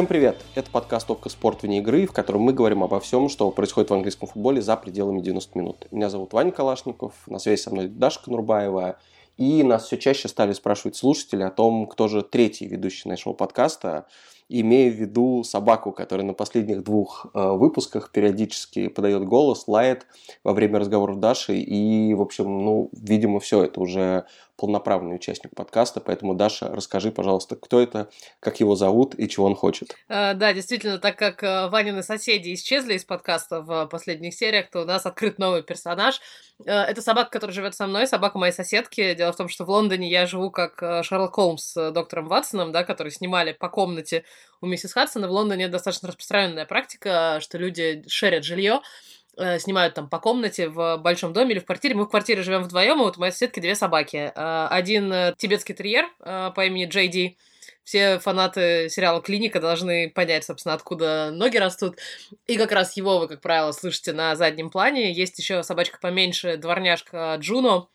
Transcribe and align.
Всем 0.00 0.06
привет! 0.06 0.42
Это 0.54 0.70
подкаст 0.70 1.10
«Овка 1.10 1.28
спорт 1.28 1.62
вне 1.62 1.80
игры», 1.80 2.06
в 2.06 2.12
котором 2.12 2.40
мы 2.40 2.54
говорим 2.54 2.82
обо 2.82 3.00
всем, 3.00 3.28
что 3.28 3.50
происходит 3.50 3.90
в 3.90 3.92
английском 3.92 4.28
футболе 4.28 4.62
за 4.62 4.74
пределами 4.78 5.20
90 5.20 5.58
минут. 5.58 5.88
Меня 5.90 6.08
зовут 6.08 6.32
Ваня 6.32 6.52
Калашников, 6.52 7.12
на 7.26 7.38
связи 7.38 7.60
со 7.60 7.70
мной 7.70 7.88
Даша 7.88 8.18
Конурбаева, 8.24 8.96
и 9.36 9.62
нас 9.62 9.84
все 9.84 9.98
чаще 9.98 10.28
стали 10.28 10.54
спрашивать 10.54 10.96
слушатели 10.96 11.42
о 11.42 11.50
том, 11.50 11.86
кто 11.86 12.08
же 12.08 12.22
третий 12.22 12.66
ведущий 12.66 13.10
нашего 13.10 13.34
подкаста, 13.34 14.06
имея 14.48 14.90
в 14.90 14.94
виду 14.94 15.44
собаку, 15.44 15.92
которая 15.92 16.26
на 16.26 16.32
последних 16.32 16.82
двух 16.82 17.26
э, 17.34 17.50
выпусках 17.50 18.10
периодически 18.10 18.88
подает 18.88 19.24
голос, 19.24 19.68
лает 19.68 20.06
во 20.44 20.54
время 20.54 20.78
разговоров 20.78 21.20
Даши, 21.20 21.58
и, 21.58 22.14
в 22.14 22.22
общем, 22.22 22.64
ну, 22.64 22.88
видимо, 22.92 23.38
все 23.38 23.64
это 23.64 23.78
уже 23.80 24.24
полноправный 24.60 25.16
участник 25.16 25.54
подкаста, 25.54 26.00
поэтому, 26.00 26.34
Даша, 26.34 26.68
расскажи, 26.68 27.10
пожалуйста, 27.10 27.56
кто 27.56 27.80
это, 27.80 28.10
как 28.40 28.60
его 28.60 28.76
зовут 28.76 29.18
и 29.18 29.26
чего 29.26 29.46
он 29.46 29.54
хочет. 29.54 29.96
А, 30.06 30.34
да, 30.34 30.52
действительно, 30.52 30.98
так 30.98 31.16
как 31.16 31.42
э, 31.42 31.68
Ванины 31.68 32.02
соседи 32.02 32.52
исчезли 32.52 32.92
из 32.92 33.06
подкаста 33.06 33.62
в 33.62 33.86
последних 33.86 34.34
сериях, 34.34 34.68
то 34.70 34.82
у 34.82 34.84
нас 34.84 35.06
открыт 35.06 35.38
новый 35.38 35.62
персонаж. 35.62 36.20
Э, 36.66 36.82
это 36.82 37.00
собака, 37.00 37.30
которая 37.30 37.54
живет 37.54 37.74
со 37.74 37.86
мной, 37.86 38.06
собака 38.06 38.36
моей 38.36 38.52
соседки. 38.52 39.14
Дело 39.14 39.32
в 39.32 39.36
том, 39.36 39.48
что 39.48 39.64
в 39.64 39.70
Лондоне 39.70 40.10
я 40.10 40.26
живу 40.26 40.50
как 40.50 40.82
э, 40.82 41.02
Шерлок 41.04 41.36
Холмс 41.36 41.64
с 41.64 41.90
доктором 41.90 42.28
Ватсоном, 42.28 42.70
да, 42.70 42.84
который 42.84 43.12
снимали 43.12 43.52
по 43.52 43.70
комнате 43.70 44.24
у 44.60 44.66
миссис 44.66 44.92
Хадсона. 44.92 45.26
В 45.26 45.30
Лондоне 45.30 45.68
достаточно 45.68 46.08
распространенная 46.08 46.66
практика, 46.66 47.38
что 47.40 47.56
люди 47.56 48.04
шерят 48.08 48.44
жилье 48.44 48.80
Э, 48.80 49.19
снимают 49.36 49.94
там 49.94 50.08
по 50.08 50.18
комнате 50.18 50.68
в 50.68 50.96
большом 50.98 51.32
доме 51.32 51.52
или 51.52 51.58
в 51.60 51.66
квартире. 51.66 51.94
Мы 51.94 52.04
в 52.04 52.08
квартире 52.08 52.42
живем 52.42 52.62
вдвоем, 52.62 53.00
и 53.00 53.04
вот 53.04 53.16
у 53.16 53.20
моей 53.20 53.32
соседки 53.32 53.60
две 53.60 53.74
собаки. 53.74 54.32
Э, 54.34 54.66
один 54.70 55.12
э, 55.12 55.34
тибетский 55.36 55.74
терьер 55.74 56.06
по 56.18 56.66
имени 56.66 56.86
Джей 56.86 57.08
Ди. 57.08 57.38
Все 57.84 58.18
фанаты 58.18 58.88
сериала 58.88 59.20
«Клиника» 59.20 59.58
должны 59.58 60.10
понять, 60.10 60.44
собственно, 60.44 60.74
откуда 60.74 61.30
ноги 61.32 61.56
растут. 61.56 61.98
И 62.46 62.56
как 62.56 62.72
раз 62.72 62.96
его 62.96 63.18
вы, 63.18 63.26
как 63.26 63.40
правило, 63.40 63.72
слышите 63.72 64.12
на 64.12 64.36
заднем 64.36 64.70
плане. 64.70 65.12
Есть 65.12 65.38
еще 65.38 65.62
собачка 65.62 65.98
поменьше, 66.00 66.56
дворняжка 66.56 67.34
Джуно, 67.40 67.88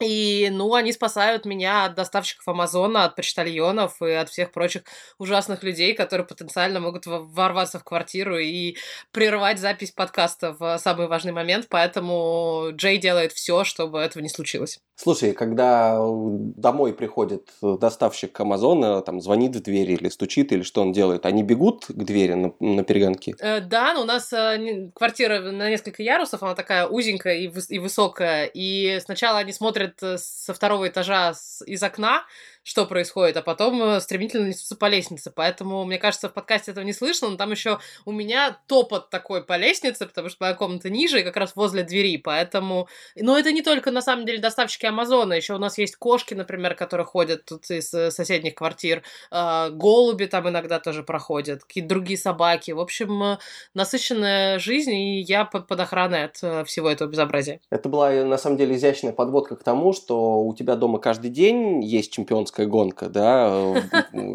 и, 0.00 0.48
ну, 0.52 0.74
они 0.74 0.92
спасают 0.92 1.46
меня 1.46 1.84
от 1.84 1.94
доставщиков 1.94 2.46
Амазона, 2.48 3.04
от 3.04 3.16
почтальонов 3.16 4.00
и 4.02 4.10
от 4.10 4.28
всех 4.28 4.52
прочих 4.52 4.82
ужасных 5.18 5.62
людей, 5.62 5.94
которые 5.94 6.26
потенциально 6.26 6.80
могут 6.80 7.04
ворваться 7.06 7.78
в 7.78 7.84
квартиру 7.84 8.38
и 8.38 8.76
прервать 9.10 9.58
запись 9.58 9.92
подкаста 9.92 10.54
в 10.58 10.78
самый 10.78 11.06
важный 11.06 11.32
момент. 11.32 11.66
Поэтому 11.70 12.68
Джей 12.72 12.98
делает 12.98 13.32
все, 13.32 13.64
чтобы 13.64 13.98
этого 14.00 14.22
не 14.22 14.28
случилось. 14.28 14.80
Слушай, 14.96 15.32
когда 15.32 15.98
домой 15.98 16.94
приходит 16.94 17.50
доставщик 17.60 18.38
Амазона, 18.40 19.02
там 19.02 19.20
звонит 19.20 19.54
в 19.54 19.62
дверь 19.62 19.90
или 19.90 20.08
стучит, 20.08 20.52
или 20.52 20.62
что 20.62 20.80
он 20.80 20.92
делает, 20.92 21.26
они 21.26 21.42
бегут 21.42 21.84
к 21.86 21.92
двери 21.92 22.32
на, 22.32 22.54
на 22.60 22.82
перегонки? 22.82 23.34
Э, 23.38 23.60
да, 23.60 23.92
но 23.92 24.02
у 24.02 24.04
нас 24.04 24.32
э, 24.32 24.90
квартира 24.94 25.40
на 25.40 25.68
несколько 25.68 26.02
ярусов, 26.02 26.42
она 26.42 26.54
такая 26.54 26.86
узенькая 26.86 27.36
и, 27.36 27.48
выс- 27.48 27.68
и 27.68 27.78
высокая, 27.78 28.46
и 28.46 28.98
сначала 29.00 29.40
они 29.40 29.52
смотрят 29.52 29.85
э, 30.02 30.18
со 30.18 30.54
второго 30.54 30.88
этажа 30.88 31.34
из 31.66 31.82
окна, 31.82 32.24
что 32.66 32.84
происходит, 32.84 33.36
а 33.36 33.42
потом 33.42 33.80
э, 33.80 34.00
стремительно 34.00 34.48
несутся 34.48 34.74
по 34.74 34.86
лестнице. 34.86 35.30
Поэтому, 35.32 35.84
мне 35.84 35.98
кажется, 35.98 36.28
в 36.28 36.32
подкасте 36.32 36.72
этого 36.72 36.84
не 36.84 36.92
слышно, 36.92 37.28
но 37.28 37.36
там 37.36 37.52
еще 37.52 37.78
у 38.04 38.10
меня 38.10 38.58
топот 38.66 39.08
такой 39.08 39.44
по 39.44 39.56
лестнице, 39.56 40.04
потому 40.04 40.28
что 40.28 40.38
моя 40.40 40.54
комната 40.54 40.90
ниже 40.90 41.20
и 41.20 41.22
как 41.22 41.36
раз 41.36 41.54
возле 41.54 41.84
двери, 41.84 42.16
поэтому... 42.16 42.88
Но 43.14 43.38
это 43.38 43.52
не 43.52 43.62
только, 43.62 43.92
на 43.92 44.02
самом 44.02 44.26
деле, 44.26 44.40
доставщики 44.40 44.84
Амазона, 44.84 45.34
еще 45.34 45.54
у 45.54 45.58
нас 45.58 45.78
есть 45.78 45.94
кошки, 45.94 46.34
например, 46.34 46.74
которые 46.74 47.06
ходят 47.06 47.44
тут 47.44 47.70
из 47.70 47.94
э, 47.94 48.10
соседних 48.10 48.56
квартир, 48.56 49.04
а, 49.30 49.70
голуби 49.70 50.24
там 50.24 50.48
иногда 50.48 50.80
тоже 50.80 51.04
проходят, 51.04 51.62
какие-то 51.62 51.88
другие 51.88 52.18
собаки. 52.18 52.72
В 52.72 52.80
общем, 52.80 53.22
э, 53.22 53.38
насыщенная 53.74 54.58
жизнь, 54.58 54.92
и 54.92 55.20
я 55.20 55.44
под, 55.44 55.68
под 55.68 55.78
охраной 55.78 56.24
от 56.24 56.66
всего 56.66 56.90
этого 56.90 57.08
безобразия. 57.08 57.60
Это 57.70 57.88
была, 57.88 58.10
на 58.10 58.38
самом 58.38 58.56
деле, 58.56 58.74
изящная 58.74 59.12
подводка 59.12 59.54
к 59.54 59.62
тому, 59.62 59.92
что 59.92 60.40
у 60.40 60.52
тебя 60.52 60.74
дома 60.74 60.98
каждый 60.98 61.30
день 61.30 61.84
есть 61.84 62.10
чемпионская 62.10 62.55
чемпионская 62.56 62.66
гонка, 62.66 63.08
да, 63.08 63.82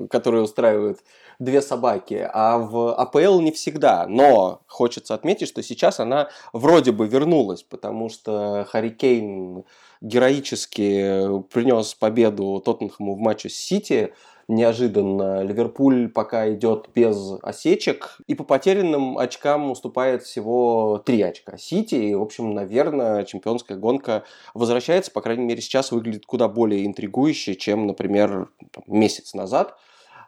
которую 0.10 0.44
устраивают 0.44 1.00
две 1.40 1.62
собаки, 1.62 2.30
а 2.32 2.58
в 2.58 2.94
АПЛ 2.94 3.40
не 3.40 3.52
всегда. 3.52 4.06
Но 4.08 4.62
хочется 4.68 5.14
отметить, 5.16 5.48
что 5.48 5.64
сейчас 5.64 6.00
она 6.00 6.30
вроде 6.54 6.92
бы 6.92 7.08
вернулась, 7.08 7.64
потому 7.64 8.10
что 8.10 8.66
Харри 8.70 9.66
героически 10.02 11.42
принес 11.52 11.94
победу 11.96 12.62
Тоттенхэму 12.64 13.16
в 13.16 13.20
матче 13.20 13.50
с 13.50 13.56
Сити, 13.56 14.14
неожиданно. 14.52 15.42
Ливерпуль 15.44 16.10
пока 16.10 16.54
идет 16.54 16.90
без 16.94 17.34
осечек. 17.42 18.18
И 18.28 18.36
по 18.36 18.44
потерянным 18.44 19.18
очкам 19.18 19.72
уступает 19.72 20.24
всего 20.24 21.02
3 21.06 21.22
очка 21.22 21.58
Сити. 21.58 21.96
И, 21.96 22.14
в 22.14 22.22
общем, 22.22 22.54
наверное, 22.54 23.24
чемпионская 23.24 23.78
гонка 23.78 24.24
возвращается. 24.54 25.12
По 25.12 25.22
крайней 25.22 25.46
мере, 25.46 25.62
сейчас 25.62 25.92
выглядит 25.92 26.26
куда 26.26 26.48
более 26.48 26.86
интригующе, 26.86 27.56
чем, 27.56 27.88
например, 27.88 28.50
месяц 28.88 29.34
назад. 29.34 29.78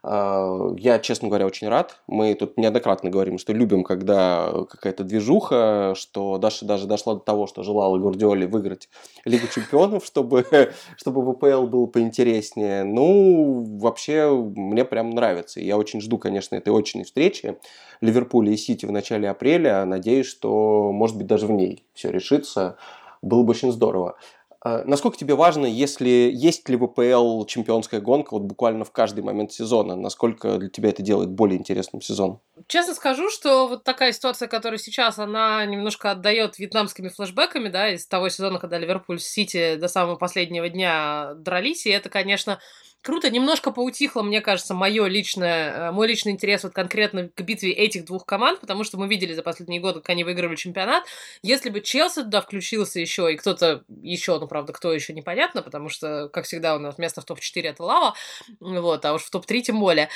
А, 0.05 0.73
я, 0.77 0.99
честно 0.99 1.29
говоря, 1.29 1.45
очень 1.45 1.69
рад. 1.69 2.01
Мы 2.07 2.35
тут 2.35 2.57
неоднократно 2.57 3.09
говорим, 3.09 3.37
что 3.37 3.53
любим, 3.53 3.83
когда 3.83 4.51
какая-то 4.69 5.05
движуха, 5.05 5.93
что 5.95 6.37
Даша 6.37 6.65
даже 6.65 6.87
дошла 6.87 7.13
до 7.13 7.21
того, 7.21 7.47
что 7.47 7.63
желала 7.63 7.97
Гвардиоле 7.97 8.45
выиграть 8.45 8.89
Лигу 9.23 9.47
Чемпионов, 9.47 10.05
чтобы, 10.05 10.45
чтобы 10.97 11.33
ВПЛ 11.33 11.67
был 11.67 11.87
поинтереснее. 11.87 12.83
Ну, 12.83 13.63
вообще, 13.79 14.29
мне 14.29 14.83
прям 14.83 15.11
нравится. 15.11 15.61
Я 15.61 15.77
очень 15.77 16.01
жду, 16.01 16.17
конечно, 16.17 16.55
этой 16.55 16.77
очной 16.77 17.05
встречи 17.05 17.57
Ливерпуля 18.01 18.51
и 18.51 18.57
Сити 18.57 18.85
в 18.85 18.91
начале 18.91 19.29
апреля. 19.29 19.85
Надеюсь, 19.85 20.27
что, 20.27 20.91
может 20.91 21.17
быть, 21.17 21.27
даже 21.27 21.47
в 21.47 21.51
ней 21.51 21.85
все 21.93 22.11
решится. 22.11 22.75
Было 23.21 23.43
бы 23.43 23.51
очень 23.51 23.71
здорово. 23.71 24.17
А, 24.63 24.83
насколько 24.85 25.17
тебе 25.17 25.35
важно, 25.35 25.65
если 25.65 26.31
есть 26.33 26.69
ли 26.69 26.77
ВПЛ 26.77 27.43
чемпионская 27.45 27.99
гонка 27.99 28.33
вот 28.33 28.43
буквально 28.43 28.85
в 28.85 28.91
каждый 28.91 29.21
момент 29.21 29.51
сезона? 29.51 29.95
Насколько 29.97 30.57
для 30.57 30.69
тебя 30.69 30.89
это 30.89 31.01
делает 31.01 31.29
более 31.29 31.59
интересным 31.59 32.01
сезон? 32.01 32.39
Честно 32.67 32.93
скажу, 32.93 33.29
что 33.29 33.67
вот 33.67 33.83
такая 33.83 34.13
ситуация, 34.13 34.47
которая 34.47 34.77
сейчас, 34.77 35.19
она 35.19 35.65
немножко 35.65 36.11
отдает 36.11 36.59
вьетнамскими 36.59 37.09
флешбеками, 37.09 37.67
да, 37.67 37.89
из 37.89 38.07
того 38.07 38.29
сезона, 38.29 38.59
когда 38.59 38.77
Ливерпуль 38.77 39.19
с 39.19 39.27
Сити 39.27 39.75
до 39.75 39.89
самого 39.89 40.15
последнего 40.15 40.69
дня 40.69 41.33
дрались, 41.35 41.85
и 41.85 41.89
это, 41.89 42.09
конечно, 42.09 42.59
круто. 43.03 43.29
Немножко 43.29 43.71
поутихло, 43.71 44.23
мне 44.23 44.41
кажется, 44.41 44.73
мое 44.73 45.05
личное, 45.07 45.89
э, 45.89 45.91
мой 45.91 46.07
личный 46.07 46.31
интерес 46.31 46.63
вот 46.63 46.73
конкретно 46.73 47.29
к 47.29 47.41
битве 47.41 47.71
этих 47.71 48.05
двух 48.05 48.25
команд, 48.25 48.59
потому 48.59 48.83
что 48.83 48.97
мы 48.97 49.07
видели 49.07 49.33
за 49.33 49.43
последние 49.43 49.81
годы, 49.81 49.99
как 49.99 50.09
они 50.09 50.23
выигрывали 50.23 50.55
чемпионат. 50.55 51.03
Если 51.43 51.69
бы 51.69 51.81
Челси 51.81 52.23
туда 52.23 52.41
включился 52.41 52.99
еще, 52.99 53.31
и 53.31 53.37
кто-то 53.37 53.83
еще, 54.01 54.39
ну, 54.39 54.47
правда, 54.47 54.73
кто 54.73 54.91
еще 54.93 55.13
непонятно, 55.13 55.61
потому 55.61 55.89
что, 55.89 56.29
как 56.29 56.45
всегда, 56.45 56.75
у 56.75 56.79
нас 56.79 56.97
место 56.97 57.21
в 57.21 57.25
топ-4 57.25 57.61
это 57.63 57.83
лава, 57.83 58.15
вот, 58.59 59.05
а 59.05 59.13
уж 59.13 59.23
в 59.23 59.29
топ-3 59.29 59.61
тем 59.61 59.79
более 59.79 60.09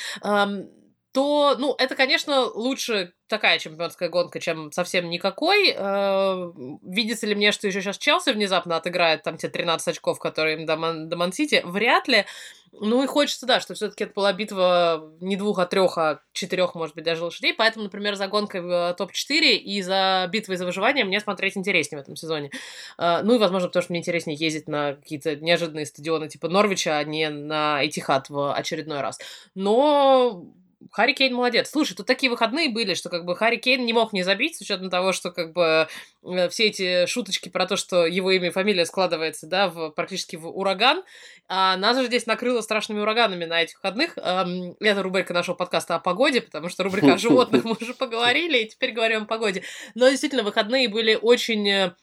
то, 1.12 1.56
ну, 1.58 1.74
это, 1.78 1.94
конечно, 1.94 2.42
лучше 2.42 3.12
такая 3.28 3.58
чемпионская 3.58 4.08
гонка, 4.08 4.40
чем 4.40 4.72
совсем 4.72 5.08
никакой. 5.08 5.74
Э, 5.74 6.52
видится 6.82 7.26
ли 7.26 7.34
мне, 7.34 7.52
что 7.52 7.66
еще 7.66 7.80
сейчас 7.80 7.98
Челси 7.98 8.30
внезапно 8.30 8.76
отыграет 8.76 9.22
там 9.22 9.36
те 9.36 9.48
13 9.48 9.88
очков, 9.88 10.18
которые 10.18 10.58
им 10.58 10.66
до, 10.66 10.76
Ман- 10.76 11.08
до? 11.08 11.16
Вряд 11.64 12.08
ли. 12.08 12.24
Ну 12.72 13.02
и 13.02 13.06
хочется, 13.06 13.46
да, 13.46 13.60
что 13.60 13.74
все-таки 13.74 14.04
это 14.04 14.12
была 14.12 14.32
битва 14.32 15.12
не 15.20 15.36
двух, 15.36 15.58
а 15.58 15.66
трех, 15.66 15.96
а 15.96 16.20
четырех, 16.32 16.74
может 16.74 16.94
быть, 16.94 17.04
даже 17.04 17.24
лошадей. 17.24 17.54
Поэтому, 17.54 17.84
например, 17.84 18.14
за 18.14 18.28
гонкой 18.28 18.60
в 18.60 18.94
топ-4 18.96 19.56
и 19.56 19.80
за 19.82 20.28
битвой 20.30 20.56
за 20.56 20.66
выживание 20.66 21.04
мне 21.04 21.20
смотреть 21.20 21.56
интереснее 21.56 22.00
в 22.00 22.02
этом 22.02 22.16
сезоне. 22.16 22.50
Э, 22.98 23.20
ну 23.22 23.34
и, 23.34 23.38
возможно, 23.38 23.68
потому 23.68 23.82
что 23.82 23.92
мне 23.92 24.00
интереснее 24.00 24.36
ездить 24.36 24.68
на 24.68 24.94
какие-то 24.94 25.36
неожиданные 25.36 25.86
стадионы 25.86 26.28
типа 26.28 26.48
Норвича, 26.48 26.98
а 26.98 27.04
не 27.04 27.30
на 27.30 27.84
Этихат 27.84 28.28
в 28.28 28.52
очередной 28.52 29.00
раз. 29.00 29.18
Но 29.54 30.44
Харри 30.92 31.12
Кейн 31.12 31.34
молодец. 31.34 31.70
Слушай, 31.70 31.94
тут 31.94 32.06
такие 32.06 32.30
выходные 32.30 32.68
были, 32.68 32.94
что 32.94 33.08
как 33.08 33.24
бы 33.24 33.36
Харри 33.36 33.56
Кейн 33.56 33.84
не 33.84 33.92
мог 33.92 34.12
не 34.12 34.22
забить, 34.22 34.56
с 34.56 34.60
учетом 34.60 34.90
того, 34.90 35.12
что 35.12 35.30
как 35.30 35.52
бы 35.52 35.88
э, 36.22 36.48
все 36.48 36.66
эти 36.66 37.06
шуточки 37.06 37.48
про 37.48 37.66
то, 37.66 37.76
что 37.76 38.06
его 38.06 38.30
имя 38.30 38.48
и 38.48 38.52
фамилия 38.52 38.86
складывается, 38.86 39.46
да, 39.46 39.68
в, 39.68 39.90
практически 39.90 40.36
в 40.36 40.46
ураган. 40.46 41.02
А 41.48 41.76
нас 41.76 41.98
же 41.98 42.06
здесь 42.06 42.26
накрыло 42.26 42.60
страшными 42.60 43.00
ураганами 43.00 43.44
на 43.44 43.62
этих 43.62 43.76
выходных. 43.76 44.16
Эм, 44.18 44.76
это 44.80 45.02
рубрика 45.02 45.34
нашего 45.34 45.56
подкаста 45.56 45.96
о 45.96 46.00
погоде, 46.00 46.40
потому 46.40 46.68
что 46.68 46.84
рубрика 46.84 47.14
о 47.14 47.18
животных 47.18 47.64
мы 47.64 47.76
уже 47.80 47.94
поговорили, 47.94 48.58
и 48.58 48.68
теперь 48.68 48.92
говорим 48.92 49.22
о 49.22 49.26
погоде. 49.26 49.64
Но 49.94 50.08
действительно, 50.08 50.44
выходные 50.44 50.88
были 50.88 51.18
очень 51.20 51.68
э, 51.68 51.94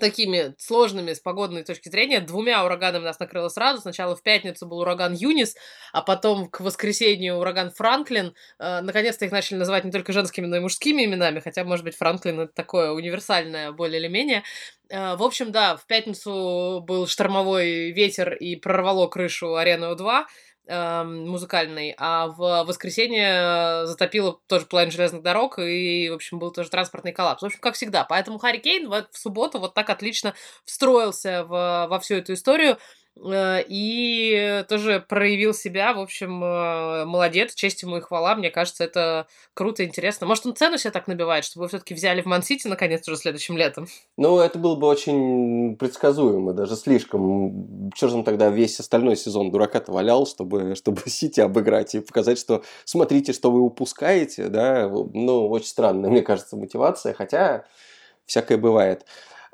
такими 0.00 0.54
сложными 0.58 1.12
с 1.12 1.20
погодной 1.20 1.64
точки 1.64 1.88
зрения. 1.88 2.20
Двумя 2.20 2.64
ураганами 2.64 3.04
нас 3.04 3.18
накрыло 3.18 3.48
сразу. 3.48 3.80
Сначала 3.80 4.16
в 4.16 4.22
пятницу 4.22 4.66
был 4.66 4.80
ураган 4.80 5.14
Юнис, 5.14 5.54
а 5.92 6.02
потом 6.02 6.48
к 6.48 6.60
воскресенью 6.60 7.36
ураган 7.36 7.70
Франклин. 7.70 8.34
Э, 8.58 8.80
наконец-то 8.80 9.24
их 9.24 9.32
начали 9.32 9.58
называть 9.58 9.84
не 9.84 9.90
только 9.90 10.12
женскими, 10.12 10.46
но 10.46 10.56
и 10.56 10.60
мужскими 10.60 11.04
именами, 11.04 11.40
хотя, 11.40 11.64
может 11.64 11.84
быть, 11.84 11.96
Франклин 11.96 12.40
это 12.40 12.52
такое 12.52 12.92
универсальное 12.92 13.72
более 13.72 14.00
или 14.00 14.08
менее. 14.08 14.42
Э, 14.88 15.16
в 15.16 15.22
общем, 15.22 15.52
да, 15.52 15.76
в 15.76 15.86
пятницу 15.86 16.82
был 16.86 17.06
штормовой 17.06 17.92
ветер 17.92 18.34
и 18.34 18.56
прорвало 18.56 19.08
крышу 19.08 19.56
арены 19.56 19.86
У2. 19.86 20.24
Э, 20.66 21.02
музыкальный, 21.04 21.94
а 21.98 22.28
в 22.28 22.64
воскресенье 22.64 23.86
затопило 23.86 24.40
тоже 24.46 24.66
половину 24.66 24.92
железных 24.92 25.22
дорог, 25.22 25.58
и, 25.58 26.08
в 26.10 26.14
общем, 26.14 26.38
был 26.38 26.50
тоже 26.50 26.70
транспортный 26.70 27.12
коллапс. 27.12 27.42
В 27.42 27.46
общем, 27.46 27.60
как 27.60 27.74
всегда. 27.74 28.04
Поэтому 28.04 28.38
Харри 28.38 28.58
Кейн 28.58 28.88
в, 28.88 29.08
в 29.10 29.18
субботу 29.18 29.58
вот 29.58 29.74
так 29.74 29.90
отлично 29.90 30.34
встроился 30.64 31.44
в, 31.44 31.86
во 31.88 32.00
всю 32.00 32.16
эту 32.16 32.34
историю. 32.34 32.78
Э, 33.20 33.62
и 33.66 34.64
тоже 34.68 35.04
проявил 35.06 35.52
себя, 35.54 35.92
в 35.92 36.00
общем, 36.00 36.42
э, 36.42 37.04
молодец, 37.04 37.54
честь 37.54 37.82
ему 37.82 37.98
и 37.98 38.00
хвала, 38.00 38.34
мне 38.34 38.50
кажется, 38.50 38.84
это 38.84 39.26
круто, 39.54 39.84
интересно. 39.84 40.26
Может, 40.26 40.46
он 40.46 40.56
цену 40.56 40.78
себе 40.78 40.90
так 40.90 41.06
набивает, 41.06 41.44
чтобы 41.44 41.64
вы 41.64 41.68
все-таки 41.68 41.94
взяли 41.94 42.22
в 42.22 42.26
Мансити 42.26 42.66
наконец 42.68 43.06
уже 43.06 43.18
следующим 43.18 43.56
летом? 43.56 43.86
Ну, 44.16 44.38
это 44.40 44.58
было 44.58 44.76
бы 44.76 44.86
очень 44.86 45.76
предсказуемо, 45.76 46.52
даже 46.52 46.76
слишком. 46.76 47.90
Же 47.94 48.06
он 48.08 48.24
тогда 48.24 48.48
весь 48.48 48.80
остальной 48.80 49.16
сезон 49.16 49.50
дурака-то 49.50 49.92
валял, 49.92 50.26
чтобы, 50.26 50.74
чтобы 50.74 51.02
Сити 51.06 51.40
обыграть 51.40 51.94
и 51.94 52.00
показать, 52.00 52.38
что 52.38 52.62
смотрите, 52.84 53.32
что 53.32 53.50
вы 53.50 53.60
упускаете, 53.60 54.48
да, 54.48 54.88
ну, 54.88 55.48
очень 55.48 55.66
странная, 55.66 56.10
мне 56.10 56.22
кажется, 56.22 56.56
мотивация, 56.56 57.12
хотя 57.14 57.64
всякое 58.26 58.56
бывает. 58.56 59.04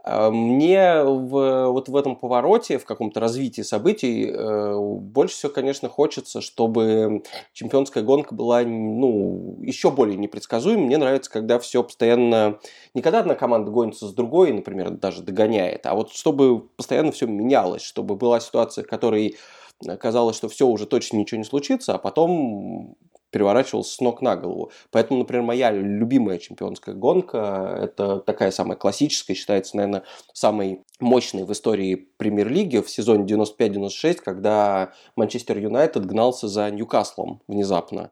А, 0.04 0.30
мне 0.30 1.02
в, 1.02 1.66
вот 1.68 1.88
в 1.88 1.96
этом 1.96 2.16
повороте, 2.16 2.78
в 2.78 2.84
каком-то 2.84 3.20
развитии 3.20 3.62
событий, 3.62 4.30
э, 4.30 4.78
больше 4.78 5.34
всего, 5.34 5.52
конечно, 5.52 5.88
хочется, 5.88 6.40
чтобы 6.40 7.22
чемпионская 7.52 8.02
гонка 8.02 8.34
была 8.34 8.62
ну, 8.62 9.58
еще 9.60 9.90
более 9.90 10.16
непредсказуемой. 10.16 10.86
Мне 10.86 10.98
нравится, 10.98 11.30
когда 11.30 11.58
все 11.58 11.82
постоянно... 11.82 12.58
Не 12.94 13.02
когда 13.02 13.20
одна 13.20 13.34
команда 13.34 13.70
гонится 13.70 14.06
с 14.06 14.12
другой, 14.12 14.52
например, 14.52 14.90
даже 14.90 15.22
догоняет, 15.22 15.84
а 15.86 15.94
вот 15.94 16.12
чтобы 16.12 16.60
постоянно 16.60 17.12
все 17.12 17.26
менялось, 17.26 17.82
чтобы 17.82 18.14
была 18.14 18.40
ситуация, 18.40 18.84
в 18.84 18.88
которой 18.88 19.36
казалось, 20.00 20.36
что 20.36 20.48
все 20.48 20.66
уже 20.66 20.86
точно 20.86 21.18
ничего 21.18 21.38
не 21.38 21.44
случится, 21.44 21.94
а 21.94 21.98
потом 21.98 22.96
переворачивался 23.30 23.94
с 23.94 24.00
ног 24.00 24.22
на 24.22 24.36
голову. 24.36 24.70
Поэтому, 24.90 25.20
например, 25.20 25.44
моя 25.44 25.70
любимая 25.70 26.38
чемпионская 26.38 26.94
гонка, 26.94 27.78
это 27.80 28.20
такая 28.20 28.50
самая 28.50 28.76
классическая, 28.76 29.34
считается, 29.34 29.76
наверное, 29.76 30.04
самой 30.32 30.82
мощной 31.00 31.44
в 31.44 31.52
истории 31.52 32.08
премьер-лиги 32.16 32.78
в 32.78 32.90
сезоне 32.90 33.24
95-96, 33.24 34.16
когда 34.24 34.92
Манчестер 35.16 35.58
Юнайтед 35.58 36.06
гнался 36.06 36.48
за 36.48 36.70
Ньюкаслом 36.70 37.42
внезапно. 37.48 38.10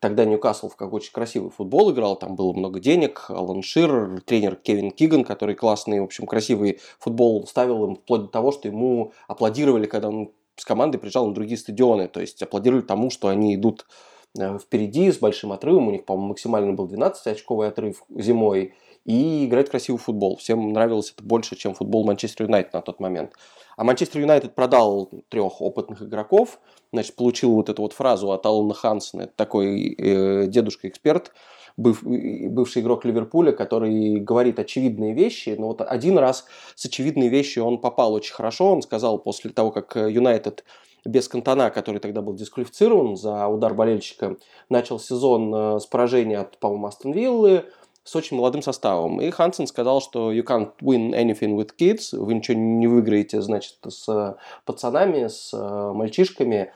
Тогда 0.00 0.24
Ньюкасл 0.24 0.68
в 0.68 0.76
как 0.76 0.92
очень 0.92 1.12
красивый 1.12 1.50
футбол 1.50 1.90
играл, 1.90 2.14
там 2.16 2.36
было 2.36 2.52
много 2.52 2.78
денег, 2.78 3.24
Алан 3.28 3.62
Шир, 3.62 4.20
тренер 4.24 4.54
Кевин 4.54 4.92
Киган, 4.92 5.24
который 5.24 5.56
классный, 5.56 6.00
в 6.00 6.04
общем, 6.04 6.26
красивый 6.26 6.78
футбол 7.00 7.44
ставил 7.48 7.84
им 7.84 7.96
вплоть 7.96 8.22
до 8.22 8.28
того, 8.28 8.52
что 8.52 8.68
ему 8.68 9.12
аплодировали, 9.26 9.86
когда 9.86 10.08
он 10.08 10.30
с 10.54 10.64
командой 10.64 10.98
приезжал 10.98 11.26
на 11.26 11.34
другие 11.34 11.58
стадионы, 11.58 12.06
то 12.06 12.20
есть 12.20 12.42
аплодировали 12.42 12.82
тому, 12.82 13.10
что 13.10 13.28
они 13.28 13.56
идут 13.56 13.86
впереди 14.36 15.10
с 15.10 15.18
большим 15.18 15.52
отрывом. 15.52 15.88
У 15.88 15.90
них, 15.90 16.04
по-моему, 16.04 16.28
максимально 16.28 16.72
был 16.72 16.86
12-очковый 16.86 17.68
отрыв 17.68 18.04
зимой. 18.10 18.74
И 19.04 19.46
играть 19.46 19.70
красивый 19.70 19.98
футбол. 19.98 20.36
Всем 20.36 20.72
нравилось 20.72 21.14
это 21.16 21.24
больше, 21.24 21.56
чем 21.56 21.72
футбол 21.74 22.04
Манчестер 22.04 22.44
Юнайтед 22.44 22.74
на 22.74 22.82
тот 22.82 23.00
момент. 23.00 23.32
А 23.78 23.84
Манчестер 23.84 24.20
Юнайтед 24.20 24.54
продал 24.54 25.10
трех 25.30 25.62
опытных 25.62 26.02
игроков. 26.02 26.60
Значит, 26.92 27.16
получил 27.16 27.52
вот 27.52 27.70
эту 27.70 27.82
вот 27.82 27.94
фразу 27.94 28.32
от 28.32 28.44
Алана 28.44 28.74
Хансона. 28.74 29.26
такой 29.26 29.94
э, 29.94 30.46
дедушка-эксперт, 30.48 31.32
быв, 31.78 32.02
бывший 32.02 32.82
игрок 32.82 33.06
Ливерпуля, 33.06 33.52
который 33.52 34.20
говорит 34.20 34.58
очевидные 34.58 35.14
вещи. 35.14 35.54
Но 35.56 35.68
вот 35.68 35.80
один 35.80 36.18
раз 36.18 36.44
с 36.74 36.84
очевидной 36.84 37.28
вещью 37.28 37.64
он 37.64 37.78
попал 37.78 38.12
очень 38.12 38.34
хорошо. 38.34 38.72
Он 38.72 38.82
сказал 38.82 39.18
после 39.18 39.52
того, 39.52 39.70
как 39.70 39.96
Юнайтед 39.96 40.64
без 41.04 41.28
Кантона, 41.28 41.70
который 41.70 41.98
тогда 41.98 42.22
был 42.22 42.34
дисквалифицирован 42.34 43.16
за 43.16 43.46
удар 43.46 43.74
болельщика, 43.74 44.36
начал 44.68 44.98
сезон 44.98 45.54
э, 45.54 45.80
с 45.80 45.86
поражения 45.86 46.38
от, 46.38 46.58
по-моему, 46.58 46.86
Астон 46.86 47.12
Виллы, 47.12 47.64
с 48.08 48.16
очень 48.16 48.38
молодым 48.38 48.62
составом. 48.62 49.20
И 49.20 49.30
Хансен 49.30 49.66
сказал, 49.66 50.00
что 50.00 50.32
you 50.32 50.42
can't 50.42 50.72
win 50.80 51.12
anything 51.12 51.56
with 51.56 51.72
kids, 51.78 52.16
вы 52.18 52.34
ничего 52.34 52.56
не 52.58 52.86
выиграете, 52.86 53.42
значит, 53.42 53.76
с 53.86 54.38
пацанами, 54.64 55.28
с 55.28 55.52
э, 55.52 55.92
мальчишками. 55.92 56.72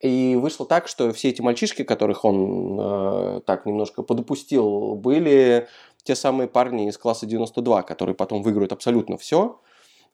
И 0.00 0.38
вышло 0.40 0.66
так, 0.66 0.86
что 0.86 1.12
все 1.12 1.30
эти 1.30 1.40
мальчишки, 1.40 1.82
которых 1.84 2.24
он 2.24 2.78
э, 2.78 3.40
так 3.46 3.64
немножко 3.64 4.02
подопустил, 4.02 4.94
были 4.94 5.68
те 6.04 6.14
самые 6.14 6.48
парни 6.48 6.88
из 6.88 6.98
класса 6.98 7.26
92, 7.26 7.82
которые 7.82 8.14
потом 8.14 8.42
выиграют 8.42 8.72
абсолютно 8.72 9.16
все. 9.16 9.60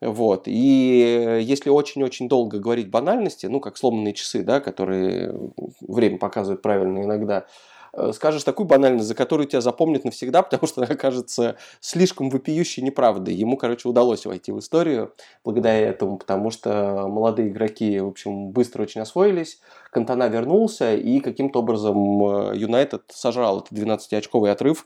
Вот. 0.01 0.43
И 0.47 1.39
если 1.41 1.69
очень-очень 1.69 2.27
долго 2.27 2.59
говорить 2.59 2.89
банальности, 2.89 3.45
ну, 3.45 3.59
как 3.59 3.77
сломанные 3.77 4.13
часы, 4.13 4.43
да, 4.43 4.59
которые 4.59 5.33
время 5.81 6.17
показывают 6.17 6.61
правильно 6.61 7.03
иногда, 7.03 7.45
э, 7.93 8.11
скажешь 8.13 8.43
такую 8.43 8.67
банальность, 8.67 9.07
за 9.07 9.15
которую 9.15 9.47
тебя 9.47 9.61
запомнят 9.61 10.03
навсегда, 10.03 10.41
потому 10.43 10.67
что 10.67 10.81
она 10.81 10.91
окажется 10.91 11.55
слишком 11.79 12.29
вопиющей 12.29 12.83
неправдой. 12.83 13.33
Ему, 13.33 13.57
короче, 13.57 13.87
удалось 13.87 14.25
войти 14.25 14.51
в 14.51 14.59
историю 14.59 15.13
благодаря 15.43 15.89
этому, 15.89 16.17
потому 16.17 16.51
что 16.51 17.07
молодые 17.07 17.49
игроки, 17.49 17.99
в 17.99 18.07
общем, 18.07 18.49
быстро 18.51 18.83
очень 18.83 19.01
освоились, 19.01 19.59
Кантона 19.91 20.27
вернулся, 20.27 20.93
и 20.93 21.19
каким-то 21.21 21.59
образом 21.59 22.51
э, 22.51 22.57
Юнайтед 22.57 23.03
сожрал 23.09 23.61
этот 23.61 23.71
12-очковый 23.71 24.51
отрыв, 24.51 24.85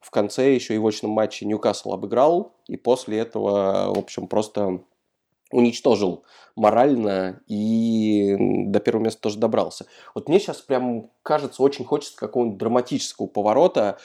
в 0.00 0.10
конце 0.10 0.54
еще 0.54 0.74
и 0.74 0.78
в 0.78 0.86
очном 0.86 1.12
матче 1.12 1.46
Ньюкасл 1.46 1.92
обыграл, 1.92 2.52
и 2.66 2.76
после 2.76 3.18
этого, 3.18 3.92
в 3.94 3.98
общем, 3.98 4.28
просто 4.28 4.80
уничтожил 5.50 6.24
морально 6.56 7.40
и 7.46 8.36
до 8.66 8.80
первого 8.80 9.04
места 9.04 9.22
тоже 9.22 9.38
добрался. 9.38 9.86
Вот 10.14 10.28
мне 10.28 10.38
сейчас 10.40 10.58
прям 10.58 11.10
кажется, 11.22 11.62
очень 11.62 11.84
хочется 11.84 12.16
какого-нибудь 12.16 12.58
драматического 12.58 13.26
поворота, 13.26 13.98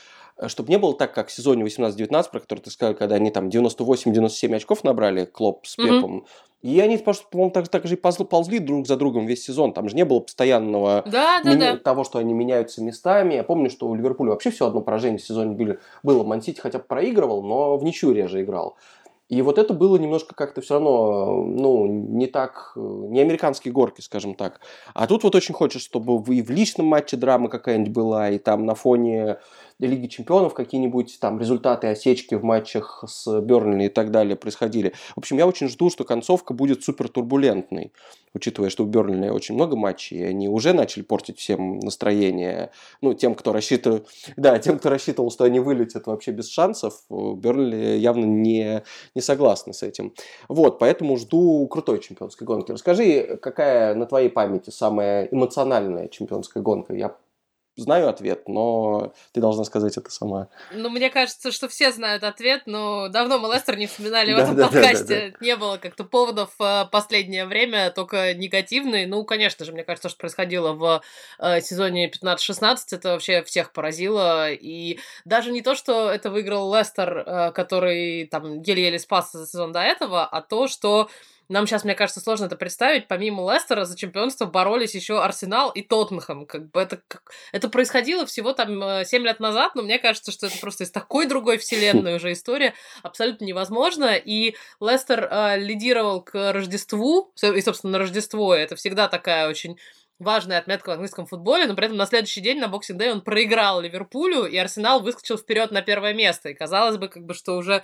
чтобы 0.48 0.70
не 0.70 0.78
было 0.78 0.94
так, 0.96 1.14
как 1.14 1.28
в 1.28 1.32
сезоне 1.32 1.64
18-19, 1.64 2.32
про 2.32 2.40
который 2.40 2.60
ты 2.60 2.72
сказал, 2.72 2.96
когда 2.96 3.16
они 3.16 3.32
там 3.32 3.50
98-97 3.50 4.56
очков 4.56 4.84
набрали, 4.84 5.26
Клоп 5.26 5.66
с 5.66 5.76
Пепом, 5.76 6.20
mm-hmm. 6.20 6.50
И 6.64 6.80
они, 6.80 6.98
по-моему, 6.98 7.52
так, 7.52 7.68
так 7.68 7.86
же 7.86 7.96
и 7.96 7.98
ползли 7.98 8.60
друг 8.60 8.88
за 8.88 8.96
другом 8.96 9.26
весь 9.26 9.44
сезон. 9.44 9.74
Там 9.74 9.90
же 9.90 9.98
не 9.98 10.06
было 10.06 10.22
постоянного 10.22 11.04
да, 11.06 11.42
да, 11.44 11.54
меня... 11.54 11.74
да. 11.74 11.78
того, 11.78 12.06
что 12.06 12.20
они 12.20 12.34
меняются 12.34 12.82
местами. 12.82 13.34
Я 13.34 13.44
помню, 13.44 13.70
что 13.70 13.90
у 13.90 13.96
Ливерпуля 13.96 14.30
вообще 14.30 14.50
все 14.50 14.68
одно 14.68 14.80
поражение 14.80 15.20
в 15.20 15.26
сезоне 15.26 15.56
были, 15.56 15.80
было. 16.04 16.24
Мансити 16.24 16.62
хотя 16.62 16.80
бы 16.80 16.86
проигрывал, 16.86 17.44
но 17.44 17.76
в 17.76 17.84
ничью 17.84 18.14
реже 18.14 18.44
играл. 18.44 18.78
И 19.28 19.42
вот 19.42 19.58
это 19.58 19.74
было 19.74 19.98
немножко 19.98 20.36
как-то 20.36 20.62
все 20.62 20.76
равно, 20.76 21.44
ну, 21.44 21.86
не 21.88 22.28
так, 22.28 22.74
не 22.76 23.20
американские 23.20 23.74
горки, 23.74 24.00
скажем 24.00 24.36
так. 24.36 24.62
А 24.94 25.08
тут 25.08 25.24
вот 25.24 25.36
очень 25.36 25.54
хочется, 25.56 25.86
чтобы 25.86 26.22
и 26.34 26.42
в 26.42 26.50
личном 26.50 26.88
матче 26.88 27.18
драма 27.18 27.50
какая-нибудь 27.50 27.92
была, 27.92 28.30
и 28.30 28.38
там 28.38 28.66
на 28.66 28.76
фоне 28.76 29.38
Лиги 29.80 30.08
Чемпионов 30.08 30.54
какие-нибудь 30.54 31.18
там 31.20 31.40
результаты 31.40 31.88
осечки 31.88 32.36
в 32.36 32.44
матчах 32.44 33.04
с 33.08 33.42
Бернли 33.42 33.86
и 33.86 33.90
так 33.90 34.12
далее 34.12 34.36
происходили. 34.36 34.94
В 35.16 35.20
общем, 35.20 35.38
я 35.38 35.48
очень 35.48 35.68
жду, 35.68 35.90
что 35.90 36.04
концовка 36.04 36.54
будет 36.54 36.84
супер 36.84 37.10
турбулентной, 37.10 37.92
учитывая, 38.34 38.70
что 38.70 38.84
у 38.84 38.88
Бернли 38.88 39.30
очень 39.30 39.56
много 39.56 39.76
матчей, 39.76 40.20
и 40.20 40.24
они 40.24 40.50
уже 40.50 40.74
начали 40.74 41.04
портить 41.04 41.40
всем 41.40 41.80
настроение. 41.80 42.72
Ну, 43.02 43.14
тем, 43.14 43.36
кто 43.36 43.54
рассчитывал, 43.54 44.08
да, 44.38 44.60
тем, 44.60 44.80
кто 44.80 44.90
рассчитывал, 44.90 45.32
что 45.32 45.44
они 45.44 45.60
вылетят 45.60 46.08
вообще 46.08 46.32
без 46.32 46.50
шансов, 46.50 47.02
Бернли 47.10 47.98
явно 47.98 48.26
не, 48.26 48.84
не 49.16 49.22
согласны 49.22 49.74
с 49.74 49.84
этим. 49.84 50.14
Вот, 50.48 50.80
поэтому 50.80 51.18
жду 51.18 51.68
крутой 51.68 52.00
чемпионской 52.00 52.46
гонки. 52.46 52.72
Расскажи, 52.72 53.38
какая 53.42 53.96
на 53.96 54.06
твоей 54.06 54.30
памяти 54.30 54.70
самая 54.70 55.26
эмоциональная 55.26 56.08
чемпионская 56.08 56.62
гонка? 56.64 56.94
Я 56.94 57.16
знаю 57.76 58.10
ответ, 58.10 58.48
но 58.48 59.14
ты 59.32 59.42
должна 59.42 59.64
сказать 59.64 59.98
это 59.98 60.12
сама. 60.12 60.48
Ну, 60.72 60.90
мне 60.90 61.10
кажется, 61.10 61.52
что 61.52 61.68
все 61.68 61.92
знают 61.92 62.24
ответ, 62.24 62.64
но 62.66 63.08
давно 63.08 63.40
мы 63.40 63.54
Лестер 63.54 63.78
не 63.78 63.88
вспоминали 63.88 64.34
в 64.34 64.38
этом 64.38 64.58
подкасте. 64.58 65.36
Не 65.42 65.56
было 65.56 65.78
как-то 65.78 66.04
поводов 66.04 66.54
в 66.58 66.64
э, 66.64 66.90
последнее 66.92 67.46
время, 67.46 67.92
только 67.92 68.34
негативные. 68.34 69.08
Ну, 69.08 69.24
конечно 69.26 69.66
же, 69.66 69.72
мне 69.72 69.84
кажется, 69.84 70.10
что 70.10 70.20
происходило 70.20 70.74
в 70.74 71.02
э, 71.40 71.62
сезоне 71.62 72.10
15-16, 72.10 72.78
это 72.92 73.10
вообще 73.10 73.44
всех 73.44 73.72
поразило. 73.72 74.52
И 74.52 75.00
даже 75.26 75.52
не 75.52 75.62
то, 75.62 75.76
что 75.76 76.12
это 76.12 76.30
выиграл 76.30 76.74
Лестер, 76.74 77.18
э, 77.18 77.52
который 77.52 78.28
там 78.28 78.62
еле-еле 78.62 79.00
спасся 79.00 79.40
за 79.40 79.48
сезон 79.48 79.72
до 79.72 79.82
этого, 79.82 80.26
а 80.26 80.42
то, 80.42 80.68
что 80.68 81.10
нам 81.54 81.68
сейчас, 81.68 81.84
мне 81.84 81.94
кажется, 81.94 82.20
сложно 82.20 82.46
это 82.46 82.56
представить. 82.56 83.08
Помимо 83.08 83.54
Лестера 83.54 83.86
за 83.86 83.96
чемпионство 83.96 84.46
боролись 84.46 84.96
еще 84.96 85.22
Арсенал 85.22 85.70
и 85.70 85.82
Тоттенхэм. 85.82 86.48
Как 86.48 86.72
бы 86.72 86.82
это, 86.82 87.02
как... 87.08 87.32
это 87.52 87.70
происходило 87.70 88.26
всего 88.26 88.54
там 88.54 89.06
7 89.06 89.22
э, 89.22 89.26
лет 89.26 89.40
назад, 89.40 89.76
но 89.76 89.84
мне 89.84 90.00
кажется, 90.00 90.32
что 90.32 90.48
это 90.48 90.58
просто 90.60 90.84
из 90.84 90.92
такой 90.92 91.28
другой 91.28 91.60
вселенной 91.60 92.16
уже 92.16 92.32
история. 92.32 92.74
Абсолютно 93.04 93.46
невозможно. 93.46 94.16
И 94.16 94.56
Лестер 94.82 95.28
э, 95.30 95.60
лидировал 95.60 96.22
к 96.24 96.52
Рождеству, 96.52 97.32
и, 97.42 97.62
собственно, 97.62 97.94
на 97.94 98.00
Рождество 98.00 98.56
это 98.56 98.76
всегда 98.76 99.08
такая 99.08 99.48
очень 99.48 99.78
важная 100.20 100.58
отметка 100.58 100.90
в 100.90 100.92
английском 100.94 101.28
футболе, 101.28 101.68
но 101.68 101.76
при 101.76 101.86
этом 101.86 101.98
на 101.98 102.06
следующий 102.06 102.42
день, 102.42 102.60
на 102.60 102.68
Boxing 102.68 102.98
Day, 102.98 103.12
он 103.12 103.22
проиграл 103.22 103.82
Ливерпулю, 103.82 104.46
и 104.46 104.58
Арсенал 104.58 105.02
выскочил 105.02 105.38
вперед 105.38 105.72
на 105.72 105.82
первое 105.82 106.14
место. 106.14 106.50
И 106.50 106.54
казалось 106.54 106.98
бы, 106.98 107.10
как 107.10 107.26
бы, 107.26 107.34
что 107.34 107.58
уже 107.58 107.84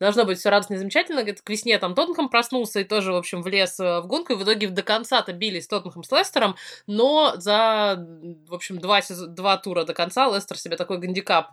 должно 0.00 0.24
быть 0.24 0.38
все 0.38 0.50
радостно 0.50 0.74
и 0.74 0.78
замечательно. 0.78 1.20
Говорит, 1.20 1.42
к 1.42 1.50
весне 1.50 1.78
там 1.78 1.94
Тоттенхэм 1.94 2.28
проснулся 2.28 2.80
и 2.80 2.84
тоже, 2.84 3.12
в 3.12 3.16
общем, 3.16 3.42
влез 3.42 3.78
в 3.78 4.02
гонку, 4.06 4.32
и 4.32 4.36
в 4.36 4.42
итоге 4.42 4.68
до 4.68 4.82
конца-то 4.82 5.32
бились 5.32 5.68
Тоттенхэм 5.68 6.02
с 6.02 6.10
Лестером, 6.10 6.56
но 6.86 7.34
за, 7.36 8.04
в 8.48 8.54
общем, 8.54 8.78
два, 8.78 9.00
два 9.28 9.56
тура 9.56 9.84
до 9.84 9.94
конца 9.94 10.26
Лестер 10.34 10.58
себе 10.58 10.76
такой 10.76 10.98
гандикап 10.98 11.50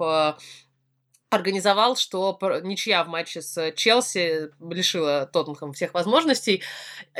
организовал, 1.29 1.97
что 1.97 2.37
ничья 2.63 3.03
в 3.03 3.09
матче 3.09 3.41
с 3.41 3.71
Челси 3.73 4.49
лишила 4.71 5.29
Тоттенхэм 5.31 5.73
всех 5.73 5.93
возможностей, 5.93 6.63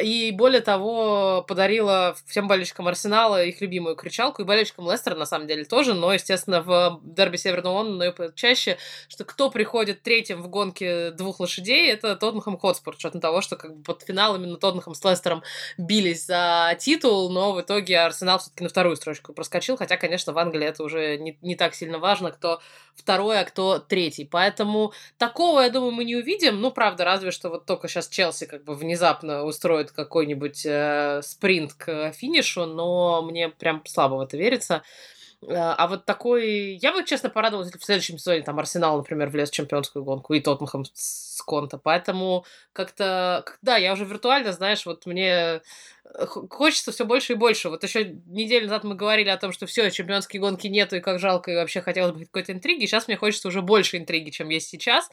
и 0.01 0.31
более 0.31 0.61
того, 0.61 1.43
подарила 1.45 2.15
всем 2.25 2.47
болельщикам 2.47 2.87
Арсенала 2.87 3.43
их 3.43 3.59
любимую 3.59 3.97
кричалку, 3.97 4.41
и 4.41 4.45
болельщикам 4.45 4.89
Лестера, 4.89 5.15
на 5.15 5.25
самом 5.25 5.47
деле, 5.47 5.65
тоже, 5.65 5.93
но, 5.93 6.13
естественно, 6.13 6.61
в 6.61 7.01
дерби 7.03 7.35
Северного 7.35 7.73
Лондона 7.73 8.13
но 8.17 8.31
чаще, 8.31 8.77
что 9.09 9.25
кто 9.25 9.49
приходит 9.49 10.03
третьим 10.03 10.41
в 10.41 10.47
гонке 10.47 11.11
двух 11.11 11.41
лошадей, 11.41 11.91
это 11.91 12.15
Тоттенхэм 12.15 12.57
Хотспор, 12.57 12.95
с 12.95 12.99
учетом 12.99 13.19
того, 13.19 13.41
что 13.41 13.57
как 13.57 13.75
бы 13.75 13.83
под 13.83 14.03
финал 14.03 14.35
именно 14.37 14.55
Тоттенхэм 14.55 14.95
с 14.95 15.03
Лестером 15.03 15.43
бились 15.77 16.25
за 16.25 16.77
титул, 16.79 17.29
но 17.29 17.51
в 17.51 17.61
итоге 17.61 17.99
Арсенал 17.99 18.39
все-таки 18.39 18.63
на 18.63 18.69
вторую 18.69 18.95
строчку 18.95 19.33
проскочил, 19.33 19.75
хотя, 19.75 19.97
конечно, 19.97 20.31
в 20.31 20.37
Англии 20.37 20.65
это 20.65 20.83
уже 20.83 21.17
не, 21.17 21.37
не 21.41 21.55
так 21.55 21.75
сильно 21.75 21.99
важно, 21.99 22.31
кто 22.31 22.61
второй, 22.95 23.39
а 23.39 23.45
кто 23.45 23.79
третий 23.79 23.96
третий. 23.97 24.25
Поэтому 24.25 24.93
такого, 25.17 25.61
я 25.61 25.69
думаю, 25.71 25.91
мы 25.91 26.03
не 26.05 26.15
увидим. 26.15 26.61
Ну, 26.61 26.69
правда, 26.69 27.03
разве 27.03 27.31
что 27.31 27.49
вот 27.49 27.65
только 27.65 27.87
сейчас 27.87 28.07
Челси 28.07 28.45
как 28.45 28.63
бы 28.63 28.75
внезапно 28.75 29.43
устроит 29.43 29.91
какой-нибудь 29.91 30.65
э, 30.67 31.21
спринт 31.23 31.73
к 31.73 32.11
финишу, 32.11 32.67
но 32.67 33.23
мне 33.23 33.49
прям 33.49 33.81
слабо 33.87 34.15
в 34.15 34.21
это 34.21 34.37
верится. 34.37 34.83
Э, 35.43 35.53
а 35.55 35.87
вот 35.87 36.05
такой... 36.05 36.75
Я 36.75 36.93
бы, 36.93 37.03
честно, 37.05 37.29
порадовалась, 37.29 37.67
если 37.67 37.79
в 37.79 37.85
следующем 37.85 38.17
сезоне 38.17 38.41
там 38.41 38.59
Арсенал, 38.59 38.97
например, 38.97 39.29
влез 39.29 39.49
в 39.49 39.53
чемпионскую 39.53 40.03
гонку, 40.03 40.33
и 40.33 40.39
Тоттенхэм 40.39 40.85
с 40.93 41.41
Конта. 41.43 41.77
Поэтому 41.77 42.45
как-то... 42.73 43.45
Да, 43.61 43.77
я 43.77 43.93
уже 43.93 44.05
виртуально, 44.05 44.51
знаешь, 44.51 44.85
вот 44.85 45.05
мне 45.05 45.61
э, 46.05 46.25
хочется 46.25 46.91
все 46.91 47.05
больше 47.05 47.33
и 47.33 47.35
больше. 47.35 47.69
Вот 47.69 47.83
еще 47.83 48.05
неделю 48.25 48.65
назад 48.65 48.83
мы 48.83 48.95
говорили 48.95 49.29
о 49.29 49.37
том, 49.37 49.51
что 49.51 49.65
все, 49.65 49.89
чемпионские 49.91 50.41
гонки 50.41 50.67
нету, 50.67 50.95
и 50.95 51.01
как 51.01 51.19
жалко, 51.19 51.51
и 51.51 51.55
вообще 51.55 51.81
хотелось 51.81 52.13
бы 52.13 52.25
какой-то 52.25 52.51
интриги. 52.53 52.85
Сейчас 52.85 53.07
мне 53.07 53.17
хочется 53.17 53.47
уже 53.47 53.61
больше 53.61 53.97
интриги, 53.97 54.31
чем 54.31 54.49
есть 54.49 54.69
сейчас. 54.69 55.09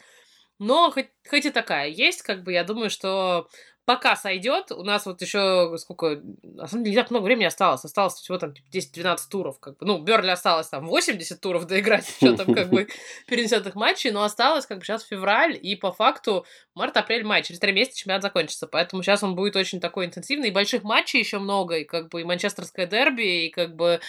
Но 0.60 0.90
хоть, 0.92 1.08
хоть 1.28 1.46
и 1.46 1.50
такая 1.50 1.88
есть, 1.88 2.22
как 2.22 2.44
бы 2.44 2.52
я 2.52 2.62
думаю, 2.62 2.88
что 2.88 3.48
пока 3.84 4.16
сойдет, 4.16 4.72
у 4.72 4.82
нас 4.82 5.06
вот 5.06 5.20
еще 5.20 5.74
сколько, 5.78 6.20
на 6.42 6.66
самом 6.66 6.84
деле, 6.84 6.96
не 6.96 7.02
так 7.02 7.10
много 7.10 7.24
времени 7.24 7.44
осталось, 7.44 7.84
осталось 7.84 8.14
всего 8.14 8.38
там 8.38 8.54
10-12 8.72 8.92
типа, 8.92 9.16
туров, 9.30 9.60
как 9.60 9.76
бы, 9.76 9.86
ну, 9.86 9.98
Берли 9.98 10.30
осталось 10.30 10.68
там 10.68 10.86
80 10.86 11.40
туров 11.40 11.66
доиграть, 11.66 12.08
еще 12.20 12.36
там 12.36 12.54
как 12.54 12.70
бы 12.70 12.88
перенесенных 13.26 13.74
матчей, 13.74 14.10
но 14.10 14.22
осталось 14.22 14.66
как 14.66 14.78
бы 14.78 14.84
сейчас 14.84 15.04
февраль, 15.04 15.58
и 15.60 15.76
по 15.76 15.92
факту 15.92 16.46
март, 16.74 16.96
апрель, 16.96 17.24
май, 17.24 17.42
через 17.42 17.60
три 17.60 17.72
месяца 17.72 17.98
чемпионат 17.98 18.22
закончится, 18.22 18.66
поэтому 18.66 19.02
сейчас 19.02 19.22
он 19.22 19.34
будет 19.34 19.56
очень 19.56 19.80
такой 19.80 20.06
интенсивный, 20.06 20.48
и 20.48 20.52
больших 20.52 20.82
матчей 20.82 21.20
еще 21.20 21.38
много, 21.38 21.76
и 21.76 21.84
как 21.84 22.08
бы 22.08 22.22
и 22.22 22.24
манчестерское 22.24 22.86
дерби, 22.86 23.46
и 23.46 23.50
как 23.50 23.76
бы 23.76 24.00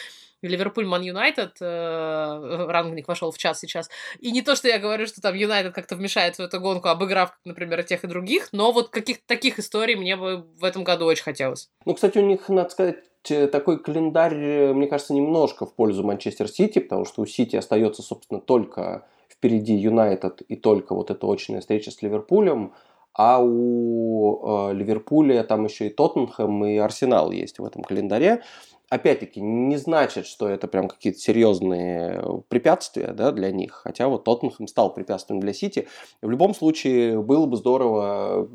Ливерпуль 0.47 0.85
Ман 0.85 1.01
Юнайтед, 1.01 1.57
э, 1.61 2.65
рангник 2.67 3.07
вошел 3.07 3.31
в 3.31 3.37
час 3.37 3.59
сейчас. 3.59 3.89
И 4.19 4.31
не 4.31 4.41
то, 4.41 4.55
что 4.55 4.67
я 4.67 4.79
говорю, 4.79 5.07
что 5.07 5.21
там 5.21 5.35
Юнайтед 5.35 5.73
как-то 5.73 5.95
вмешается 5.95 6.43
в 6.43 6.45
эту 6.45 6.59
гонку, 6.59 6.89
обыграв, 6.89 7.37
например, 7.45 7.83
тех 7.83 8.03
и 8.03 8.07
других, 8.07 8.49
но 8.51 8.71
вот 8.71 8.89
каких-то 8.89 9.23
таких 9.27 9.59
историй 9.59 9.95
мне 9.95 10.15
бы 10.15 10.45
в 10.59 10.63
этом 10.63 10.83
году 10.83 11.05
очень 11.05 11.23
хотелось. 11.23 11.69
Ну, 11.85 11.93
кстати, 11.93 12.17
у 12.17 12.25
них, 12.25 12.49
надо 12.49 12.69
сказать, 12.69 12.97
э, 13.29 13.47
такой 13.47 13.79
календарь, 13.79 14.35
э, 14.35 14.73
мне 14.73 14.87
кажется, 14.87 15.13
немножко 15.13 15.65
в 15.65 15.73
пользу 15.73 16.03
Манчестер 16.03 16.47
Сити, 16.47 16.79
потому 16.79 17.05
что 17.05 17.21
у 17.21 17.25
Сити 17.25 17.55
остается, 17.55 18.01
собственно, 18.01 18.39
только 18.39 19.05
впереди 19.29 19.73
Юнайтед 19.73 20.41
и 20.41 20.55
только 20.55 20.95
вот 20.95 21.11
эта 21.11 21.27
очная 21.27 21.61
встреча 21.61 21.91
с 21.91 22.01
Ливерпулем, 22.01 22.73
а 23.13 23.39
у 23.41 24.69
э, 24.69 24.73
Ливерпуля 24.73 25.43
там 25.43 25.65
еще 25.65 25.87
и 25.87 25.89
Тоттенхэм 25.89 26.65
и 26.65 26.77
Арсенал 26.77 27.31
есть 27.31 27.59
в 27.59 27.65
этом 27.65 27.83
календаре 27.83 28.43
опять-таки, 28.89 29.41
не 29.41 29.77
значит, 29.77 30.25
что 30.25 30.47
это 30.47 30.67
прям 30.67 30.87
какие-то 30.87 31.19
серьезные 31.19 32.43
препятствия 32.47 33.13
да, 33.13 33.31
для 33.31 33.51
них. 33.51 33.73
Хотя 33.83 34.07
вот 34.07 34.23
Тоттенхэм 34.23 34.67
стал 34.67 34.93
препятствием 34.93 35.39
для 35.39 35.53
Сити. 35.53 35.87
В 36.21 36.29
любом 36.29 36.53
случае, 36.53 37.21
было 37.21 37.45
бы 37.45 37.57
здорово. 37.57 38.47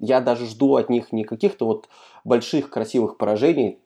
Я 0.00 0.20
даже 0.20 0.46
жду 0.46 0.76
от 0.76 0.88
них 0.90 1.12
не 1.12 1.24
каких-то 1.24 1.66
вот 1.66 1.88
больших 2.24 2.70
красивых 2.70 3.18
поражений, 3.18 3.81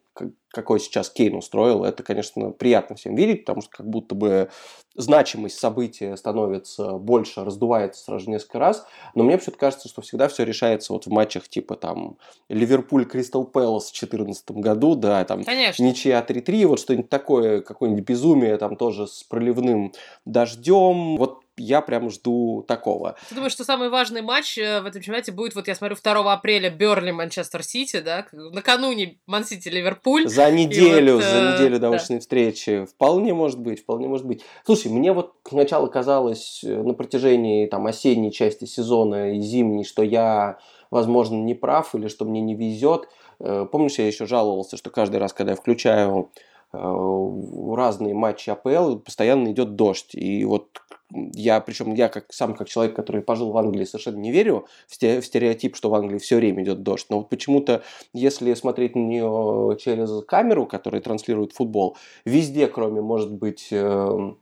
какой 0.51 0.81
сейчас 0.81 1.11
Кейн 1.11 1.35
устроил, 1.35 1.85
это, 1.85 2.03
конечно, 2.03 2.51
приятно 2.51 2.97
всем 2.97 3.15
видеть, 3.15 3.45
потому 3.45 3.61
что 3.61 3.71
как 3.71 3.89
будто 3.89 4.15
бы 4.15 4.49
значимость 4.95 5.59
события 5.59 6.17
становится 6.17 6.93
больше, 6.93 7.45
раздувается 7.45 8.03
сразу 8.03 8.31
несколько 8.31 8.59
раз. 8.59 8.87
Но 9.15 9.25
мне 9.25 9.37
почему-то 9.37 9.59
кажется, 9.59 9.89
что 9.89 10.01
всегда 10.01 10.29
все 10.29 10.45
решается 10.45 10.93
вот 10.93 11.07
в 11.07 11.11
матчах 11.11 11.49
типа 11.49 11.77
там 11.77 12.17
Ливерпуль 12.49 13.05
Кристал 13.05 13.45
Пэлас 13.45 13.91
в 13.91 13.93
2014 13.93 14.51
году, 14.53 14.95
да, 14.95 15.25
там 15.25 15.45
Конечно. 15.45 15.83
ничья 15.83 16.25
3-3, 16.27 16.67
вот 16.67 16.81
что-нибудь 16.81 17.11
такое, 17.11 17.61
какое-нибудь 17.61 18.05
безумие 18.05 18.57
там 18.57 18.77
тоже 18.77 19.07
с 19.07 19.23
проливным 19.25 19.93
дождем. 20.25 21.17
Вот 21.17 21.43
я 21.57 21.81
прям 21.81 22.11
жду 22.11 22.65
такого. 22.67 23.17
Ты 23.29 23.35
думаешь, 23.35 23.53
что 23.53 23.65
самый 23.65 23.89
важный 23.89 24.23
матч 24.23 24.59
э, 24.59 24.81
в 24.81 24.87
этом 24.87 25.01
чемпионате 25.01 25.33
будет, 25.33 25.55
вот 25.55 25.69
я 25.69 25.75
смотрю, 25.75 25.97
2 25.97 26.33
апреля 26.33 26.71
Берли 26.71 27.13
Манчестер 27.13 27.63
Сити, 27.63 28.01
да, 28.01 28.27
накануне 28.33 29.19
Ман-Сити 29.27 29.69
Ливерпуль. 29.69 30.29
За 30.29 30.51
неделю, 30.51 31.15
вот, 31.15 31.25
за 31.25 31.37
э, 31.37 31.55
неделю 31.55 31.79
до 31.79 31.91
да. 31.91 31.99
встречи. 31.99 32.85
Вполне 32.85 33.35
может 33.35 33.61
быть, 33.61 33.81
вполне 33.81 34.09
может 34.09 34.27
быть. 34.27 34.45
Слушай, 34.65 34.93
мне 34.93 35.13
вот 35.13 35.35
сначала 35.49 35.87
казалось 35.87 36.63
э, 36.65 36.83
на 36.83 36.95
протяжении 36.95 37.67
там 37.67 37.87
осенней 37.87 38.31
части 38.31 38.65
сезона 38.65 39.35
и 39.35 39.41
зимней, 39.41 39.85
что 39.85 40.03
я, 40.03 40.59
возможно, 40.91 41.37
не 41.37 41.55
прав 41.55 41.95
или 41.95 42.09
что 42.09 42.25
мне 42.25 42.41
не 42.41 42.55
везет. 42.55 43.09
Помнишь, 43.39 43.99
я 43.99 44.07
еще 44.07 44.25
жаловался, 44.27 44.79
что 44.79 44.89
каждый 44.89 45.17
раз, 45.17 45.35
когда 45.35 45.53
я 45.53 45.57
включаю 45.57 46.31
разные 46.73 48.15
матчи 48.15 48.49
АПЛ, 48.49 48.97
постоянно 48.97 49.53
идет 49.53 49.77
дождь. 49.77 50.15
И 50.15 50.45
вот 50.45 50.81
я, 51.11 51.61
причем 51.61 51.95
я 51.95 52.09
как 52.09 52.33
сам 52.33 52.55
как 52.55 52.69
человек, 52.69 52.97
который 52.97 53.23
пожил 53.23 53.53
в 53.53 53.57
Англии, 53.57 53.85
совершенно 53.85 54.17
не 54.17 54.33
верю 54.33 54.67
в 54.89 54.95
стереотип, 54.95 55.77
что 55.77 55.91
в 55.91 55.95
Англии 55.95 56.19
все 56.19 56.37
время 56.37 56.63
идет 56.65 56.83
дождь. 56.83 57.07
Но 57.11 57.19
вот 57.19 57.29
почему-то, 57.29 57.83
если 58.13 58.55
смотреть 58.55 58.97
на 58.97 59.01
нее 59.01 59.77
через 59.79 60.25
камеру, 60.27 60.67
которая 60.67 61.01
транслирует 61.01 61.53
футбол, 61.53 61.97
везде, 62.25 62.67
кроме, 62.67 63.01
может 63.01 63.33
быть, 63.33 63.69
эм, 63.71 64.39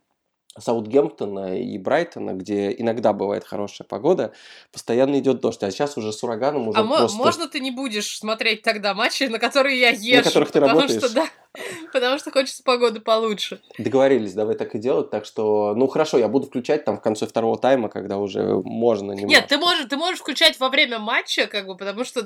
Саутгемптона 0.59 1.59
и 1.59 1.76
Брайтона, 1.78 2.33
где 2.33 2.73
иногда 2.73 3.12
бывает 3.12 3.44
хорошая 3.44 3.87
погода, 3.87 4.33
постоянно 4.73 5.18
идет 5.18 5.40
дождь. 5.40 5.62
А 5.62 5.71
сейчас 5.71 5.97
уже 5.99 6.12
с 6.12 6.23
ураганом 6.23 6.68
уже 6.68 6.78
а 6.78 6.85
просто... 6.85 7.18
можно 7.18 7.49
ты 7.49 7.61
не 7.61 7.73
будешь 7.73 8.18
смотреть 8.18 8.62
тогда 8.62 8.94
матчи, 8.94 9.25
на 9.25 9.38
которые 9.38 9.80
я 9.80 9.90
езжу? 9.90 10.18
На 10.18 10.23
которых 10.23 10.52
ты 10.52 10.61
потому 10.61 10.80
работаешь? 10.80 11.02
Что, 11.02 11.14
да, 11.14 11.26
потому 11.92 12.18
что 12.18 12.30
хочется 12.30 12.62
погоды 12.62 13.00
получше. 13.00 13.61
Договорились, 13.78 14.34
давай 14.34 14.56
так 14.56 14.75
и 14.75 14.78
делать. 14.78 15.11
Так 15.11 15.25
что, 15.25 15.75
ну 15.75 15.87
хорошо, 15.87 16.18
я 16.18 16.28
буду 16.28 16.46
включать 16.46 16.84
там 16.84 16.99
в 16.99 17.00
конце 17.00 17.26
второго 17.26 17.58
тайма, 17.58 17.88
когда 17.88 18.18
уже 18.18 18.61
можно 18.64 19.12
немного. 19.12 19.34
Нет, 19.34 19.46
ты 19.49 19.58
можешь, 19.58 19.87
ты 19.88 19.96
можешь 19.96 20.20
включать 20.20 20.58
во 20.58 20.68
время 20.68 20.99
матча, 20.99 21.46
как 21.46 21.66
бы, 21.66 21.76
потому 21.76 22.04
что 22.04 22.23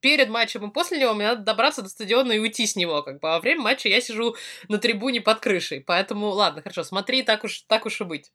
перед 0.00 0.28
матчем 0.28 0.68
и 0.68 0.72
после 0.72 0.98
него 0.98 1.14
мне 1.14 1.28
надо 1.28 1.42
добраться 1.42 1.82
до 1.82 1.88
стадиона 1.88 2.32
и 2.32 2.38
уйти 2.38 2.66
с 2.66 2.76
него, 2.76 3.02
как 3.02 3.20
бы. 3.20 3.28
А 3.28 3.34
во 3.34 3.40
время 3.40 3.62
матча 3.62 3.88
я 3.88 4.00
сижу 4.00 4.34
на 4.68 4.78
трибуне 4.78 5.20
под 5.20 5.40
крышей. 5.40 5.80
Поэтому, 5.80 6.28
ладно, 6.28 6.62
хорошо, 6.62 6.82
смотри, 6.82 7.22
так 7.22 7.44
уж, 7.44 7.62
так 7.68 7.86
уж 7.86 8.00
и 8.00 8.04
быть. 8.04 8.32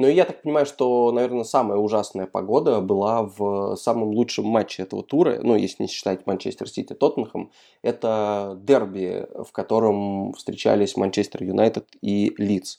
Ну 0.00 0.08
я 0.08 0.24
так 0.24 0.40
понимаю, 0.40 0.64
что, 0.64 1.12
наверное, 1.12 1.44
самая 1.44 1.76
ужасная 1.76 2.26
погода 2.26 2.80
была 2.80 3.22
в 3.22 3.76
самом 3.76 4.12
лучшем 4.12 4.46
матче 4.46 4.84
этого 4.84 5.02
тура, 5.02 5.40
ну, 5.42 5.56
если 5.56 5.82
не 5.82 5.90
считать 5.90 6.26
Манчестер 6.26 6.70
Сити 6.70 6.94
Тоттенхэм, 6.94 7.50
это 7.82 8.58
дерби, 8.62 9.26
в 9.44 9.52
котором 9.52 10.32
встречались 10.32 10.96
Манчестер 10.96 11.42
Юнайтед 11.42 11.86
и 12.00 12.32
Лидс. 12.38 12.78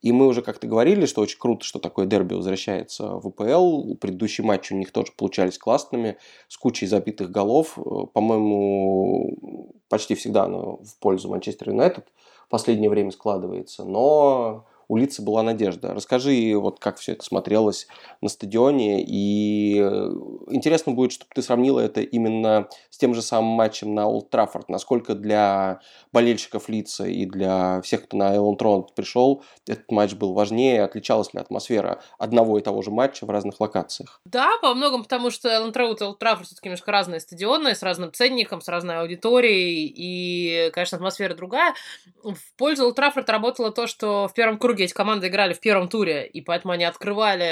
И 0.00 0.12
мы 0.12 0.26
уже 0.26 0.40
как-то 0.40 0.66
говорили, 0.66 1.04
что 1.04 1.20
очень 1.20 1.38
круто, 1.38 1.62
что 1.62 1.78
такое 1.78 2.06
дерби 2.06 2.32
возвращается 2.32 3.18
в 3.18 3.26
АПЛ. 3.26 3.96
Предыдущие 3.96 4.46
матчи 4.46 4.72
у 4.72 4.78
них 4.78 4.92
тоже 4.92 5.12
получались 5.14 5.58
классными, 5.58 6.16
с 6.48 6.56
кучей 6.56 6.86
забитых 6.86 7.30
голов. 7.30 7.76
По-моему, 8.14 9.76
почти 9.90 10.14
всегда 10.14 10.44
оно 10.44 10.78
в 10.78 10.98
пользу 11.00 11.28
Манчестер 11.28 11.68
Юнайтед 11.68 12.06
в 12.46 12.48
последнее 12.48 12.88
время 12.88 13.10
складывается. 13.10 13.84
Но 13.84 14.64
у 14.88 14.96
Лица 14.96 15.22
была 15.22 15.42
надежда. 15.42 15.94
Расскажи, 15.94 16.54
вот 16.56 16.78
как 16.80 16.98
все 16.98 17.12
это 17.12 17.24
смотрелось 17.24 17.86
на 18.20 18.28
стадионе, 18.28 19.04
и 19.06 19.78
э, 19.80 20.10
интересно 20.50 20.92
будет, 20.92 21.12
чтобы 21.12 21.30
ты 21.34 21.42
сравнила 21.42 21.80
это 21.80 22.00
именно 22.00 22.68
с 22.90 22.98
тем 22.98 23.14
же 23.14 23.22
самым 23.22 23.50
матчем 23.50 23.94
на 23.94 24.06
Олд 24.06 24.30
Траффорд. 24.30 24.68
Насколько 24.68 25.14
для 25.14 25.80
болельщиков 26.12 26.68
Лица 26.68 27.06
и 27.06 27.26
для 27.26 27.80
всех, 27.82 28.04
кто 28.04 28.16
на 28.16 28.34
Эллен 28.34 28.56
Тронт 28.56 28.94
пришел, 28.94 29.44
этот 29.66 29.90
матч 29.90 30.14
был 30.14 30.32
важнее, 30.34 30.82
отличалась 30.82 31.32
ли 31.32 31.40
атмосфера 31.40 32.02
одного 32.18 32.58
и 32.58 32.62
того 32.62 32.82
же 32.82 32.90
матча 32.90 33.24
в 33.24 33.30
разных 33.30 33.60
локациях? 33.60 34.20
Да, 34.24 34.58
по 34.60 34.74
многому, 34.74 35.04
потому 35.04 35.30
что 35.30 35.48
Эллен 35.48 35.72
Тронт 35.72 36.00
и 36.00 36.04
Олд 36.04 36.18
Траффорд 36.18 36.46
все-таки 36.46 36.68
немножко 36.68 36.92
разные 36.92 37.20
стадионы, 37.20 37.74
с 37.74 37.82
разным 37.82 38.12
ценником, 38.12 38.60
с 38.60 38.68
разной 38.68 39.00
аудиторией, 39.00 39.92
и, 39.94 40.70
конечно, 40.72 40.96
атмосфера 40.96 41.34
другая. 41.34 41.74
В 42.22 42.56
пользу 42.56 42.84
Олд 42.84 42.96
Траффорд 42.96 43.28
работало 43.30 43.70
то, 43.70 43.86
что 43.86 44.28
в 44.28 44.34
первом 44.34 44.58
круге 44.58 44.71
круге 44.72 44.86
эти 44.86 44.94
команды 44.94 45.28
играли 45.28 45.52
в 45.52 45.60
первом 45.60 45.88
туре, 45.88 46.26
и 46.26 46.40
поэтому 46.40 46.72
они 46.72 46.84
открывали 46.84 47.44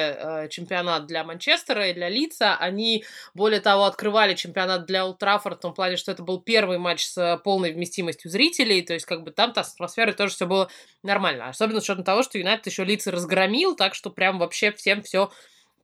э, 0.44 0.48
чемпионат 0.48 1.04
для 1.06 1.22
Манчестера 1.22 1.88
и 1.88 1.92
для 1.92 2.08
Лица. 2.08 2.56
Они, 2.56 3.04
более 3.34 3.60
того, 3.60 3.84
открывали 3.84 4.34
чемпионат 4.34 4.86
для 4.86 5.06
Ултрафорд 5.06 5.58
в 5.58 5.60
том 5.60 5.74
плане, 5.74 5.96
что 5.96 6.10
это 6.12 6.22
был 6.22 6.40
первый 6.40 6.78
матч 6.78 7.04
с 7.04 7.38
полной 7.44 7.72
вместимостью 7.72 8.30
зрителей, 8.30 8.80
то 8.80 8.94
есть 8.94 9.04
как 9.04 9.22
бы 9.22 9.32
там-то 9.32 9.62
с 9.62 9.74
атмосферой 9.74 10.14
тоже 10.14 10.32
все 10.32 10.46
было 10.46 10.70
нормально. 11.02 11.48
Особенно 11.48 11.80
с 11.80 11.84
учетом 11.84 12.04
того, 12.04 12.22
что 12.22 12.38
Юнайтед 12.38 12.66
еще 12.66 12.84
Лица 12.84 13.10
разгромил, 13.10 13.76
так 13.76 13.94
что 13.94 14.08
прям 14.08 14.38
вообще 14.38 14.72
всем 14.72 15.02
все 15.02 15.30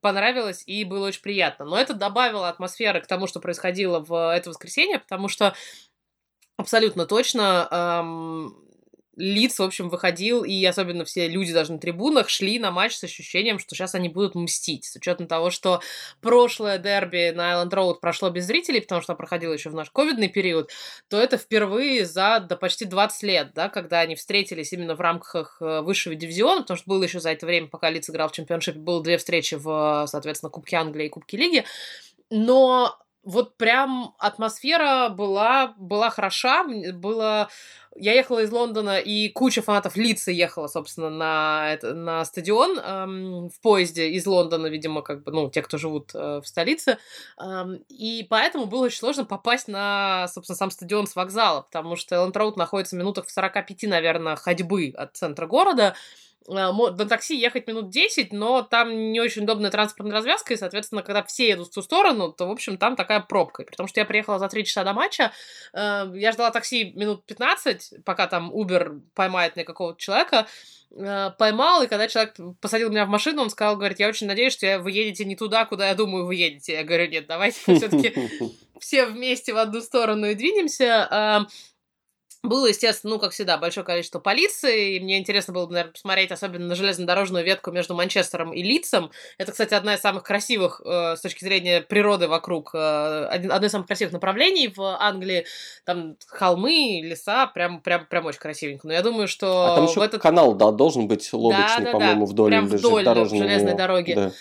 понравилось 0.01 0.63
и 0.67 0.85
было 0.85 1.09
очень 1.09 1.21
приятно. 1.21 1.67
Но 1.67 1.79
это 1.79 1.93
добавило 1.93 2.49
атмосферы 2.49 3.03
к 3.03 3.07
тому, 3.07 3.27
что 3.27 3.41
происходило 3.41 4.01
в 4.01 4.35
это 4.35 4.49
воскресенье, 4.49 5.01
потому 5.01 5.29
что 5.29 5.55
абсолютно 6.57 7.05
точно 7.05 7.69
эм, 7.71 8.66
Лиц, 9.17 9.59
в 9.59 9.63
общем, 9.63 9.89
выходил, 9.89 10.45
и 10.45 10.65
особенно 10.65 11.05
все 11.05 11.27
люди 11.27 11.53
даже 11.53 11.73
на 11.73 11.79
трибунах 11.79 12.29
шли 12.29 12.59
на 12.59 12.71
матч 12.71 12.97
с 12.97 13.05
ощущением, 13.05 13.59
что 13.59 13.75
сейчас 13.75 13.95
они 13.95 14.09
будут 14.09 14.35
мстить. 14.35 14.85
С 14.85 14.97
учетом 14.97 15.27
того, 15.27 15.51
что 15.51 15.81
прошлое 16.21 16.79
дерби 16.79 17.33
на 17.35 17.55
Айленд 17.55 17.73
Роуд 17.73 18.01
прошло 18.01 18.29
без 18.29 18.45
зрителей, 18.45 18.81
потому 18.83 19.01
что 19.01 19.15
проходило 19.15 19.53
еще 19.53 19.71
в 19.71 19.75
наш 19.75 19.91
ковидный 19.91 20.29
период, 20.29 20.71
то 21.09 21.19
это 21.19 21.39
впервые 21.39 22.05
за 22.05 22.45
да, 22.47 22.57
почти 22.57 22.85
20 22.85 23.23
лет, 23.23 23.53
да, 23.55 23.69
когда 23.71 24.01
они 24.01 24.17
встретились 24.17 24.73
именно 24.73 24.95
в 24.95 25.01
рамках 25.01 25.57
э, 25.61 25.81
высшего 25.81 26.15
дивизиона, 26.15 26.61
потому 26.63 26.77
что 26.77 26.89
было 26.89 27.03
еще 27.03 27.21
за 27.21 27.31
это 27.31 27.47
время, 27.47 27.69
пока 27.69 27.89
Лиц 27.89 28.11
играл 28.11 28.29
в 28.29 28.33
чемпионшипе, 28.33 28.79
было 28.79 29.03
две 29.03 29.17
встречи 29.17 29.55
в, 29.55 30.07
соответственно, 30.09 30.51
Кубке 30.51 30.77
Англии 30.77 31.07
и 31.07 31.11
Кубке 31.11 31.37
Лиги. 31.37 31.65
Но 32.31 32.99
вот 33.27 33.57
прям 33.57 34.15
атмосфера 34.19 35.09
была, 35.09 35.75
была 35.77 36.11
хороша, 36.11 36.65
было... 36.95 37.49
Я 37.99 38.13
ехала 38.13 38.41
из 38.41 38.53
Лондона, 38.53 38.99
и 38.99 39.31
куча 39.31 39.63
фанатов 39.63 39.97
Лица 39.97 40.31
ехала, 40.31 40.69
собственно, 40.69 41.09
на, 41.09 41.73
это, 41.73 41.95
на 41.95 42.25
стадион 42.27 42.79
эм, 42.79 43.49
в 43.49 43.59
поезде 43.63 44.11
из 44.11 44.27
Лондона, 44.27 44.67
видимо, 44.67 45.01
как 45.01 45.25
бы, 45.25 45.33
ну, 45.33 45.51
те, 45.51 45.63
кто 45.63 45.79
живут 45.79 46.11
э, 46.15 46.41
в 46.43 46.47
столице. 46.47 46.99
Эм, 47.41 47.77
и 47.89 48.25
поэтому 48.29 48.67
было 48.67 48.85
очень 48.85 48.99
сложно 48.99 49.25
попасть 49.25 49.67
на, 49.67 50.29
собственно, 50.29 50.57
сам 50.57 50.71
стадион 50.71 51.07
с 51.07 51.17
вокзала, 51.17 51.63
потому 51.63 51.97
что 51.97 52.17
Элленд 52.17 52.37
Роуд 52.37 52.59
находится 52.59 52.97
в 52.97 52.99
минутах 52.99 53.27
в 53.27 53.31
45, 53.31 53.85
наверное, 53.85 54.37
ходьбы 54.37 54.93
от 54.95 55.17
центра 55.17 55.47
города. 55.47 55.95
Э, 55.95 56.26
на 56.49 57.07
такси 57.07 57.37
ехать 57.37 57.67
минут 57.67 57.91
10, 57.91 58.33
но 58.33 58.63
там 58.63 59.13
не 59.13 59.21
очень 59.21 59.43
удобная 59.43 59.71
транспортная 59.71 60.17
развязка, 60.17 60.55
и, 60.55 60.57
соответственно, 60.57 61.03
когда 61.03 61.23
все 61.23 61.49
едут 61.49 61.69
в 61.69 61.75
ту 61.75 61.83
сторону, 61.83 62.33
то, 62.33 62.47
в 62.47 62.51
общем, 62.51 62.79
там 62.79 62.97
такая 62.97 63.21
пробка. 63.21 63.65
При 63.65 63.75
том, 63.75 63.87
что 63.87 64.01
я 64.01 64.07
приехала 64.07 64.39
за 64.39 64.49
3 64.49 64.65
часа 64.65 64.85
до 64.85 64.93
матча, 64.93 65.33
э, 65.73 66.07
я 66.15 66.33
ждала 66.33 66.51
такси 66.51 66.93
минут 66.95 67.25
15, 67.27 68.05
пока 68.05 68.27
там 68.27 68.53
Uber 68.53 69.01
поймает 69.15 69.57
мне 69.57 69.65
какого-то 69.65 70.01
человека, 70.01 70.47
э, 70.91 71.31
поймал, 71.39 71.83
и 71.83 71.87
когда 71.89 72.09
человек 72.09 72.37
посадил 72.61 72.91
меня 72.91 73.07
в 73.07 73.09
машину, 73.11 73.43
он 73.43 73.51
сказал, 73.51 73.77
говорит, 73.77 73.99
я 73.99 74.09
очень 74.09 74.27
надеюсь, 74.27 74.53
что 74.53 74.79
вы 74.81 74.93
едете 74.93 75.25
не 75.25 75.37
туда, 75.37 75.65
куда 75.65 75.89
я 75.89 75.95
думаю, 75.95 76.27
вы 76.27 76.37
едете. 76.37 76.75
Я 76.75 76.85
говорю, 76.85 77.09
нет, 77.09 77.27
давайте 77.27 77.61
все-таки 77.77 78.15
все 78.81 79.07
вместе 79.07 79.53
в 79.53 79.59
одну 79.59 79.81
сторону 79.81 80.27
и 80.27 80.35
двинемся. 80.35 81.47
Было, 82.47 82.67
естественно, 82.67 83.15
ну, 83.15 83.19
как 83.19 83.33
всегда, 83.33 83.59
большое 83.59 83.85
количество 83.85 84.19
полиции. 84.19 84.97
И 84.97 85.01
мне 85.01 85.19
интересно 85.19 85.53
было 85.53 85.67
бы, 85.67 85.73
наверное, 85.73 85.93
посмотреть 85.93 86.31
особенно 86.31 86.67
на 86.67 86.75
железнодорожную 86.75 87.45
ветку 87.45 87.71
между 87.71 87.95
Манчестером 87.95 88.53
и 88.53 88.63
Лицем. 88.63 89.11
Это, 89.39 89.53
кстати, 89.53 89.75
одна 89.75 89.95
из 89.95 90.01
самых 90.01 90.23
красивых 90.23 90.81
э, 90.85 91.17
с 91.17 91.21
точки 91.21 91.45
зрения 91.45 91.81
природы 91.81 92.29
вокруг, 92.29 92.71
э, 92.75 93.27
один, 93.31 93.53
одно 93.53 93.67
из 93.67 93.73
самых 93.73 93.87
красивых 93.87 94.13
направлений 94.13 94.73
в 94.75 94.81
Англии. 94.81 95.47
Там 95.85 96.17
холмы, 96.29 97.01
леса, 97.03 97.47
прям, 97.49 97.81
прям, 97.81 98.07
прям 98.07 98.27
очень 98.27 98.41
красивенько. 98.41 98.87
Но 98.87 98.93
я 98.93 99.03
думаю, 99.03 99.29
что... 99.29 99.73
А 99.73 99.77
там 99.77 99.87
еще 99.87 100.05
этот... 100.05 100.23
канал, 100.23 100.55
да, 100.55 100.71
должен 100.71 101.09
быть 101.09 101.33
лодочный, 101.33 101.85
да, 101.85 101.93
да, 101.93 101.93
по-моему, 101.93 102.27
да. 102.27 102.33
вдоль, 102.33 102.51
прям 102.51 102.67
вдоль 102.67 103.05
железной 103.29 103.75
дороги. 103.75 104.13
Да. 104.15 104.33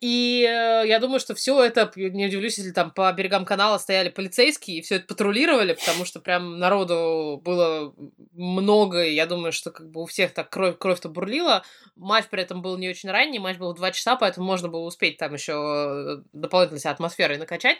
И 0.00 0.42
э, 0.42 0.86
я 0.86 0.98
думаю, 1.00 1.20
что 1.20 1.34
все 1.34 1.62
это, 1.64 1.90
не 1.96 2.26
удивлюсь, 2.26 2.58
если 2.58 2.72
там 2.72 2.90
по 2.90 3.10
берегам 3.12 3.44
канала 3.44 3.78
стояли 3.78 4.10
полицейские 4.10 4.78
и 4.78 4.82
все 4.82 4.96
это 4.96 5.06
патрулировали, 5.06 5.72
потому 5.74 6.04
что 6.04 6.20
прям 6.20 6.58
народу 6.58 7.40
было 7.44 7.94
много, 8.32 9.04
и 9.04 9.14
я 9.14 9.26
думаю, 9.26 9.52
что 9.52 9.70
как 9.70 9.90
бы 9.90 10.02
у 10.02 10.06
всех 10.06 10.32
так 10.34 10.50
кровь, 10.50 10.76
кровь-то 10.78 11.08
бурлила. 11.08 11.64
Матч 11.96 12.26
при 12.30 12.42
этом 12.42 12.62
был 12.62 12.76
не 12.76 12.88
очень 12.88 13.10
ранний, 13.10 13.38
матч 13.38 13.56
был 13.56 13.72
в 13.72 13.76
2 13.76 13.92
часа, 13.92 14.16
поэтому 14.16 14.46
можно 14.46 14.68
было 14.68 14.84
успеть 14.84 15.16
там 15.16 15.32
еще 15.32 15.52
э, 15.52 16.22
дополнительно 16.32 16.80
себя 16.80 16.90
атмосферой 16.90 17.38
накачать. 17.38 17.78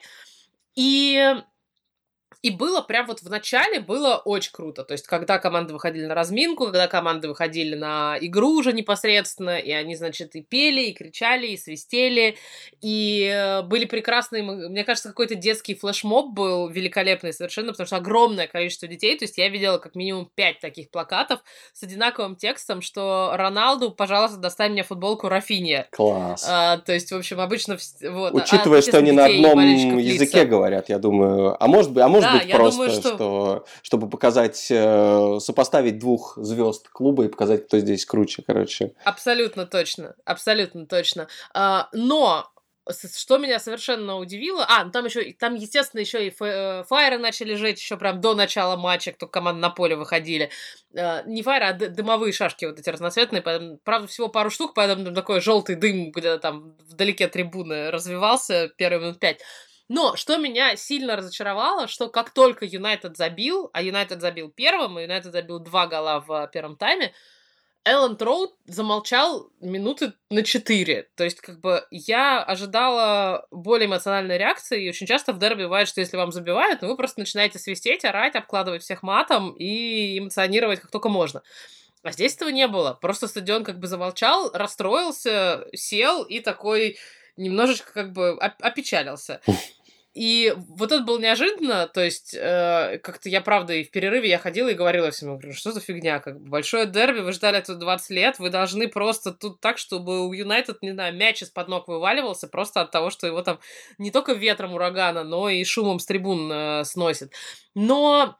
И 0.74 1.35
и 2.42 2.51
было 2.51 2.81
прям 2.81 3.07
вот 3.07 3.22
в 3.22 3.31
начале 3.31 3.81
было 3.81 4.16
очень 4.16 4.53
круто. 4.53 4.85
То 4.85 4.92
есть, 4.92 5.07
когда 5.07 5.38
команды 5.38 5.72
выходили 5.72 6.07
на 6.07 6.14
разминку, 6.14 6.66
когда 6.66 6.87
команды 6.87 7.29
выходили 7.29 7.75
на 7.75 8.16
игру 8.20 8.51
уже 8.51 8.72
непосредственно, 8.72 9.59
и 9.59 9.70
они, 9.70 9.96
значит, 9.96 10.35
и 10.37 10.42
пели, 10.42 10.83
и 10.83 10.92
кричали, 10.92 11.49
и 11.49 11.57
свистели, 11.57 12.37
и 12.81 13.31
э, 13.33 13.62
были 13.62 13.85
прекрасные... 13.85 14.42
Мне 14.42 14.85
кажется, 14.85 15.09
какой-то 15.09 15.35
детский 15.35 15.75
флешмоб 15.75 16.35
был 16.35 16.68
великолепный 16.68 17.33
совершенно, 17.33 17.72
потому 17.72 17.87
что 17.87 17.96
огромное 17.96 18.46
количество 18.46 18.88
детей. 18.88 19.16
То 19.18 19.25
есть, 19.25 19.38
я 19.38 19.49
видела 19.49 19.79
как 19.79 19.94
минимум 19.94 20.31
пять 20.35 20.61
таких 20.61 20.90
плакатов 20.90 21.40
с 21.72 21.83
одинаковым 21.83 22.37
текстом, 22.37 22.83
что 22.83 23.33
Роналду, 23.35 23.90
пожалуйста, 23.90 24.38
достань 24.38 24.72
мне 24.72 24.83
футболку 24.83 25.29
Рафинья. 25.29 25.88
Класс. 25.90 26.46
А, 26.49 26.79
то 26.79 26.92
есть, 26.92 27.11
в 27.12 27.16
общем, 27.16 27.40
обычно... 27.40 27.79
Вот, 28.03 28.35
Учитывая, 28.35 28.81
а, 28.81 28.83
что 28.83 28.99
они 28.99 29.12
на 29.12 29.27
одном 29.27 29.61
языке 29.61 30.44
говорят, 30.44 30.88
я 30.88 30.99
думаю. 30.99 31.57
А 31.62 31.66
может 31.66 31.92
быть, 31.92 32.03
а 32.03 32.09
может 32.09 32.26
да, 32.33 32.39
быть 32.39 32.51
просто, 32.53 32.79
думаю, 32.79 32.91
что... 32.91 33.01
что 33.01 33.67
чтобы 33.83 34.09
показать, 34.09 34.67
э, 34.71 35.39
сопоставить 35.41 35.99
двух 35.99 36.37
звезд 36.37 36.89
клуба 36.89 37.25
и 37.25 37.29
показать, 37.29 37.67
кто 37.67 37.79
здесь 37.79 38.05
круче, 38.07 38.43
короче. 38.47 38.93
Абсолютно 39.05 39.67
точно, 39.67 40.15
абсолютно 40.25 40.87
точно. 40.87 41.29
А, 41.55 41.89
но 41.93 42.51
что 42.93 43.39
меня 43.39 43.59
совершенно 43.59 44.17
удивило, 44.17 44.65
а, 44.69 44.85
ну 44.85 44.91
там 44.91 45.07
еще, 45.07 45.33
там, 45.33 45.55
естественно, 45.55 46.01
еще 46.01 46.29
и 46.29 46.35
э, 46.39 46.85
фаеры 46.85 47.19
начали 47.19 47.55
жечь 47.55 47.81
еще 47.81 47.97
прям 47.97 48.21
до 48.21 48.35
начала 48.35 48.77
матча, 48.77 49.12
кто 49.12 49.27
команд 49.27 49.59
на 49.59 49.71
поле 49.71 49.97
выходили. 49.97 50.51
Э, 50.95 51.23
не 51.27 51.43
фаеры, 51.43 51.67
а 51.67 51.73
дымовые 51.73 52.33
шашки 52.33 52.65
вот 52.65 52.79
эти 52.79 52.89
разноцветные, 52.89 53.43
поэтому, 53.43 53.79
правда, 53.79 54.07
всего 54.07 54.29
пару 54.29 54.51
штук, 54.51 54.73
поэтому 54.75 55.05
там 55.05 55.15
такой 55.15 55.41
желтый 55.41 55.75
дым 55.75 56.12
где-то 56.12 56.39
там 56.39 56.77
вдалеке 56.89 57.27
трибуны 57.27 57.91
развивался 57.91 58.69
первые 58.77 59.01
минут 59.01 59.19
пять. 59.19 59.41
Но 59.88 60.16
что 60.16 60.37
меня 60.37 60.75
сильно 60.77 61.16
разочаровало, 61.16 61.87
что 61.87 62.09
как 62.09 62.31
только 62.31 62.64
Юнайтед 62.64 63.16
забил, 63.16 63.70
а 63.72 63.83
Юнайтед 63.83 64.20
забил 64.20 64.51
первым, 64.51 64.99
и 64.99 65.03
Юнайтед 65.03 65.33
забил 65.33 65.61
два 65.61 65.87
гола 65.87 66.25
в 66.27 66.51
первом 66.53 66.77
тайме, 66.77 67.12
Эллен 67.85 68.16
Троуд 68.16 68.53
замолчал 68.66 69.49
минуты 69.61 70.12
на 70.29 70.42
четыре. 70.42 71.09
То 71.14 71.22
есть, 71.22 71.40
как 71.40 71.61
бы, 71.61 71.87
я 71.92 72.42
ожидала 72.42 73.46
более 73.53 73.87
эмоциональной 73.87 74.38
реакции, 74.38 74.85
и 74.85 74.88
очень 74.88 75.07
часто 75.07 75.33
в 75.33 75.38
дерби 75.38 75.62
бывает, 75.62 75.87
что 75.87 76.01
если 76.01 76.16
вам 76.16 76.33
забивают, 76.33 76.83
ну, 76.83 76.88
вы 76.88 76.96
просто 76.96 77.20
начинаете 77.20 77.61
свистеть, 77.61 78.05
орать, 78.05 78.35
обкладывать 78.35 78.83
всех 78.83 79.05
матом 79.05 79.53
и 79.53 80.18
эмоционировать 80.18 80.81
как 80.81 80.90
только 80.90 81.09
можно. 81.09 81.42
А 82.03 82.11
здесь 82.11 82.35
этого 82.35 82.49
не 82.49 82.66
было. 82.66 82.99
Просто 83.01 83.29
стадион 83.29 83.62
как 83.62 83.79
бы 83.79 83.87
замолчал, 83.87 84.51
расстроился, 84.53 85.66
сел 85.72 86.25
и 86.25 86.40
такой 86.40 86.99
немножечко 87.37 87.92
как 87.92 88.12
бы 88.12 88.38
опечалился. 88.38 89.40
И 90.16 90.55
вот 90.57 90.92
это 90.92 91.03
было 91.03 91.18
неожиданно, 91.18 91.88
то 91.88 92.03
есть 92.03 92.35
э, 92.35 92.99
как-то 93.03 93.29
я, 93.29 93.42
правда, 93.42 93.75
и 93.75 93.85
в 93.85 93.90
перерыве 93.90 94.31
я 94.31 94.38
ходила 94.38 94.68
и 94.70 94.75
говорила 94.75 95.11
всем, 95.11 95.37
говорю, 95.37 95.53
что 95.53 95.72
за 95.72 95.81
фигня, 95.81 96.20
как 96.20 96.40
бы 96.40 96.49
большое 96.49 96.87
дерби, 96.87 97.18
вы 97.18 97.33
ждали 97.33 97.59
это 97.59 97.75
20 97.75 98.11
лет, 98.12 98.38
вы 98.38 98.49
должны 98.49 98.88
просто 98.88 99.33
тут 99.33 99.61
так, 99.61 99.77
чтобы 99.77 100.27
у 100.27 100.33
Юнайтед, 100.33 100.81
не 100.81 100.92
знаю, 100.92 101.14
мяч 101.14 101.42
из-под 101.42 101.68
ног 101.68 101.87
вываливался 101.87 102.49
просто 102.49 102.81
от 102.81 102.92
того, 102.92 103.11
что 103.11 103.27
его 103.27 103.42
там 103.42 103.61
не 103.99 104.11
только 104.11 104.33
ветром 104.33 104.72
урагана, 104.72 105.22
но 105.22 105.51
и 105.51 105.62
шумом 105.64 105.99
с 105.99 106.07
трибун 106.07 106.51
э, 106.51 106.85
сносит. 106.85 107.35
Но 107.75 108.38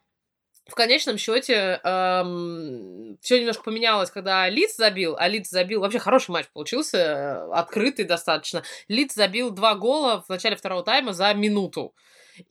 в 0.67 0.75
конечном 0.75 1.17
счете 1.17 1.81
эм, 1.85 3.19
все 3.21 3.39
немножко 3.39 3.63
поменялось, 3.63 4.11
когда 4.11 4.49
Лиц 4.49 4.77
забил, 4.77 5.17
а 5.17 5.29
Лиц 5.29 5.49
забил, 5.49 5.81
вообще 5.81 6.01
хороший 6.01 6.31
матч 6.31 6.47
получился, 6.53 6.99
э, 6.99 7.53
открытый 7.53 8.05
достаточно. 8.05 8.65
Лиц 8.89 9.15
забил 9.15 9.51
два 9.51 9.77
гола 9.77 10.25
в 10.27 10.29
начале 10.29 10.57
второго 10.57 10.83
тайма 10.83 11.13
за 11.13 11.33
минуту. 11.35 11.95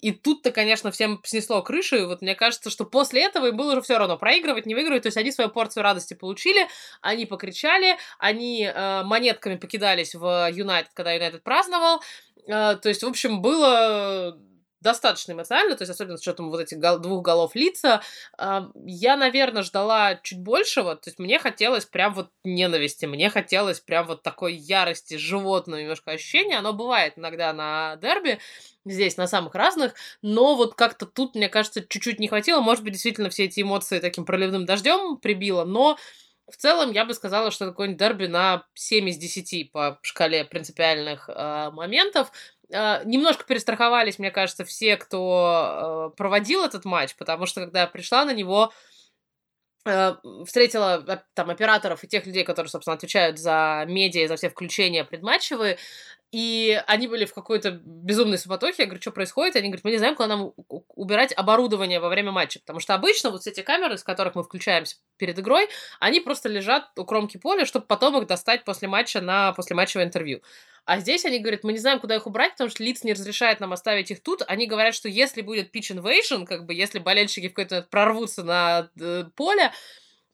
И 0.01 0.11
тут-то, 0.11 0.51
конечно, 0.51 0.91
всем 0.91 1.21
снесло 1.23 1.61
крышу, 1.61 1.97
и 1.97 2.05
вот 2.05 2.21
мне 2.21 2.35
кажется, 2.35 2.69
что 2.69 2.85
после 2.85 3.23
этого 3.23 3.47
им 3.47 3.57
было 3.57 3.73
уже 3.73 3.81
все 3.81 3.97
равно 3.97 4.17
проигрывать, 4.17 4.65
не 4.65 4.73
выигрывать, 4.73 5.03
то 5.03 5.07
есть 5.07 5.17
они 5.17 5.31
свою 5.31 5.49
порцию 5.49 5.83
радости 5.83 6.13
получили, 6.15 6.67
они 7.01 7.25
покричали, 7.25 7.97
они 8.17 8.63
э, 8.63 9.03
монетками 9.03 9.57
покидались 9.57 10.15
в 10.15 10.49
Юнайтед, 10.51 10.93
когда 10.93 11.11
Юнайтед 11.11 11.43
праздновал, 11.43 12.01
э, 12.47 12.77
то 12.81 12.89
есть, 12.89 13.03
в 13.03 13.07
общем, 13.07 13.41
было 13.41 14.39
достаточно 14.85 15.31
эмоционально, 15.31 15.75
то 15.75 15.81
есть 15.81 15.91
особенно 15.91 16.17
с 16.17 16.21
учетом 16.21 16.51
вот 16.51 16.61
этих 16.61 16.79
двух 17.01 17.23
голов 17.23 17.55
лица, 17.55 18.03
я, 18.37 19.17
наверное, 19.17 19.63
ждала 19.63 20.15
чуть 20.21 20.39
большего, 20.39 20.95
то 20.95 21.09
есть 21.09 21.17
мне 21.17 21.39
хотелось 21.39 21.85
прям 21.85 22.13
вот 22.13 22.29
ненависти, 22.43 23.07
мне 23.07 23.31
хотелось 23.31 23.79
прям 23.79 24.05
вот 24.05 24.21
такой 24.21 24.53
ярости, 24.53 25.17
животного 25.17 25.79
немножко 25.81 26.11
ощущения, 26.11 26.59
оно 26.59 26.71
бывает 26.71 27.13
иногда 27.17 27.51
на 27.51 27.95
дерби, 27.95 28.37
здесь 28.85 29.17
на 29.17 29.25
самых 29.25 29.55
разных, 29.55 29.95
но 30.21 30.55
вот 30.55 30.75
как-то 30.75 31.07
тут, 31.07 31.33
мне 31.33 31.49
кажется, 31.49 31.81
чуть-чуть 31.81 32.19
не 32.19 32.27
хватило, 32.27 32.61
может 32.61 32.83
быть, 32.83 32.93
действительно 32.93 33.31
все 33.31 33.45
эти 33.45 33.61
эмоции 33.61 33.99
таким 33.99 34.23
проливным 34.23 34.65
дождем 34.65 35.17
прибило, 35.17 35.65
но 35.65 35.97
в 36.47 36.57
целом, 36.57 36.91
я 36.91 37.05
бы 37.05 37.13
сказала, 37.13 37.49
что 37.49 37.65
какой-нибудь 37.65 37.99
дерби 37.99 38.27
на 38.27 38.65
7 38.75 39.09
из 39.09 39.17
10 39.17 39.71
по 39.71 39.97
шкале 40.03 40.45
принципиальных 40.45 41.27
э, 41.27 41.71
моментов. 41.71 42.31
Э, 42.71 43.01
немножко 43.05 43.43
перестраховались, 43.45 44.19
мне 44.19 44.31
кажется, 44.31 44.65
все, 44.65 44.97
кто 44.97 46.11
э, 46.13 46.17
проводил 46.17 46.63
этот 46.63 46.85
матч, 46.85 47.15
потому 47.15 47.45
что 47.45 47.61
когда 47.61 47.81
я 47.81 47.87
пришла 47.87 48.25
на 48.25 48.33
него, 48.33 48.73
э, 49.85 50.15
встретила 50.45 51.23
там 51.33 51.49
операторов 51.49 52.03
и 52.03 52.07
тех 52.07 52.25
людей, 52.25 52.43
которые, 52.43 52.69
собственно, 52.69 52.95
отвечают 52.95 53.37
за 53.37 53.85
медиа, 53.87 54.27
за 54.27 54.35
все 54.35 54.49
включения 54.49 55.03
предматчевые, 55.03 55.77
и 56.31 56.81
они 56.87 57.07
были 57.07 57.23
в 57.23 57.33
какой-то 57.33 57.71
безумной 57.71 58.37
суматохе. 58.37 58.83
Я 58.83 58.85
говорю, 58.87 59.01
что 59.01 59.11
происходит? 59.11 59.55
Они 59.55 59.69
говорят, 59.69 59.85
мы 59.85 59.91
не 59.91 59.97
знаем, 59.97 60.15
куда 60.15 60.27
нам 60.27 60.53
убирать 60.89 61.31
оборудование 61.31 62.01
во 62.01 62.09
время 62.09 62.33
матча. 62.33 62.59
Потому 62.59 62.81
что 62.81 62.93
обычно 62.93 63.29
вот 63.29 63.47
эти 63.47 63.61
камеры, 63.61 63.97
с 63.97 64.03
которых 64.03 64.35
мы 64.35 64.43
включаемся 64.43 64.97
перед 65.15 65.39
игрой, 65.39 65.69
они 66.01 66.19
просто 66.19 66.49
лежат 66.49 66.89
у 66.97 67.05
кромки 67.05 67.37
поля, 67.37 67.65
чтобы 67.65 67.85
потом 67.85 68.17
их 68.17 68.27
достать 68.27 68.65
после 68.65 68.89
матча 68.89 69.21
на 69.21 69.53
послематчевое 69.53 70.07
интервью. 70.07 70.41
А 70.85 70.99
здесь 70.99 71.25
они 71.25 71.39
говорят, 71.39 71.63
мы 71.63 71.73
не 71.73 71.79
знаем, 71.79 71.99
куда 71.99 72.15
их 72.15 72.27
убрать, 72.27 72.51
потому 72.51 72.69
что 72.69 72.83
лиц 72.83 73.03
не 73.03 73.13
разрешает 73.13 73.59
нам 73.59 73.73
оставить 73.73 74.11
их 74.11 74.21
тут. 74.21 74.43
Они 74.47 74.67
говорят, 74.67 74.93
что 74.93 75.09
если 75.09 75.41
будет 75.41 75.75
pitch 75.75 75.95
invasion, 75.97 76.45
как 76.45 76.65
бы 76.65 76.75
если 76.75 76.99
болельщики 76.99 77.49
в 77.49 77.53
какой-то 77.53 77.87
прорвутся 77.89 78.43
на 78.43 78.89
э, 78.99 79.23
поле, 79.35 79.71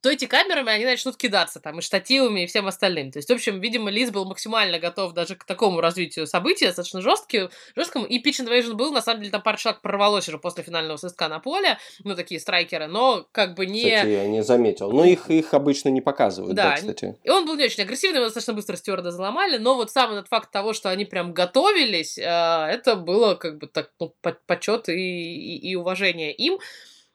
то 0.02 0.10
эти 0.10 0.26
камерами, 0.26 0.72
они 0.72 0.86
начнут 0.86 1.16
кидаться 1.16 1.60
там 1.60 1.80
и 1.80 1.82
штативами, 1.82 2.42
и 2.42 2.48
всем 2.48 2.68
остальным. 2.68 3.12
То 3.12 3.20
есть, 3.20 3.30
в 3.30 3.34
общем, 3.34 3.60
видимо, 3.60 3.92
Лиз 3.92 4.10
был 4.10 4.26
максимально 4.26 4.80
готов 4.80 5.14
даже 5.14 5.36
к 5.36 5.44
такому 5.44 5.80
развитию 5.80 6.26
событий, 6.26 6.66
достаточно 6.66 7.02
жестким, 7.02 7.50
жесткому. 7.76 8.06
И 8.06 8.22
Pitch 8.22 8.44
Invasion 8.44 8.74
был, 8.74 8.92
на 8.92 9.02
самом 9.02 9.22
деле, 9.22 9.32
там 9.32 9.44
пару 9.44 9.60
шаг 9.60 9.82
прорвалось 9.82 10.28
уже 10.28 10.40
после 10.40 10.64
финального 10.64 10.98
свистка 10.98 11.28
на 11.28 11.40
поле, 11.40 11.78
ну, 12.04 12.16
такие 12.16 12.40
страйкеры, 12.40 12.88
но 12.88 13.28
как 13.32 13.54
бы 13.54 13.68
не... 13.68 13.84
Кстати, 13.84 14.08
я 14.08 14.28
не 14.28 14.42
заметил. 14.44 14.92
Но 14.92 15.06
их, 15.06 15.30
их 15.30 15.54
обычно 15.54 15.90
не 15.90 16.02
показывают, 16.02 16.56
да, 16.56 16.72
да 16.72 16.76
кстати. 16.78 17.16
И 17.24 17.30
он 17.30 17.46
был 17.46 17.56
не 17.56 17.66
очень 17.66 17.84
агрессивный, 17.84 18.18
его 18.18 18.26
достаточно 18.26 18.54
быстро 18.54 18.76
стюарда 18.78 19.12
заломали, 19.12 19.58
но 19.58 19.76
вот 19.76 19.92
сам 19.92 20.12
этот 20.12 20.28
факт 20.28 20.52
того, 20.52 20.74
что 20.74 20.90
они 20.90 21.06
прям 21.06 21.34
готовились, 21.34 22.18
э, 22.18 22.24
это 22.24 22.96
было 22.96 23.36
как 23.36 23.60
бы 23.60 23.68
так, 23.68 23.92
ну, 24.00 24.16
почет 24.48 24.90
и, 24.90 24.94
и, 24.94 25.72
и 25.72 25.76
уважение 25.76 26.34
им. 26.34 26.60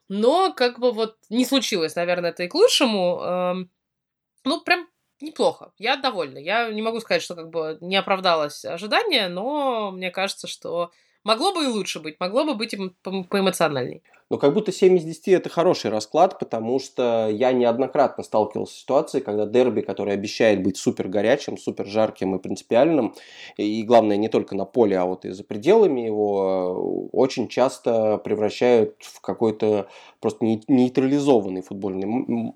Но 0.08 0.52
как 0.52 0.78
бы 0.78 0.92
вот 0.92 1.16
не 1.30 1.44
случилось, 1.44 1.96
наверное, 1.96 2.30
это 2.30 2.44
и 2.44 2.48
к 2.48 2.54
лучшему. 2.54 3.20
Эм, 3.22 3.70
ну, 4.44 4.62
прям 4.62 4.88
неплохо. 5.20 5.72
Я 5.78 5.96
довольна. 5.96 6.38
Я 6.38 6.70
не 6.72 6.82
могу 6.82 7.00
сказать, 7.00 7.22
что 7.22 7.34
как 7.34 7.50
бы 7.50 7.78
не 7.80 7.96
оправдалось 7.96 8.64
ожидание, 8.64 9.28
но 9.28 9.90
мне 9.92 10.10
кажется, 10.10 10.46
что 10.48 10.92
могло 11.26 11.52
бы 11.52 11.64
и 11.64 11.66
лучше 11.66 12.00
быть, 12.00 12.18
могло 12.20 12.44
бы 12.44 12.54
быть 12.54 12.74
по 13.02 13.24
поэмоциональней. 13.24 14.02
Но 14.30 14.38
как 14.38 14.54
будто 14.54 14.72
7 14.72 14.96
из 14.96 15.04
10 15.04 15.28
это 15.28 15.48
хороший 15.48 15.90
расклад, 15.90 16.38
потому 16.38 16.80
что 16.80 17.28
я 17.30 17.52
неоднократно 17.52 18.24
сталкивался 18.24 18.74
с 18.74 18.78
ситуацией, 18.78 19.22
когда 19.22 19.46
дерби, 19.46 19.82
который 19.82 20.14
обещает 20.14 20.62
быть 20.62 20.76
супер 20.76 21.08
горячим, 21.08 21.56
супер 21.56 21.86
жарким 21.86 22.34
и 22.34 22.42
принципиальным, 22.42 23.14
и 23.56 23.82
главное 23.84 24.16
не 24.16 24.28
только 24.28 24.56
на 24.56 24.64
поле, 24.64 24.98
а 24.98 25.04
вот 25.04 25.24
и 25.24 25.30
за 25.30 25.44
пределами 25.44 26.00
его, 26.00 27.08
очень 27.12 27.48
часто 27.48 28.18
превращают 28.18 28.96
в 29.00 29.20
какой-то 29.20 29.88
просто 30.20 30.44
нейтрализованный 30.44 31.62
футбольный 31.62 32.06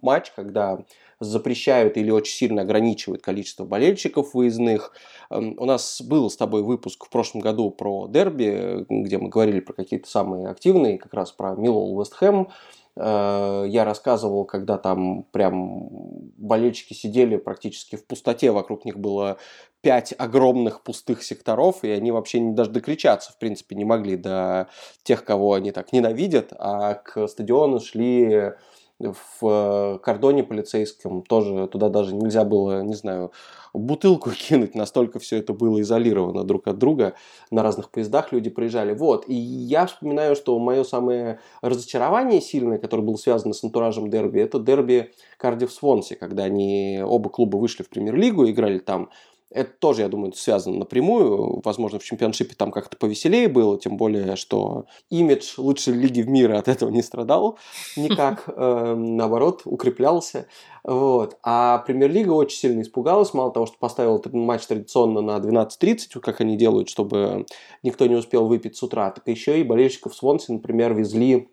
матч, 0.02 0.32
когда 0.34 0.84
запрещают 1.20 1.96
или 1.96 2.10
очень 2.10 2.34
сильно 2.34 2.62
ограничивают 2.62 3.22
количество 3.22 3.64
болельщиков 3.64 4.34
выездных. 4.34 4.92
Эм, 5.30 5.54
у 5.58 5.64
нас 5.66 6.02
был 6.02 6.28
с 6.30 6.36
тобой 6.36 6.62
выпуск 6.62 7.04
в 7.04 7.10
прошлом 7.10 7.42
году 7.42 7.70
про 7.70 8.08
дерби, 8.08 8.84
где 8.88 9.18
мы 9.18 9.28
говорили 9.28 9.60
про 9.60 9.74
какие-то 9.74 10.08
самые 10.08 10.48
активные, 10.48 10.98
как 10.98 11.14
раз 11.14 11.30
про 11.32 11.54
Миллол 11.54 11.98
Вестхэм. 12.00 12.48
Я 12.96 13.84
рассказывал, 13.84 14.44
когда 14.44 14.76
там 14.76 15.22
прям 15.30 15.88
болельщики 16.36 16.92
сидели 16.92 17.36
практически 17.36 17.96
в 17.96 18.04
пустоте, 18.04 18.50
вокруг 18.50 18.84
них 18.84 18.98
было 18.98 19.38
пять 19.80 20.12
огромных 20.18 20.82
пустых 20.82 21.22
секторов, 21.22 21.84
и 21.84 21.90
они 21.90 22.10
вообще 22.10 22.40
не, 22.40 22.52
даже 22.52 22.70
докричаться, 22.70 23.32
в 23.32 23.38
принципе, 23.38 23.76
не 23.76 23.84
могли 23.84 24.16
до 24.16 24.68
тех, 25.04 25.24
кого 25.24 25.54
они 25.54 25.72
так 25.72 25.92
ненавидят, 25.92 26.52
а 26.58 26.94
к 26.94 27.28
стадиону 27.28 27.80
шли 27.80 28.52
в 29.00 29.42
э, 29.42 29.98
кордоне 30.02 30.44
полицейском 30.44 31.22
тоже 31.22 31.66
туда 31.68 31.88
даже 31.88 32.14
нельзя 32.14 32.44
было, 32.44 32.82
не 32.82 32.94
знаю, 32.94 33.32
бутылку 33.72 34.30
кинуть, 34.48 34.74
настолько 34.74 35.18
все 35.18 35.38
это 35.38 35.52
было 35.52 35.80
изолировано 35.80 36.44
друг 36.44 36.68
от 36.68 36.78
друга. 36.78 37.14
На 37.50 37.62
разных 37.62 37.90
поездах 37.90 38.32
люди 38.32 38.50
проезжали. 38.50 38.92
Вот, 38.92 39.28
и 39.28 39.34
я 39.34 39.86
вспоминаю, 39.86 40.36
что 40.36 40.58
мое 40.58 40.84
самое 40.84 41.40
разочарование 41.62 42.40
сильное, 42.40 42.78
которое 42.78 43.02
было 43.02 43.16
связано 43.16 43.54
с 43.54 43.64
антуражем 43.64 44.10
дерби, 44.10 44.40
это 44.40 44.58
дерби 44.58 45.12
Кардив 45.38 45.72
Свонси, 45.72 46.14
когда 46.14 46.44
они 46.44 47.00
оба 47.02 47.30
клуба 47.30 47.56
вышли 47.56 47.82
в 47.82 47.88
премьер-лигу, 47.88 48.48
играли 48.48 48.78
там 48.78 49.08
это 49.50 49.72
тоже, 49.78 50.02
я 50.02 50.08
думаю, 50.08 50.32
связано 50.32 50.78
напрямую. 50.78 51.60
Возможно, 51.64 51.98
в 51.98 52.04
чемпионшипе 52.04 52.54
там 52.54 52.70
как-то 52.70 52.96
повеселее 52.96 53.48
было, 53.48 53.78
тем 53.78 53.96
более, 53.96 54.36
что 54.36 54.86
имидж 55.10 55.54
лучшей 55.56 55.94
лиги 55.94 56.22
в 56.22 56.28
мире 56.28 56.54
от 56.54 56.68
этого 56.68 56.90
не 56.90 57.02
страдал 57.02 57.58
никак. 57.96 58.48
Эм, 58.56 59.16
наоборот, 59.16 59.62
укреплялся. 59.64 60.46
Вот. 60.84 61.36
А 61.42 61.78
премьер-лига 61.78 62.30
очень 62.30 62.58
сильно 62.58 62.82
испугалась. 62.82 63.34
Мало 63.34 63.52
того, 63.52 63.66
что 63.66 63.76
поставил 63.78 64.16
этот 64.16 64.34
матч 64.34 64.66
традиционно 64.66 65.20
на 65.20 65.36
12.30, 65.38 66.20
как 66.20 66.40
они 66.40 66.56
делают, 66.56 66.88
чтобы 66.88 67.46
никто 67.82 68.06
не 68.06 68.14
успел 68.14 68.46
выпить 68.46 68.76
с 68.76 68.82
утра, 68.82 69.10
так 69.10 69.26
еще 69.26 69.60
и 69.60 69.64
болельщиков 69.64 70.14
Свонси, 70.14 70.52
например, 70.52 70.94
везли 70.94 71.48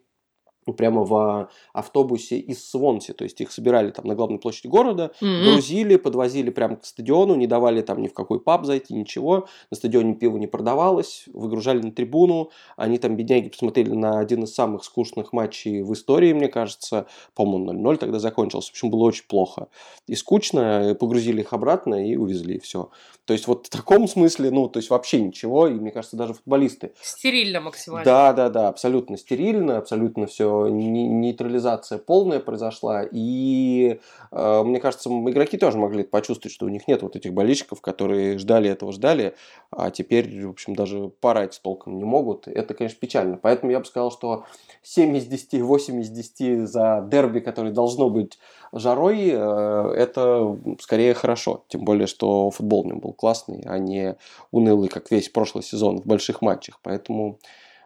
прямо 0.73 1.03
в 1.03 1.49
автобусе 1.73 2.37
из 2.37 2.69
Свонси, 2.69 3.13
то 3.13 3.23
есть 3.23 3.39
их 3.41 3.51
собирали 3.51 3.91
там 3.91 4.05
на 4.05 4.15
главной 4.15 4.39
площади 4.39 4.67
города, 4.67 5.11
mm-hmm. 5.21 5.43
грузили, 5.43 5.95
подвозили 5.97 6.49
прямо 6.49 6.77
к 6.77 6.85
стадиону, 6.85 7.35
не 7.35 7.47
давали 7.47 7.81
там 7.81 8.01
ни 8.01 8.07
в 8.07 8.13
какой 8.13 8.39
паб 8.39 8.65
зайти, 8.65 8.93
ничего, 8.93 9.47
на 9.71 9.77
стадионе 9.77 10.15
пиво 10.15 10.37
не 10.37 10.47
продавалось, 10.47 11.25
выгружали 11.33 11.81
на 11.81 11.91
трибуну, 11.91 12.51
они 12.75 12.97
там, 12.97 13.15
бедняги, 13.15 13.49
посмотрели 13.49 13.91
на 13.91 14.19
один 14.19 14.43
из 14.43 14.53
самых 14.53 14.83
скучных 14.83 15.33
матчей 15.33 15.81
в 15.81 15.93
истории, 15.93 16.33
мне 16.33 16.47
кажется, 16.47 17.07
по-моему, 17.35 17.73
0-0 17.73 17.97
тогда 17.97 18.19
закончился, 18.19 18.69
в 18.69 18.71
общем, 18.71 18.89
было 18.89 19.05
очень 19.05 19.25
плохо 19.27 19.67
и 20.07 20.15
скучно, 20.15 20.95
погрузили 20.99 21.41
их 21.41 21.53
обратно 21.53 22.07
и 22.07 22.15
увезли, 22.15 22.55
и 22.55 22.59
все. 22.59 22.89
То 23.25 23.33
есть 23.33 23.45
вот 23.45 23.67
в 23.67 23.69
таком 23.69 24.07
смысле, 24.07 24.51
ну, 24.51 24.69
то 24.69 24.79
есть 24.79 24.89
вообще 24.89 25.21
ничего, 25.21 25.67
и 25.67 25.73
мне 25.73 25.91
кажется, 25.91 26.15
даже 26.15 26.33
футболисты. 26.33 26.93
Стерильно 27.01 27.59
максимально. 27.59 28.05
Да, 28.05 28.31
да, 28.31 28.49
да, 28.49 28.69
абсолютно 28.69 29.17
стерильно, 29.17 29.77
абсолютно 29.77 30.27
все 30.27 30.56
нейтрализация 30.65 31.97
полная 31.97 32.39
произошла, 32.39 33.03
и 33.03 33.99
э, 34.31 34.63
мне 34.63 34.79
кажется, 34.79 35.09
игроки 35.09 35.57
тоже 35.57 35.77
могли 35.77 36.03
почувствовать, 36.03 36.53
что 36.53 36.65
у 36.65 36.69
них 36.69 36.87
нет 36.87 37.01
вот 37.01 37.15
этих 37.15 37.33
болельщиков, 37.33 37.81
которые 37.81 38.37
ждали 38.37 38.69
этого, 38.69 38.91
ждали, 38.91 39.35
а 39.71 39.91
теперь, 39.91 40.45
в 40.45 40.49
общем, 40.49 40.75
даже 40.75 41.09
порать 41.21 41.59
толком 41.63 41.97
не 41.97 42.03
могут. 42.03 42.47
Это, 42.47 42.73
конечно, 42.73 42.97
печально. 42.99 43.37
Поэтому 43.37 43.71
я 43.71 43.79
бы 43.79 43.85
сказал, 43.85 44.11
что 44.11 44.45
7 44.83 45.17
из 45.17 45.25
10, 45.25 45.61
8 45.61 46.01
из 46.01 46.09
10 46.09 46.67
за 46.67 47.07
дерби, 47.09 47.39
который 47.39 47.71
должно 47.71 48.09
быть 48.09 48.39
жарой, 48.71 49.29
э, 49.31 49.93
это 49.95 50.57
скорее 50.79 51.13
хорошо. 51.13 51.63
Тем 51.67 51.83
более, 51.83 52.07
что 52.07 52.49
футбол 52.51 52.85
у 52.85 52.95
был 52.95 53.13
классный, 53.13 53.63
а 53.65 53.77
не 53.77 54.15
унылый, 54.51 54.89
как 54.89 55.11
весь 55.11 55.29
прошлый 55.29 55.63
сезон 55.63 56.01
в 56.01 56.05
больших 56.05 56.41
матчах. 56.41 56.79
Поэтому 56.83 57.39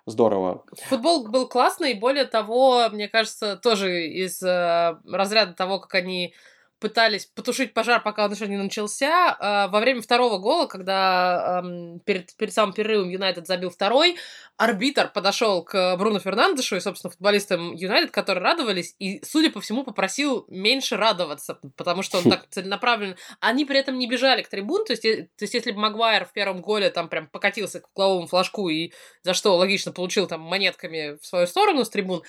здорово. 0.06 0.64
Футбол 0.88 1.28
был 1.28 1.48
классный, 1.48 1.94
более 1.94 2.26
того, 2.26 2.90
мне 2.92 3.08
кажется, 3.08 3.58
тоже 3.58 4.08
из 4.08 4.42
э, 4.42 4.98
разряда 5.06 5.54
того, 5.54 5.80
как 5.80 5.96
они 5.96 6.34
пытались 6.82 7.28
потушить 7.28 7.74
пожар, 7.74 8.02
пока 8.02 8.26
он 8.26 8.32
еще 8.34 8.48
не 8.48 8.58
начался. 8.58 9.38
А, 9.40 9.68
во 9.68 9.80
время 9.80 10.02
второго 10.02 10.40
гола, 10.40 10.66
когда 10.66 11.64
перед, 12.06 12.36
перед 12.36 12.54
самым 12.54 12.74
перерывом 12.74 13.10
Юнайтед 13.10 13.46
забил 13.46 13.70
второй, 13.70 14.18
арбитр 14.58 15.10
подошел 15.14 15.64
к 15.64 15.96
Бруно 15.98 16.20
Фернандешу 16.20 16.76
и, 16.76 16.80
собственно, 16.80 17.12
футболистам 17.12 17.74
Юнайтед, 17.74 18.12
которые 18.12 18.44
радовались, 18.44 18.96
и, 18.98 19.24
судя 19.24 19.52
по 19.52 19.62
всему, 19.62 19.84
попросил 19.84 20.46
меньше 20.50 20.98
радоваться, 20.98 21.60
потому 21.78 22.02
что 22.02 22.18
он 22.18 22.24
так 22.26 22.48
целенаправленно... 22.50 23.16
Они 23.40 23.64
при 23.66 23.80
этом 23.80 24.00
не 24.00 24.10
бежали 24.10 24.42
к 24.42 24.50
трибун, 24.50 24.84
то 24.84 24.94
есть, 24.94 25.04
то 25.04 25.44
есть 25.44 25.54
если 25.54 25.72
бы 25.72 25.80
Магуайр 25.80 26.26
в 26.26 26.34
первом 26.34 26.62
голе 26.62 26.90
там 26.90 27.10
прям 27.10 27.28
покатился 27.28 27.80
к 27.80 27.90
угловому 27.94 28.28
флажку 28.28 28.70
и 28.70 28.92
за 29.22 29.36
что 29.36 29.56
логично 29.56 29.92
получил 29.92 30.26
там 30.26 30.42
монетками 30.42 31.18
в 31.22 31.26
свою 31.26 31.46
сторону 31.46 31.86
с 31.86 31.90
трибун, 31.90 32.24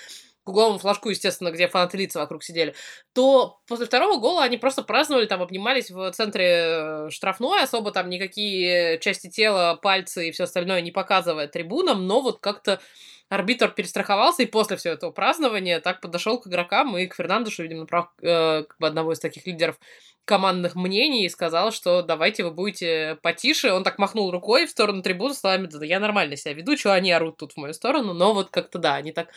к 0.44 0.48
угловому 0.48 0.78
флажку, 0.78 1.08
естественно, 1.10 1.50
где 1.50 1.68
фанаты 1.68 1.96
лица 1.96 2.20
вокруг 2.20 2.42
сидели, 2.42 2.74
то 3.12 3.60
после 3.68 3.86
второго 3.86 4.18
гола 4.18 4.42
они 4.42 4.56
просто 4.56 4.82
праздновали, 4.82 5.26
там 5.26 5.42
обнимались 5.42 5.90
в 5.90 6.10
центре 6.12 6.46
э, 6.48 7.10
штрафной, 7.10 7.62
особо 7.62 7.92
там 7.92 8.08
никакие 8.10 8.98
части 8.98 9.28
тела, 9.28 9.78
пальцы 9.80 10.28
и 10.28 10.32
все 10.32 10.44
остальное 10.44 10.80
не 10.80 10.90
показывая 10.90 11.46
трибунам, 11.46 12.06
но 12.06 12.20
вот 12.20 12.40
как-то 12.40 12.80
арбитр 13.28 13.70
перестраховался, 13.70 14.42
и 14.42 14.46
после 14.46 14.76
всего 14.76 14.94
этого 14.94 15.10
празднования 15.10 15.80
так 15.80 16.00
подошел 16.00 16.38
к 16.38 16.46
игрокам 16.46 16.96
и 16.98 17.06
к 17.06 17.14
Фернандешу, 17.14 17.62
видимо, 17.62 17.86
прав, 17.86 18.08
э, 18.20 18.64
как 18.64 18.76
бы 18.78 18.86
одного 18.86 19.12
из 19.12 19.20
таких 19.20 19.46
лидеров 19.46 19.78
командных 20.24 20.74
мнений 20.74 21.24
и 21.24 21.28
сказал, 21.28 21.72
что 21.72 22.02
давайте 22.02 22.44
вы 22.44 22.50
будете 22.50 23.18
потише. 23.22 23.72
Он 23.72 23.84
так 23.84 23.98
махнул 23.98 24.30
рукой 24.30 24.66
в 24.66 24.70
сторону 24.70 25.02
трибуны 25.02 25.34
словами, 25.34 25.66
да 25.66 25.84
я 25.84 25.98
нормально 25.98 26.36
себя 26.36 26.54
веду, 26.54 26.76
что 26.76 26.92
они 26.92 27.10
орут 27.10 27.38
тут 27.38 27.52
в 27.52 27.56
мою 27.56 27.74
сторону, 27.74 28.12
но 28.12 28.34
вот 28.34 28.50
как-то 28.50 28.78
да, 28.78 28.94
они 28.94 29.12
так 29.12 29.28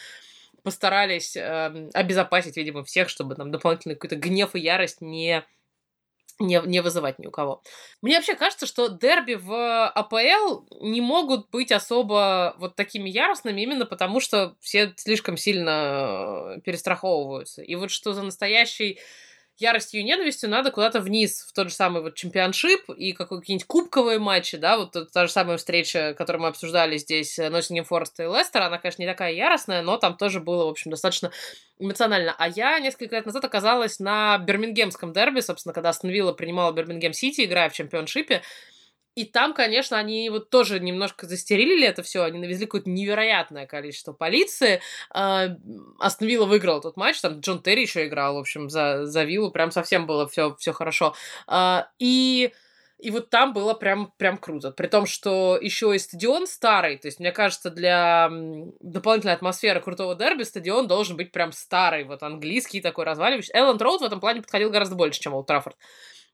постарались 0.66 1.38
э, 1.38 1.90
обезопасить, 1.94 2.58
видимо, 2.58 2.84
всех, 2.84 3.08
чтобы 3.08 3.36
там 3.36 3.52
дополнительный 3.52 3.96
какой-то 3.96 4.18
гнев 4.18 4.56
и 4.56 4.60
ярость 4.60 5.00
не 5.00 5.46
не, 6.38 6.62
не 6.66 6.82
вызывать 6.82 7.18
ни 7.18 7.28
у 7.28 7.32
кого. 7.32 7.64
Мне 8.02 8.16
вообще 8.16 8.36
кажется, 8.36 8.66
что 8.66 8.90
дерби 8.90 9.36
в 9.36 9.88
АПЛ 9.88 10.66
не 10.82 11.00
могут 11.00 11.50
быть 11.50 11.72
особо 11.72 12.56
вот 12.58 12.76
такими 12.76 13.10
яростными, 13.10 13.62
именно 13.62 13.86
потому 13.86 14.20
что 14.20 14.58
все 14.60 14.94
слишком 14.98 15.38
сильно 15.38 16.60
перестраховываются. 16.66 17.62
И 17.62 17.76
вот 17.76 17.90
что 17.90 18.14
за 18.14 18.24
настоящий 18.24 19.00
яростью 19.58 20.02
и 20.02 20.04
ненавистью 20.04 20.50
надо 20.50 20.72
куда-то 20.72 21.00
вниз, 21.00 21.46
в 21.48 21.54
тот 21.54 21.70
же 21.70 21.74
самый 21.74 22.02
вот 22.02 22.16
чемпионшип 22.16 22.90
и 22.90 23.14
какие-нибудь 23.14 23.66
кубковые 23.66 24.20
матчи, 24.20 24.58
да, 24.58 24.78
вот 24.78 24.96
та 25.12 25.28
же 25.28 25.32
самая 25.32 25.58
встреча, 25.58 26.14
которую 26.18 26.44
мы 26.44 26.48
обсуждали 26.50 26.98
здесь, 26.98 27.38
Ноттингем 27.38 27.86
Форест 27.86 28.20
и 28.20 28.24
Лестер, 28.24 28.62
она, 28.62 28.78
конечно, 28.78 29.02
не 29.02 29.08
такая 29.08 29.34
яростная, 29.34 29.82
но 29.82 29.98
там 29.98 30.18
тоже 30.18 30.40
было, 30.40 30.66
в 30.66 30.70
общем, 30.70 30.92
достаточно 30.92 31.32
эмоционально. 31.80 32.36
А 32.38 32.48
я 32.48 32.80
несколько 32.80 33.16
лет 33.16 33.26
назад 33.26 33.46
оказалась 33.46 34.00
на 34.00 34.38
Бирмингемском 34.38 35.14
дерби, 35.14 35.40
собственно, 35.40 35.74
когда 35.74 35.90
Астон 35.90 36.10
Вилла 36.12 36.34
принимала 36.34 36.72
Бирмингем 36.72 37.14
Сити, 37.14 37.46
играя 37.46 37.70
в 37.70 37.74
чемпионшипе, 37.74 38.42
и 39.16 39.24
там, 39.24 39.54
конечно, 39.54 39.98
они 39.98 40.30
вот 40.30 40.50
тоже 40.50 40.80
немножко 40.80 41.26
застерилили 41.26 41.88
это 41.88 42.04
все, 42.04 42.24
они 42.24 42.38
навезли 42.40 42.66
какое-то 42.66 42.90
невероятное 42.90 43.66
количество 43.66 44.12
полиции. 44.14 44.82
А, 45.10 45.56
Астон 46.00 46.28
Вилла 46.28 46.46
выиграл 46.46 46.82
тот 46.82 46.98
матч, 46.98 47.22
там 47.22 47.40
Джон 47.40 47.62
Терри 47.62 47.82
еще 47.82 48.08
играл, 48.08 48.36
в 48.36 48.40
общем, 48.40 48.70
за, 48.70 49.06
за 49.06 49.24
Виллу, 49.24 49.52
прям 49.52 49.72
совсем 49.72 50.06
было 50.06 50.28
все, 50.28 50.56
все 50.60 50.74
хорошо. 50.74 51.16
А, 51.48 51.88
и 51.98 52.52
и 52.98 53.12
вот 53.12 53.30
там 53.30 53.54
было 53.54 53.74
прям, 53.74 54.14
прям 54.18 54.38
круто. 54.38 54.72
При 54.72 54.88
том, 54.88 55.06
что 55.06 55.58
еще 55.62 55.94
и 55.96 56.00
стадион 56.00 56.48
старый. 56.48 56.98
То 56.98 57.08
есть, 57.08 57.20
мне 57.20 57.34
кажется, 57.34 57.70
для 57.70 58.30
дополнительной 58.80 59.34
атмосферы 59.34 59.82
крутого 59.82 60.16
дерби 60.16 60.44
стадион 60.44 60.88
должен 60.88 61.18
быть 61.18 61.32
прям 61.34 61.52
старый, 61.52 62.06
вот 62.06 62.24
английский 62.24 62.80
такой 62.80 63.04
разваливающий. 63.04 63.54
Элленд 63.54 63.82
Роуд 63.82 64.00
в 64.02 64.06
этом 64.06 64.22
плане 64.22 64.42
подходил 64.42 64.70
гораздо 64.70 64.96
больше, 64.96 65.20
чем 65.20 65.34
Олд 65.34 65.46
Траффорд. 65.46 65.76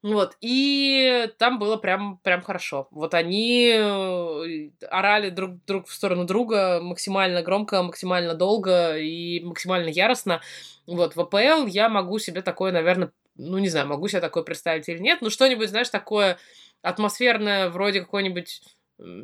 Вот, 0.03 0.35
и 0.41 1.29
там 1.37 1.59
было 1.59 1.77
прям, 1.77 2.17
прям 2.23 2.41
хорошо. 2.41 2.87
Вот 2.89 3.13
они 3.13 3.71
э, 3.71 4.69
орали 4.89 5.29
друг, 5.29 5.63
друг 5.65 5.87
в 5.87 5.93
сторону 5.93 6.25
друга 6.25 6.79
максимально 6.81 7.43
громко, 7.43 7.83
максимально 7.83 8.33
долго 8.33 8.97
и 8.97 9.41
максимально 9.41 9.89
яростно. 9.89 10.41
Вот, 10.87 11.15
в 11.15 11.21
АПЛ 11.21 11.67
я 11.67 11.87
могу 11.87 12.17
себе 12.17 12.41
такое, 12.41 12.71
наверное, 12.71 13.11
ну, 13.35 13.59
не 13.59 13.69
знаю, 13.69 13.87
могу 13.87 14.07
себе 14.07 14.21
такое 14.21 14.41
представить 14.41 14.89
или 14.89 14.97
нет, 14.97 15.21
но 15.21 15.29
что-нибудь, 15.29 15.69
знаешь, 15.69 15.89
такое 15.89 16.39
атмосферное, 16.81 17.69
вроде 17.69 18.01
какой-нибудь 18.01 18.61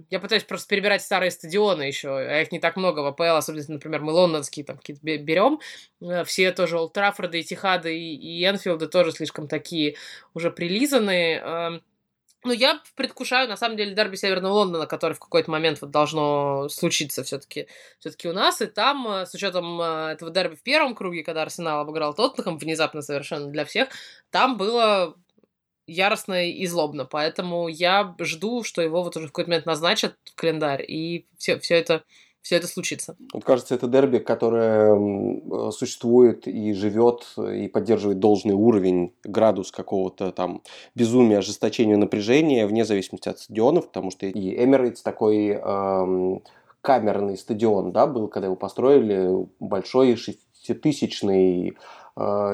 я 0.10 0.20
пытаюсь 0.20 0.44
просто 0.44 0.68
перебирать 0.68 1.02
старые 1.02 1.32
стадионы 1.32 1.84
еще, 1.84 2.10
а 2.10 2.42
их 2.42 2.52
не 2.52 2.60
так 2.60 2.76
много 2.76 3.02
в 3.02 3.06
АПЛ, 3.08 3.38
особенно, 3.38 3.64
например, 3.68 4.02
мы 4.02 4.12
лондонские 4.12 4.66
там 4.66 4.78
какие-то 4.78 5.02
берем. 5.04 5.60
Э, 6.02 6.24
все 6.24 6.52
тоже 6.52 6.78
Олд 6.80 6.98
и 6.98 7.44
Тихады, 7.44 7.98
и, 7.98 8.44
Энфилды 8.46 8.88
тоже 8.88 9.12
слишком 9.12 9.48
такие 9.48 9.96
уже 10.34 10.52
прилизанные. 10.52 11.82
Но 12.44 12.54
я 12.54 12.82
предвкушаю, 12.96 13.50
на 13.50 13.58
самом 13.58 13.78
деле, 13.78 13.94
дерби 13.94 14.16
Северного 14.16 14.54
Лондона, 14.54 14.86
который 14.86 15.14
в 15.14 15.20
какой-то 15.20 15.50
момент 15.50 15.82
вот 15.82 15.92
должно 15.92 16.70
случиться 16.70 17.24
все-таки 17.24 17.68
все-таки 18.00 18.30
у 18.30 18.34
нас. 18.34 18.62
И 18.62 18.68
там, 18.68 19.08
э, 19.08 19.26
с 19.26 19.34
учетом 19.34 19.82
э, 19.82 20.12
этого 20.14 20.32
дерби 20.32 20.56
в 20.56 20.64
первом 20.64 20.96
круге, 20.96 21.24
когда 21.24 21.42
Арсенал 21.42 21.82
обыграл 21.82 22.14
Тоттенхэм, 22.14 22.58
внезапно 22.58 23.02
совершенно 23.02 23.48
для 23.48 23.66
всех, 23.66 23.90
там 24.30 24.56
было 24.56 25.18
яростно 25.88 26.48
и 26.50 26.66
злобно. 26.68 27.06
Поэтому 27.06 27.68
я 27.68 28.16
жду, 28.20 28.64
что 28.64 28.82
его 28.82 29.04
вот 29.04 29.18
уже 29.18 29.28
в 29.28 29.32
какой-то 29.32 29.50
момент 29.50 29.66
назначат 29.66 30.16
в 30.26 30.36
календарь, 30.36 30.86
и 30.88 31.26
все, 31.38 31.60
все 31.60 31.76
это 31.76 32.04
все 32.48 32.56
это 32.56 32.68
случится. 32.68 33.18
Вот 33.34 33.44
кажется, 33.44 33.76
это 33.76 33.88
дерби, 33.88 34.20
которое 34.20 35.72
существует 35.72 36.48
и 36.48 36.72
живет, 36.72 37.28
и 37.38 37.68
поддерживает 37.68 38.20
должный 38.20 38.54
уровень, 38.54 39.14
градус 39.26 39.70
какого-то 39.70 40.32
там 40.32 40.62
безумия, 40.96 41.40
ожесточения, 41.40 41.98
напряжения, 41.98 42.66
вне 42.66 42.86
зависимости 42.86 43.28
от 43.28 43.40
стадионов, 43.40 43.88
потому 43.88 44.12
что 44.12 44.28
и 44.28 44.64
Эмирейтс 44.64 45.02
такой 45.02 45.48
эм, 45.48 46.42
камерный 46.80 47.38
стадион, 47.38 47.92
да, 47.92 48.08
был, 48.08 48.30
когда 48.30 48.46
его 48.46 48.56
построили, 48.56 49.46
большой 49.60 50.16
шеститысячный 50.16 51.76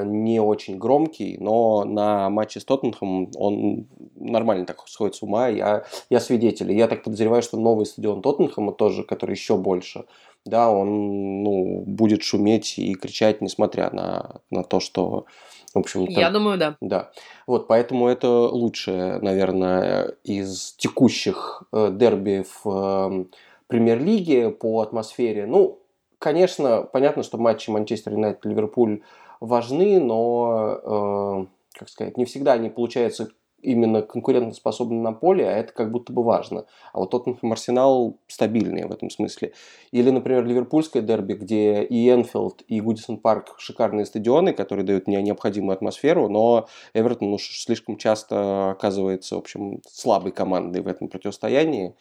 не 0.04 0.40
очень 0.40 0.78
громкий, 0.78 1.38
но 1.40 1.84
на 1.84 2.28
матче 2.28 2.60
с 2.60 2.64
Тоттенхэмом 2.64 3.30
он 3.36 3.86
нормально 4.14 4.66
так 4.66 4.86
сходит 4.86 5.14
с 5.14 5.22
ума. 5.22 5.48
Я, 5.48 5.84
я 6.10 6.20
свидетель. 6.20 6.72
Я 6.72 6.86
так 6.88 7.02
подозреваю, 7.02 7.42
что 7.42 7.56
новый 7.56 7.86
стадион 7.86 8.22
Тоттенхэма 8.22 8.72
тоже, 8.72 9.04
который 9.04 9.32
еще 9.32 9.56
больше, 9.56 10.04
да, 10.44 10.70
он 10.70 11.42
ну, 11.42 11.82
будет 11.86 12.22
шуметь 12.22 12.78
и 12.78 12.94
кричать, 12.94 13.40
несмотря 13.40 13.90
на, 13.90 14.40
на 14.50 14.62
то, 14.62 14.80
что 14.80 15.24
в 15.72 15.78
общем 15.78 16.04
Я 16.04 16.30
думаю, 16.30 16.58
да. 16.58 16.76
Да. 16.80 17.10
Вот, 17.46 17.66
поэтому 17.66 18.06
это 18.08 18.28
лучшее, 18.28 19.18
наверное, 19.20 20.14
из 20.22 20.74
текущих 20.78 21.64
э, 21.72 21.90
дерби 21.90 22.44
в 22.44 22.68
э, 22.68 23.24
премьер-лиге 23.66 24.50
по 24.50 24.82
атмосфере. 24.82 25.46
Ну, 25.46 25.80
конечно, 26.18 26.82
понятно, 26.82 27.24
что 27.24 27.38
матчи 27.38 27.70
Манчестер 27.70 28.12
Юнайтед-Ливерпуль 28.12 29.00
важны, 29.44 30.00
но, 30.00 30.80
э, 30.82 31.78
как 31.78 31.88
сказать, 31.88 32.16
не 32.16 32.24
всегда 32.24 32.52
они 32.52 32.70
получаются 32.70 33.28
именно 33.64 34.02
конкурентоспособны 34.02 35.00
на 35.00 35.12
поле, 35.12 35.48
а 35.48 35.52
это 35.52 35.72
как 35.72 35.90
будто 35.90 36.12
бы 36.12 36.22
важно. 36.22 36.66
А 36.92 36.98
вот 36.98 37.10
Тоттенхэм 37.10 37.50
Арсенал 37.50 38.18
стабильные 38.26 38.86
в 38.86 38.92
этом 38.92 39.10
смысле. 39.10 39.54
Или, 39.90 40.10
например, 40.10 40.44
Ливерпульское 40.44 41.02
дерби, 41.02 41.32
где 41.32 41.82
и 41.82 42.10
Энфилд, 42.10 42.62
и 42.68 42.80
Гудисон 42.80 43.16
Парк 43.16 43.54
шикарные 43.58 44.04
стадионы, 44.04 44.52
которые 44.52 44.84
дают 44.84 45.06
мне 45.06 45.20
необходимую 45.22 45.74
атмосферу, 45.74 46.28
но 46.28 46.68
Эвертон 46.92 47.32
уж 47.32 47.58
слишком 47.58 47.96
часто 47.96 48.72
оказывается, 48.72 49.36
в 49.36 49.38
общем, 49.38 49.80
слабой 49.88 50.32
командой 50.32 50.82
в 50.82 50.86
этом 50.86 51.08
противостоянии. 51.08 51.96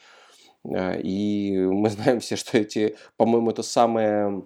Э, 0.66 1.00
и 1.02 1.58
мы 1.58 1.90
знаем 1.90 2.20
все, 2.20 2.36
что 2.36 2.58
эти, 2.58 2.98
по-моему, 3.16 3.52
это 3.52 3.64
самое 3.64 4.44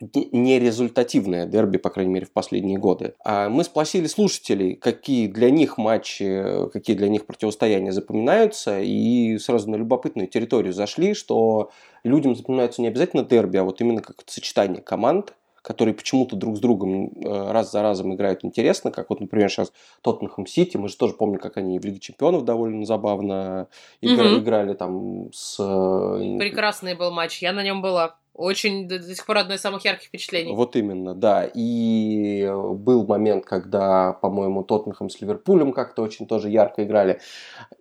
нерезультативное 0.00 1.46
дерби, 1.46 1.78
по 1.78 1.90
крайней 1.90 2.12
мере, 2.12 2.26
в 2.26 2.32
последние 2.32 2.78
годы. 2.78 3.14
А 3.24 3.48
мы 3.48 3.64
спросили 3.64 4.06
слушателей, 4.06 4.74
какие 4.74 5.26
для 5.26 5.50
них 5.50 5.78
матчи, 5.78 6.68
какие 6.72 6.96
для 6.96 7.08
них 7.08 7.26
противостояния 7.26 7.92
запоминаются, 7.92 8.80
и 8.80 9.38
сразу 9.38 9.70
на 9.70 9.76
любопытную 9.76 10.28
территорию 10.28 10.72
зашли, 10.72 11.14
что 11.14 11.70
людям 12.04 12.36
запоминаются 12.36 12.82
не 12.82 12.88
обязательно 12.88 13.22
дерби, 13.24 13.56
а 13.56 13.64
вот 13.64 13.80
именно 13.80 14.02
как 14.02 14.22
сочетание 14.26 14.82
команд, 14.82 15.34
которые 15.62 15.94
почему-то 15.94 16.36
друг 16.36 16.56
с 16.56 16.60
другом 16.60 17.08
э, 17.08 17.52
раз 17.52 17.70
за 17.72 17.82
разом 17.82 18.14
играют 18.14 18.44
интересно, 18.44 18.90
как 18.90 19.10
вот, 19.10 19.20
например, 19.20 19.50
сейчас 19.50 19.72
Тоттенхэм 20.02 20.46
Сити, 20.46 20.76
мы 20.76 20.88
же 20.88 20.96
тоже 20.96 21.12
помним, 21.14 21.38
как 21.38 21.56
они 21.58 21.78
в 21.78 21.84
Лиге 21.84 21.98
Чемпионов 21.98 22.44
довольно 22.44 22.86
забавно 22.86 23.68
игра- 24.00 24.32
угу. 24.32 24.38
играли 24.38 24.74
там 24.74 25.30
с... 25.32 25.58
Э, 25.60 26.38
Прекрасный 26.38 26.94
был 26.94 27.10
матч, 27.10 27.42
я 27.42 27.52
на 27.52 27.62
нем 27.62 27.82
была. 27.82 28.16
Очень 28.38 28.86
до, 28.86 29.00
до 29.00 29.14
сих 29.16 29.26
пор 29.26 29.38
одно 29.38 29.54
из 29.54 29.60
самых 29.60 29.84
ярких 29.84 30.06
впечатлений. 30.06 30.54
Вот 30.54 30.76
именно, 30.76 31.12
да. 31.12 31.50
И 31.52 32.48
был 32.48 33.04
момент, 33.04 33.44
когда, 33.44 34.12
по-моему, 34.12 34.62
Тоттенхэм 34.62 35.10
с 35.10 35.20
Ливерпулем 35.20 35.72
как-то 35.72 36.02
очень 36.02 36.28
тоже 36.28 36.48
ярко 36.48 36.84
играли. 36.84 37.18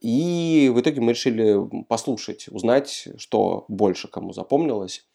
И 0.01 0.71
в 0.73 0.81
итоге 0.81 0.99
мы 0.99 1.11
решили 1.11 1.57
послушать, 1.87 2.47
узнать, 2.49 3.07
что 3.17 3.65
больше 3.67 4.07
кому 4.07 4.33
запомнилось. 4.33 5.05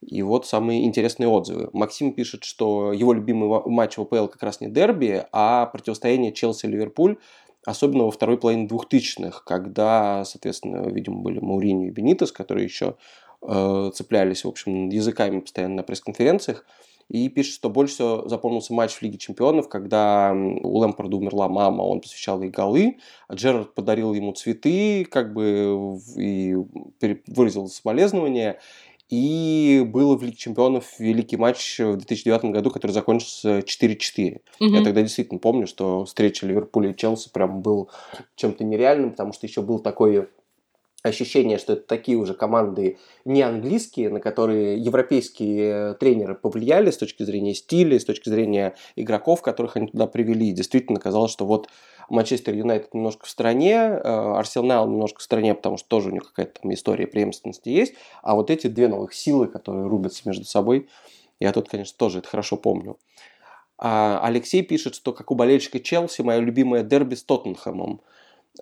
И 0.00 0.22
вот 0.22 0.46
самые 0.46 0.84
интересные 0.84 1.28
отзывы. 1.28 1.70
Максим 1.72 2.12
пишет, 2.12 2.44
что 2.44 2.92
его 2.92 3.12
любимый 3.12 3.62
матч 3.66 3.96
в 3.96 4.02
АПЛ 4.02 4.28
как 4.28 4.44
раз 4.44 4.60
не 4.60 4.68
дерби, 4.68 5.26
а 5.32 5.66
противостояние 5.66 6.32
Челси-Ливерпуль, 6.32 7.16
особенно 7.66 8.04
во 8.04 8.10
второй 8.10 8.38
половине 8.38 8.68
двухтысячных, 8.68 9.42
когда, 9.44 10.24
соответственно, 10.24 10.88
видимо, 10.88 11.20
были 11.20 11.40
Мауриньо 11.40 11.88
и 11.88 11.90
Бенитес, 11.90 12.30
которые 12.30 12.64
еще 12.64 12.86
э, 12.86 13.23
цеплялись, 13.94 14.44
в 14.44 14.48
общем, 14.48 14.88
языками 14.88 15.40
постоянно 15.40 15.76
на 15.76 15.82
пресс-конференциях. 15.82 16.64
И 17.08 17.28
пишет, 17.28 17.54
что 17.54 17.68
больше 17.68 17.94
всего 17.94 18.28
запомнился 18.28 18.72
матч 18.72 18.92
в 18.94 19.02
Лиге 19.02 19.18
Чемпионов, 19.18 19.68
когда 19.68 20.32
у 20.34 20.78
Лэмпорда 20.78 21.16
умерла 21.16 21.48
мама, 21.48 21.82
он 21.82 22.00
посвящал 22.00 22.40
ей 22.40 22.50
голы, 22.50 22.98
а 23.28 23.34
Джерард 23.34 23.74
подарил 23.74 24.14
ему 24.14 24.32
цветы, 24.32 25.04
как 25.04 25.34
бы, 25.34 25.98
и 26.16 26.56
выразил 27.26 27.68
соболезнования. 27.68 28.58
И 29.10 29.84
был 29.86 30.16
в 30.16 30.22
Лиге 30.22 30.36
Чемпионов 30.36 30.98
великий 30.98 31.36
матч 31.36 31.78
в 31.78 31.96
2009 31.98 32.46
году, 32.46 32.70
который 32.70 32.92
закончился 32.92 33.58
4-4. 33.58 34.40
Угу. 34.60 34.74
Я 34.74 34.82
тогда 34.82 35.02
действительно 35.02 35.38
помню, 35.38 35.66
что 35.66 36.06
встреча 36.06 36.46
Ливерпуля 36.46 36.90
и 36.90 36.96
Челси 36.96 37.30
прям 37.30 37.60
был 37.60 37.90
чем-то 38.36 38.64
нереальным, 38.64 39.10
потому 39.10 39.34
что 39.34 39.46
еще 39.46 39.60
был 39.60 39.78
такой 39.78 40.28
ощущение, 41.04 41.58
что 41.58 41.74
это 41.74 41.82
такие 41.82 42.16
уже 42.16 42.34
команды 42.34 42.98
не 43.24 43.42
английские, 43.42 44.08
на 44.08 44.20
которые 44.20 44.78
европейские 44.78 45.94
тренеры 45.94 46.34
повлияли 46.34 46.90
с 46.90 46.96
точки 46.96 47.22
зрения 47.22 47.54
стиля, 47.54 47.98
с 48.00 48.04
точки 48.04 48.30
зрения 48.30 48.74
игроков, 48.96 49.42
которых 49.42 49.76
они 49.76 49.88
туда 49.88 50.06
привели. 50.06 50.50
Действительно 50.52 50.98
казалось, 50.98 51.30
что 51.30 51.44
вот 51.44 51.68
Манчестер 52.08 52.54
Юнайтед 52.54 52.94
немножко 52.94 53.26
в 53.26 53.30
стороне, 53.30 53.74
э, 53.74 54.00
Арсенал 54.02 54.88
немножко 54.88 55.20
в 55.20 55.22
стороне, 55.22 55.54
потому 55.54 55.76
что 55.76 55.88
тоже 55.88 56.08
у 56.08 56.12
них 56.12 56.32
какая-то 56.32 56.62
там 56.62 56.72
история 56.72 57.06
преемственности 57.06 57.68
есть, 57.68 57.94
а 58.22 58.34
вот 58.34 58.50
эти 58.50 58.66
две 58.66 58.88
новых 58.88 59.14
силы, 59.14 59.46
которые 59.46 59.86
рубятся 59.86 60.22
между 60.26 60.44
собой, 60.44 60.88
Я 61.40 61.52
тут, 61.52 61.68
конечно, 61.68 61.98
тоже 61.98 62.20
это 62.20 62.28
хорошо 62.28 62.56
помню. 62.56 62.96
А 63.76 64.20
Алексей 64.22 64.62
пишет, 64.62 64.94
что 64.94 65.12
как 65.12 65.32
у 65.32 65.34
болельщика 65.34 65.80
Челси, 65.80 66.22
мое 66.22 66.38
любимое 66.38 66.84
дерби 66.84 67.16
с 67.16 67.24
Тоттенхэмом. 67.24 68.00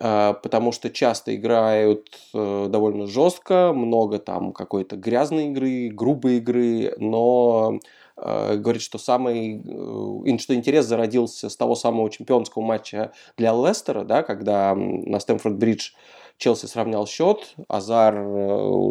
А, 0.00 0.32
потому 0.34 0.72
что 0.72 0.88
часто 0.88 1.36
играют 1.36 2.18
э, 2.32 2.66
довольно 2.70 3.06
жестко, 3.06 3.72
много 3.74 4.18
там 4.18 4.52
какой-то 4.52 4.96
грязной 4.96 5.48
игры, 5.48 5.90
грубой 5.92 6.38
игры, 6.38 6.94
но 6.96 7.78
э, 8.16 8.56
говорит, 8.56 8.80
что 8.80 8.96
самый, 8.96 9.60
э, 9.60 10.38
что 10.38 10.54
интерес 10.54 10.86
зародился 10.86 11.50
с 11.50 11.56
того 11.56 11.74
самого 11.74 12.10
чемпионского 12.10 12.62
матча 12.62 13.12
для 13.36 13.52
Лестера, 13.52 14.04
да, 14.04 14.22
когда 14.22 14.74
на 14.74 15.18
Стэнфорд-Бридж 15.18 15.90
Челси 16.38 16.66
сравнял 16.66 17.06
счет, 17.06 17.54
Азар 17.68 18.14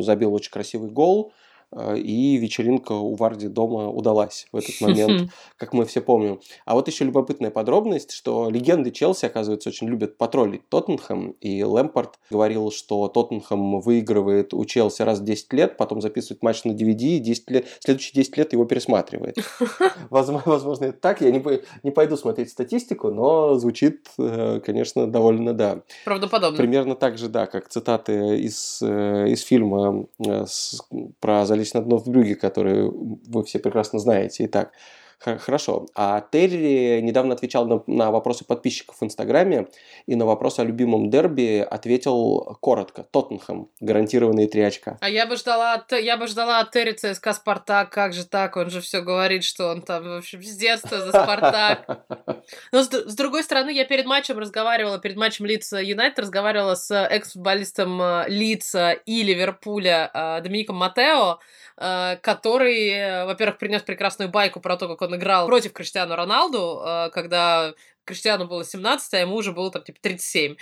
забил 0.04 0.34
очень 0.34 0.52
красивый 0.52 0.92
гол, 0.92 1.34
и 1.96 2.38
вечеринка 2.38 2.94
у 2.94 3.16
Варди 3.16 3.48
дома 3.48 3.90
удалась 3.90 4.48
в 4.52 4.58
этот 4.58 4.82
момент, 4.82 5.32
как 5.58 5.74
мы 5.74 5.86
все 5.86 6.02
помним. 6.02 6.40
А 6.66 6.76
вот 6.76 6.88
еще 6.88 7.06
любопытная 7.06 7.52
подробность, 7.52 8.12
что 8.12 8.50
легенды 8.50 8.92
Челси, 8.92 9.26
оказывается, 9.26 9.70
очень 9.70 9.88
любят 9.88 10.18
потроллить 10.18 10.68
Тоттенхэм, 10.70 11.36
и 11.42 11.64
Лэмпорт 11.64 12.20
говорил, 12.30 12.72
что 12.72 13.08
Тоттенхэм 13.08 13.80
выигрывает 13.80 14.54
у 14.54 14.66
Челси 14.66 15.04
раз 15.04 15.20
в 15.20 15.24
10 15.24 15.54
лет, 15.54 15.78
потом 15.78 16.02
записывает 16.02 16.44
матч 16.44 16.64
на 16.64 16.72
DVD, 16.72 17.18
и 17.18 17.20
10 17.20 17.50
лет, 17.52 17.68
следующие 17.80 18.14
10 18.16 18.38
лет 18.38 18.54
его 18.54 18.66
пересматривает. 18.66 19.38
Возможно, 20.10 20.86
это 20.86 20.98
так, 21.00 21.22
я 21.22 21.32
не, 21.32 21.44
не 21.84 21.92
пойду 21.92 22.18
смотреть 22.18 22.50
статистику, 22.50 23.12
но 23.12 23.56
звучит, 23.56 24.08
э, 24.18 24.60
конечно, 24.66 25.08
довольно, 25.08 25.54
да. 25.54 25.82
Правдоподобно. 26.06 26.58
Примерно 26.58 26.96
так 26.96 27.18
же, 27.18 27.30
да, 27.30 27.48
как 27.48 27.70
цитаты 27.70 28.40
из, 28.40 28.82
э, 28.82 29.30
из 29.30 29.42
фильма 29.42 30.06
с, 30.20 30.82
про 31.20 31.46
лично 31.62 31.80
одно 31.80 31.97
в 31.97 32.08
Брюге, 32.08 32.36
которые 32.36 32.91
вы 32.91 33.43
все 33.43 33.60
прекрасно 33.60 34.00
знаете. 34.00 34.45
Итак, 34.45 34.74
Хорошо. 35.22 35.88
А 35.96 36.22
Терри 36.22 37.00
недавно 37.02 37.34
отвечал 37.34 37.68
на, 37.68 37.84
на 37.88 38.12
вопросы 38.12 38.44
подписчиков 38.44 38.98
в 39.00 39.04
Инстаграме 39.04 39.68
и 40.08 40.16
на 40.16 40.26
вопрос 40.26 40.60
о 40.60 40.64
любимом 40.64 41.10
дерби 41.10 41.60
ответил 41.60 42.58
коротко. 42.60 43.04
Тоттенхэм. 43.04 43.70
Гарантированные 43.80 44.48
три 44.48 44.62
очка. 44.62 44.98
А 45.00 45.10
я 45.10 45.26
бы 45.26 45.36
ждала, 45.36 45.86
я 45.92 46.18
бы 46.18 46.28
ждала 46.28 46.60
от 46.60 46.72
Терри 46.72 46.94
ЦСКА 46.94 47.34
Спартак. 47.34 47.92
Как 47.92 48.14
же 48.14 48.26
так? 48.26 48.58
Он 48.58 48.70
же 48.70 48.82
все 48.82 49.02
говорит, 49.02 49.44
что 49.44 49.68
он 49.70 49.82
там, 49.82 50.04
в 50.04 50.18
общем, 50.18 50.42
с 50.42 50.56
детства 50.56 51.00
за 51.00 51.10
Спартак. 51.10 52.06
Но 52.72 52.84
с, 52.84 52.90
с 52.90 53.16
другой 53.16 53.44
стороны, 53.44 53.72
я 53.72 53.86
перед 53.86 54.06
матчем 54.06 54.40
разговаривала, 54.40 55.00
перед 55.00 55.18
матчем 55.18 55.46
Лица 55.46 55.80
Юнайтед 55.80 56.20
разговаривала 56.20 56.76
с 56.76 56.92
экс-футболистом 56.92 58.02
э, 58.02 58.26
Лица 58.28 58.92
и 58.92 59.24
Ливерпуля 59.24 60.10
э, 60.14 60.42
Домиником 60.42 60.78
Матео, 60.78 61.40
э, 61.78 62.18
который, 62.22 63.26
во-первых, 63.26 63.58
принес 63.58 63.82
прекрасную 63.82 64.30
байку 64.30 64.60
про 64.60 64.78
то, 64.78 64.88
как 64.88 65.02
он 65.02 65.11
он 65.12 65.17
играл 65.17 65.47
против 65.47 65.74
Криштиану 65.74 66.15
Роналду, 66.15 66.82
э, 66.86 67.10
когда 67.12 67.74
Криштиану 68.06 68.47
было 68.47 68.63
17, 68.63 69.13
а 69.13 69.19
ему 69.19 69.36
уже 69.36 69.52
было 69.52 69.71
там 69.71 69.84
типа 69.84 70.00
37. 70.02 70.56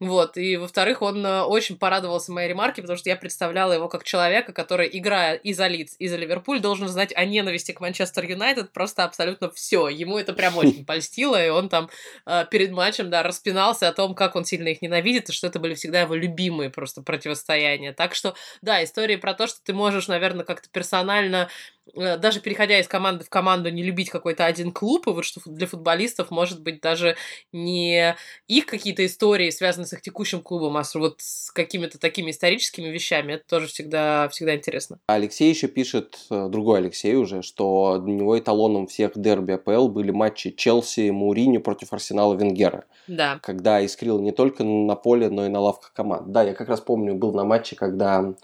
Вот, 0.00 0.38
и 0.38 0.56
во-вторых, 0.56 1.02
он 1.02 1.24
э, 1.26 1.42
очень 1.42 1.76
порадовался 1.76 2.32
моей 2.32 2.48
ремарке, 2.48 2.80
потому 2.80 2.96
что 2.96 3.10
я 3.10 3.16
представляла 3.16 3.74
его 3.74 3.86
как 3.86 4.02
человека, 4.02 4.54
который, 4.54 4.88
играя 4.90 5.34
и 5.34 5.52
за 5.52 5.66
Лидс, 5.66 5.96
и 5.98 6.08
за 6.08 6.16
Ливерпуль, 6.16 6.60
должен 6.60 6.88
знать 6.88 7.12
о 7.14 7.26
ненависти 7.26 7.72
к 7.72 7.80
Манчестер 7.80 8.24
Юнайтед 8.24 8.72
просто 8.72 9.04
абсолютно 9.04 9.50
все. 9.50 9.88
Ему 9.88 10.16
это 10.16 10.32
прям 10.32 10.56
очень 10.56 10.86
польстило, 10.86 11.44
и 11.44 11.50
он 11.50 11.68
там 11.68 11.90
э, 12.24 12.46
перед 12.50 12.70
матчем, 12.70 13.10
да, 13.10 13.22
распинался 13.22 13.88
о 13.88 13.92
том, 13.92 14.14
как 14.14 14.36
он 14.36 14.46
сильно 14.46 14.68
их 14.68 14.80
ненавидит, 14.80 15.28
и 15.28 15.32
что 15.32 15.48
это 15.48 15.58
были 15.58 15.74
всегда 15.74 16.00
его 16.00 16.14
любимые 16.14 16.70
просто 16.70 17.02
противостояния. 17.02 17.92
Так 17.92 18.14
что, 18.14 18.34
да, 18.62 18.82
истории 18.82 19.16
про 19.16 19.34
то, 19.34 19.46
что 19.48 19.58
ты 19.62 19.74
можешь, 19.74 20.08
наверное, 20.08 20.46
как-то 20.46 20.70
персонально 20.70 21.50
даже 21.94 22.40
переходя 22.40 22.78
из 22.78 22.88
команды 22.88 23.24
в 23.24 23.30
команду, 23.30 23.70
не 23.70 23.82
любить 23.82 24.10
какой-то 24.10 24.44
один 24.44 24.72
клуб, 24.72 25.06
и 25.06 25.10
вот 25.10 25.24
что 25.24 25.40
для 25.46 25.66
футболистов 25.66 26.30
может 26.30 26.62
быть 26.62 26.80
даже 26.80 27.16
не 27.52 28.16
их 28.46 28.66
какие-то 28.66 29.04
истории, 29.04 29.50
связанные 29.50 29.86
с 29.86 29.92
их 29.92 30.00
текущим 30.00 30.40
клубом, 30.40 30.76
а 30.76 30.82
вот 30.94 31.16
с 31.18 31.50
какими-то 31.50 31.98
такими 31.98 32.30
историческими 32.30 32.88
вещами. 32.88 33.34
Это 33.34 33.44
тоже 33.48 33.66
всегда, 33.66 34.28
всегда 34.28 34.54
интересно. 34.54 34.98
Алексей 35.06 35.50
еще 35.50 35.68
пишет, 35.68 36.18
э, 36.30 36.48
другой 36.48 36.78
Алексей 36.78 37.14
уже, 37.14 37.42
что 37.42 37.98
для 37.98 38.14
него 38.14 38.38
эталоном 38.38 38.86
всех 38.86 39.12
дерби 39.16 39.52
АПЛ 39.52 39.88
были 39.88 40.10
матчи 40.10 40.50
Челси, 40.50 41.10
Маурини 41.10 41.58
против 41.58 41.92
Арсенала 41.92 42.34
Венгера. 42.34 42.84
Да. 43.06 43.40
Когда 43.42 43.84
искрил 43.84 44.20
не 44.20 44.32
только 44.32 44.64
на 44.64 44.94
поле, 44.94 45.28
но 45.28 45.46
и 45.46 45.48
на 45.48 45.60
лавках 45.60 45.92
команд. 45.92 46.30
Да, 46.30 46.42
я 46.42 46.54
как 46.54 46.68
раз 46.68 46.80
помню, 46.80 47.14
был 47.14 47.32
на 47.32 47.44
матче, 47.44 47.76
когда 47.76 48.34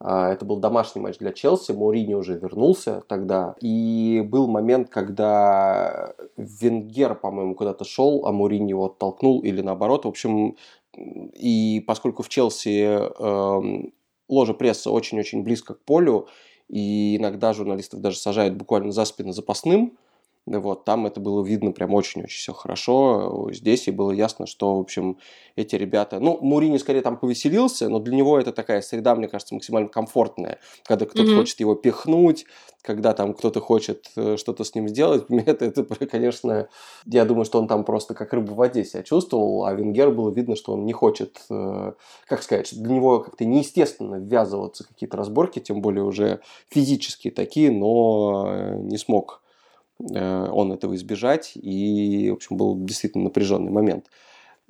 это 0.00 0.44
был 0.44 0.58
домашний 0.58 1.00
матч 1.00 1.18
для 1.18 1.32
Челси, 1.32 1.72
Маурини 1.72 2.14
уже 2.14 2.38
вернулся 2.38 3.02
тогда. 3.08 3.54
И 3.60 4.22
был 4.28 4.46
момент, 4.46 4.90
когда 4.90 6.14
Венгер, 6.36 7.14
по-моему, 7.14 7.54
куда-то 7.54 7.84
шел, 7.84 8.26
а 8.26 8.32
Маурини 8.32 8.70
его 8.70 8.86
оттолкнул 8.86 9.40
или 9.40 9.62
наоборот. 9.62 10.04
В 10.04 10.08
общем, 10.08 10.56
и 10.94 11.82
поскольку 11.86 12.22
в 12.22 12.28
Челси 12.28 12.98
э, 12.98 13.90
ложа 14.28 14.54
пресса 14.54 14.90
очень-очень 14.90 15.42
близко 15.42 15.74
к 15.74 15.80
полю, 15.80 16.28
и 16.68 17.16
иногда 17.16 17.52
журналистов 17.52 18.00
даже 18.00 18.18
сажают 18.18 18.54
буквально 18.54 18.92
за 18.92 19.04
спину 19.04 19.32
запасным, 19.32 19.96
вот, 20.46 20.84
там 20.84 21.06
это 21.06 21.18
было 21.18 21.44
видно 21.44 21.72
прям 21.72 21.92
очень-очень 21.92 22.38
все 22.38 22.52
хорошо. 22.52 23.48
Здесь 23.52 23.88
и 23.88 23.90
было 23.90 24.12
ясно, 24.12 24.46
что, 24.46 24.76
в 24.76 24.80
общем, 24.80 25.18
эти 25.56 25.74
ребята... 25.74 26.20
Ну, 26.20 26.38
Мурини 26.40 26.78
скорее 26.78 27.02
там 27.02 27.16
повеселился, 27.16 27.88
но 27.88 27.98
для 27.98 28.14
него 28.14 28.38
это 28.38 28.52
такая 28.52 28.80
среда, 28.80 29.16
мне 29.16 29.26
кажется, 29.26 29.54
максимально 29.54 29.88
комфортная. 29.88 30.60
Когда 30.84 31.04
кто-то 31.04 31.28
mm-hmm. 31.28 31.36
хочет 31.36 31.58
его 31.58 31.74
пихнуть, 31.74 32.46
когда 32.82 33.12
там 33.12 33.34
кто-то 33.34 33.60
хочет 33.60 34.08
э, 34.14 34.36
что-то 34.36 34.62
с 34.62 34.76
ним 34.76 34.88
сделать. 34.88 35.24
Это, 35.30 35.64
это, 35.64 35.84
конечно... 36.06 36.68
Я 37.06 37.24
думаю, 37.24 37.44
что 37.44 37.58
он 37.58 37.66
там 37.66 37.84
просто 37.84 38.14
как 38.14 38.32
рыба 38.32 38.52
в 38.52 38.56
воде 38.56 38.84
себя 38.84 39.02
чувствовал, 39.02 39.64
а 39.64 39.74
Венгер 39.74 40.12
было 40.12 40.30
видно, 40.30 40.54
что 40.54 40.74
он 40.74 40.84
не 40.84 40.92
хочет... 40.92 41.40
Э, 41.50 41.94
как 42.28 42.44
сказать, 42.44 42.72
для 42.72 42.94
него 42.94 43.18
как-то 43.18 43.44
неестественно 43.44 44.16
ввязываться 44.16 44.84
в 44.84 44.88
какие-то 44.88 45.16
разборки, 45.16 45.58
тем 45.58 45.80
более 45.80 46.04
уже 46.04 46.40
физические 46.68 47.32
такие, 47.32 47.72
но 47.72 48.46
э, 48.48 48.76
не 48.76 48.98
смог 48.98 49.42
Э, 49.45 49.45
он 49.98 50.72
этого 50.72 50.94
избежать, 50.94 51.52
и, 51.54 52.30
в 52.30 52.34
общем, 52.34 52.56
был 52.56 52.76
действительно 52.84 53.24
напряженный 53.24 53.70
момент. 53.70 54.06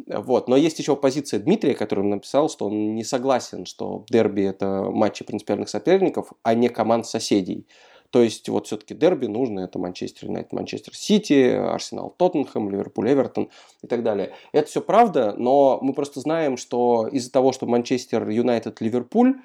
Вот. 0.07 0.49
Но 0.49 0.57
есть 0.57 0.79
еще 0.79 0.95
позиция 0.95 1.41
Дмитрия, 1.41 1.75
который 1.75 2.05
написал, 2.05 2.51
что 2.51 2.67
он 2.67 2.95
не 2.95 3.05
согласен, 3.05 3.65
что 3.65 4.05
дерби– 4.11 4.43
это 4.45 4.83
матчи 4.91 5.25
принципиальных 5.25 5.69
соперников, 5.69 6.33
а 6.43 6.55
не 6.55 6.69
команд 6.69 7.07
соседей. 7.07 7.67
То 8.11 8.23
есть 8.23 8.49
вот 8.49 8.67
все-таки 8.67 8.95
дерби 8.95 9.27
нужно, 9.27 9.61
это 9.61 9.79
Манчестер 9.79 10.29
Юнайтед, 10.29 10.53
Манчестер 10.53 10.95
Сити, 10.95 11.51
Арсенал 11.51 12.15
Тоттенхэм, 12.17 12.71
Ливерпуль 12.71 13.11
Эвертон 13.13 13.51
и 13.83 13.87
так 13.87 14.03
далее. 14.05 14.33
Это 14.53 14.69
все 14.69 14.81
правда, 14.81 15.35
но 15.37 15.81
мы 15.83 15.93
просто 15.93 16.21
знаем, 16.21 16.57
что 16.57 17.09
из-за 17.09 17.33
того, 17.33 17.53
что 17.53 17.67
Манчестер 17.67 18.29
Юнайтед 18.29 18.81
Ливерпуль– 18.81 19.41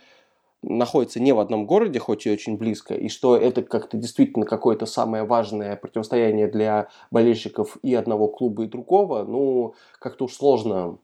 находится 0.64 1.20
не 1.20 1.34
в 1.34 1.40
одном 1.40 1.66
городе, 1.66 2.00
хоть 2.00 2.26
и 2.26 2.32
очень 2.32 2.58
близко, 2.58 2.94
и 2.94 3.10
что 3.10 3.36
это 3.36 3.64
как-то 3.64 3.98
действительно 3.98 4.46
какое-то 4.46 4.86
самое 4.86 5.24
важное 5.24 5.76
противостояние 5.76 6.48
для 6.48 6.90
болельщиков 7.10 7.78
и 7.82 7.94
одного 7.96 8.28
клуба, 8.28 8.64
и 8.64 8.68
другого, 8.68 9.24
ну, 9.24 9.74
как-то 10.00 10.26
уж 10.26 10.34
сложно 10.34 11.00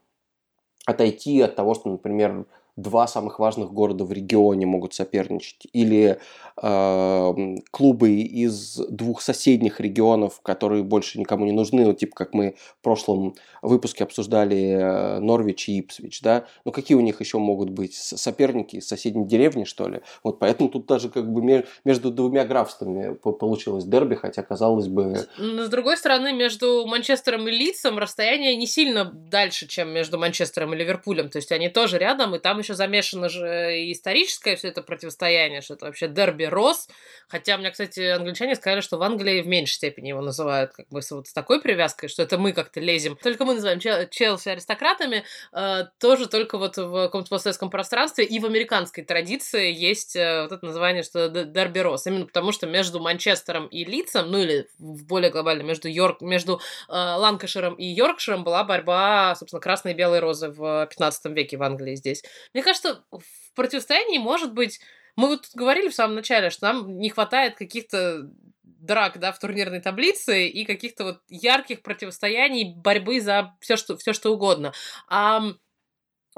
отойти 0.86 1.40
от 1.40 1.56
того, 1.56 1.74
что, 1.74 1.90
например, 1.90 2.46
два 2.78 3.08
самых 3.08 3.40
важных 3.40 3.72
города 3.72 4.04
в 4.04 4.12
регионе 4.12 4.64
могут 4.64 4.94
соперничать, 4.94 5.66
или 5.72 6.18
э, 6.62 7.56
клубы 7.72 8.20
из 8.20 8.76
двух 8.88 9.20
соседних 9.20 9.80
регионов, 9.80 10.40
которые 10.42 10.84
больше 10.84 11.18
никому 11.18 11.44
не 11.44 11.52
нужны, 11.52 11.84
вот 11.84 11.98
типа 11.98 12.14
как 12.14 12.34
мы 12.34 12.54
в 12.78 12.84
прошлом 12.84 13.34
выпуске 13.62 14.04
обсуждали 14.04 14.78
э, 14.78 15.18
Норвич 15.18 15.68
и 15.68 15.80
Ипсвич, 15.80 16.22
да, 16.22 16.46
ну 16.64 16.70
какие 16.70 16.96
у 16.96 17.00
них 17.00 17.20
еще 17.20 17.38
могут 17.38 17.70
быть 17.70 17.94
соперники 17.94 18.76
из 18.76 18.86
соседней 18.86 19.26
деревни, 19.26 19.64
что 19.64 19.88
ли? 19.88 20.00
Вот 20.22 20.38
поэтому 20.38 20.68
тут 20.68 20.86
даже 20.86 21.08
как 21.08 21.32
бы 21.32 21.64
между 21.84 22.12
двумя 22.12 22.44
графствами 22.44 23.14
получилось 23.14 23.84
дерби, 23.84 24.14
хотя 24.14 24.42
казалось 24.42 24.86
бы... 24.86 25.26
Но 25.36 25.64
с 25.64 25.68
другой 25.68 25.96
стороны, 25.96 26.32
между 26.32 26.86
Манчестером 26.86 27.48
и 27.48 27.50
Лидсом 27.50 27.98
расстояние 27.98 28.54
не 28.54 28.68
сильно 28.68 29.04
дальше, 29.04 29.66
чем 29.66 29.88
между 29.90 30.16
Манчестером 30.16 30.74
и 30.74 30.76
Ливерпулем, 30.76 31.28
то 31.28 31.38
есть 31.38 31.50
они 31.50 31.68
тоже 31.68 31.98
рядом, 31.98 32.36
и 32.36 32.38
там 32.38 32.60
еще 32.60 32.67
еще 32.68 32.74
замешано 32.74 33.28
же 33.28 33.78
и 33.78 33.92
историческое 33.92 34.56
все 34.56 34.68
это 34.68 34.82
противостояние, 34.82 35.62
что 35.62 35.74
это 35.74 35.86
вообще 35.86 36.08
дерби 36.08 36.44
Рос. 36.44 36.88
Хотя 37.28 37.56
мне, 37.56 37.70
кстати, 37.70 38.00
англичане 38.00 38.56
сказали, 38.56 38.80
что 38.80 38.98
в 38.98 39.02
Англии 39.02 39.40
в 39.40 39.46
меньшей 39.46 39.74
степени 39.74 40.08
его 40.08 40.20
называют 40.20 40.72
как 40.72 40.88
бы 40.88 41.00
вот 41.10 41.26
с 41.26 41.32
такой 41.32 41.62
привязкой, 41.62 42.08
что 42.08 42.22
это 42.22 42.36
мы 42.36 42.52
как-то 42.52 42.80
лезем. 42.80 43.16
Только 43.22 43.44
мы 43.44 43.54
называем 43.54 43.80
Челси 43.80 44.50
аристократами, 44.50 45.24
э, 45.52 45.84
тоже 45.98 46.28
только 46.28 46.58
вот 46.58 46.76
в 46.76 47.04
каком-то 47.06 47.30
постсоветском 47.30 47.70
пространстве 47.70 48.24
и 48.24 48.38
в 48.38 48.44
американской 48.44 49.04
традиции 49.04 49.72
есть 49.72 50.14
э, 50.16 50.42
вот 50.42 50.52
это 50.52 50.66
название, 50.66 51.02
что 51.02 51.28
дерби 51.28 51.78
Рос. 51.78 52.06
Именно 52.06 52.26
потому, 52.26 52.52
что 52.52 52.66
между 52.66 53.00
Манчестером 53.00 53.66
и 53.68 53.84
Лидсом, 53.84 54.30
ну 54.30 54.38
или 54.38 54.68
в 54.78 55.06
более 55.06 55.30
глобально 55.30 55.62
между, 55.62 55.88
Йорк, 55.88 56.20
между 56.20 56.60
э, 56.88 56.92
Ланкаширом 56.92 57.74
и 57.74 57.84
Йоркширом 57.84 58.44
была 58.44 58.64
борьба, 58.64 59.34
собственно, 59.36 59.60
красной 59.60 59.92
и 59.92 59.94
белой 59.94 60.20
розы 60.20 60.48
в 60.48 60.86
15 60.86 61.26
веке 61.34 61.56
в 61.56 61.62
Англии 61.62 61.94
здесь. 61.94 62.22
Мне 62.58 62.64
кажется, 62.64 63.04
в 63.12 63.54
противостоянии 63.54 64.18
может 64.18 64.52
быть 64.52 64.80
Мы 65.18 65.26
вот 65.26 65.50
говорили 65.54 65.88
в 65.88 65.94
самом 65.94 66.14
начале, 66.14 66.50
что 66.50 66.72
нам 66.72 66.98
не 66.98 67.08
хватает 67.10 67.56
каких-то 67.56 68.30
драк, 68.62 69.18
да, 69.18 69.32
в 69.32 69.38
турнирной 69.40 69.80
таблице 69.80 70.46
и 70.48 70.64
каких-то 70.64 71.04
вот 71.04 71.22
ярких 71.28 71.82
противостояний, 71.82 72.74
борьбы 72.74 73.20
за 73.20 73.56
все 73.60 73.76
что, 73.76 73.96
все 73.96 74.12
что 74.12 74.32
угодно. 74.32 74.72
А 75.08 75.42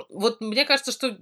вот 0.08 0.40
мне 0.40 0.64
кажется, 0.64 0.92
что 0.92 1.18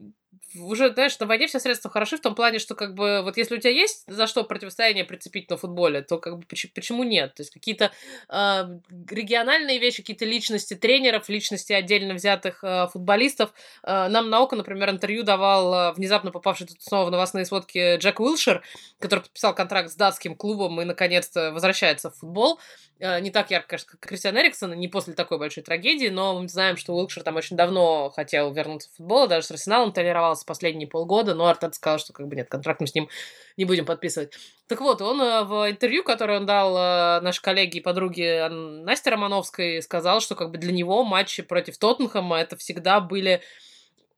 уже, 0.57 0.93
знаешь, 0.93 1.19
на 1.19 1.27
войне 1.27 1.47
все 1.47 1.61
средства 1.61 1.91
хороши 1.91 2.17
в 2.17 2.21
том 2.21 2.35
плане, 2.35 2.59
что 2.59 2.75
как 2.75 2.95
бы 2.95 3.23
вот 3.23 3.37
если 3.37 3.57
у 3.57 3.61
тебя 3.61 3.73
есть 3.73 4.05
за 4.07 4.27
что 4.27 4.45
противостояние 4.45 5.05
прицепить 5.05 5.51
на 5.51 5.57
футболе, 5.57 6.03
то 6.03 6.19
как 6.19 6.39
бы 6.39 6.45
почему, 6.47 6.73
почему 6.75 7.05
нет? 7.05 7.35
То 7.35 7.43
есть 7.43 7.53
какие-то 7.53 7.91
э, 8.29 8.63
региональные 9.11 9.79
вещи, 9.79 10.03
какие-то 10.03 10.25
личности 10.25 10.75
тренеров, 10.75 11.29
личности 11.29 11.73
отдельно 11.73 12.15
взятых 12.15 12.63
э, 12.63 12.89
футболистов. 12.93 13.53
Э, 13.83 14.09
нам 14.09 14.31
на 14.31 14.41
око, 14.41 14.57
например, 14.57 14.91
интервью 14.91 15.23
давал 15.23 15.75
э, 15.75 15.93
внезапно 15.93 16.31
попавший 16.31 16.67
тут 16.67 16.83
снова 16.83 17.07
в 17.07 17.11
новостные 17.11 17.45
сводки 17.45 17.97
Джек 17.97 18.21
Уилшер, 18.21 18.63
который 18.99 19.21
подписал 19.21 19.55
контракт 19.55 19.91
с 19.91 19.97
датским 19.97 20.35
клубом 20.35 20.81
и 20.81 20.85
наконец-то 20.85 21.53
возвращается 21.53 22.11
в 22.11 22.17
футбол. 22.17 22.59
Не 23.01 23.31
так 23.31 23.53
ярко, 23.53 23.69
конечно, 23.69 23.93
как 23.93 24.01
Кристиан 24.01 24.37
Эриксон, 24.37 24.75
не 24.75 24.89
после 24.89 25.15
такой 25.15 25.39
большой 25.39 25.63
трагедии, 25.63 26.09
но 26.09 26.41
мы 26.41 26.49
знаем, 26.49 26.77
что 26.77 26.97
Уилкшир 26.97 27.23
там 27.23 27.37
очень 27.37 27.57
давно 27.57 28.11
хотел 28.11 28.53
вернуться 28.53 28.91
в 28.91 28.97
футбол, 28.97 29.29
даже 29.29 29.47
с 29.47 29.51
Арсеналом 29.53 29.93
тренировался 29.93 30.38
последние 30.45 30.89
полгода, 30.89 31.35
но 31.35 31.47
Артет 31.47 31.75
сказал, 31.75 31.99
что 31.99 32.13
как 32.13 32.29
бы 32.29 32.37
нет, 32.37 32.49
контракт 32.49 32.81
мы 32.81 32.87
с 32.87 32.95
ним 32.95 33.09
не 33.57 33.65
будем 33.65 33.85
подписывать. 33.87 34.33
Так 34.67 34.81
вот, 34.81 35.01
он 35.03 35.21
э, 35.21 35.45
в 35.45 35.71
интервью, 35.71 36.05
которое 36.05 36.39
он 36.39 36.47
дал 36.47 36.77
э, 36.77 37.21
нашей 37.21 37.43
коллеге 37.43 37.79
и 37.79 37.83
подруге 37.83 38.49
Насте 38.49 39.11
Романовской, 39.11 39.83
сказал, 39.83 40.21
что 40.21 40.35
как 40.35 40.51
бы 40.51 40.59
для 40.59 40.73
него 40.73 41.05
матчи 41.05 41.43
против 41.43 41.79
Тоттенхэма 41.79 42.39
это 42.39 42.57
всегда 42.57 43.01
были 43.01 43.43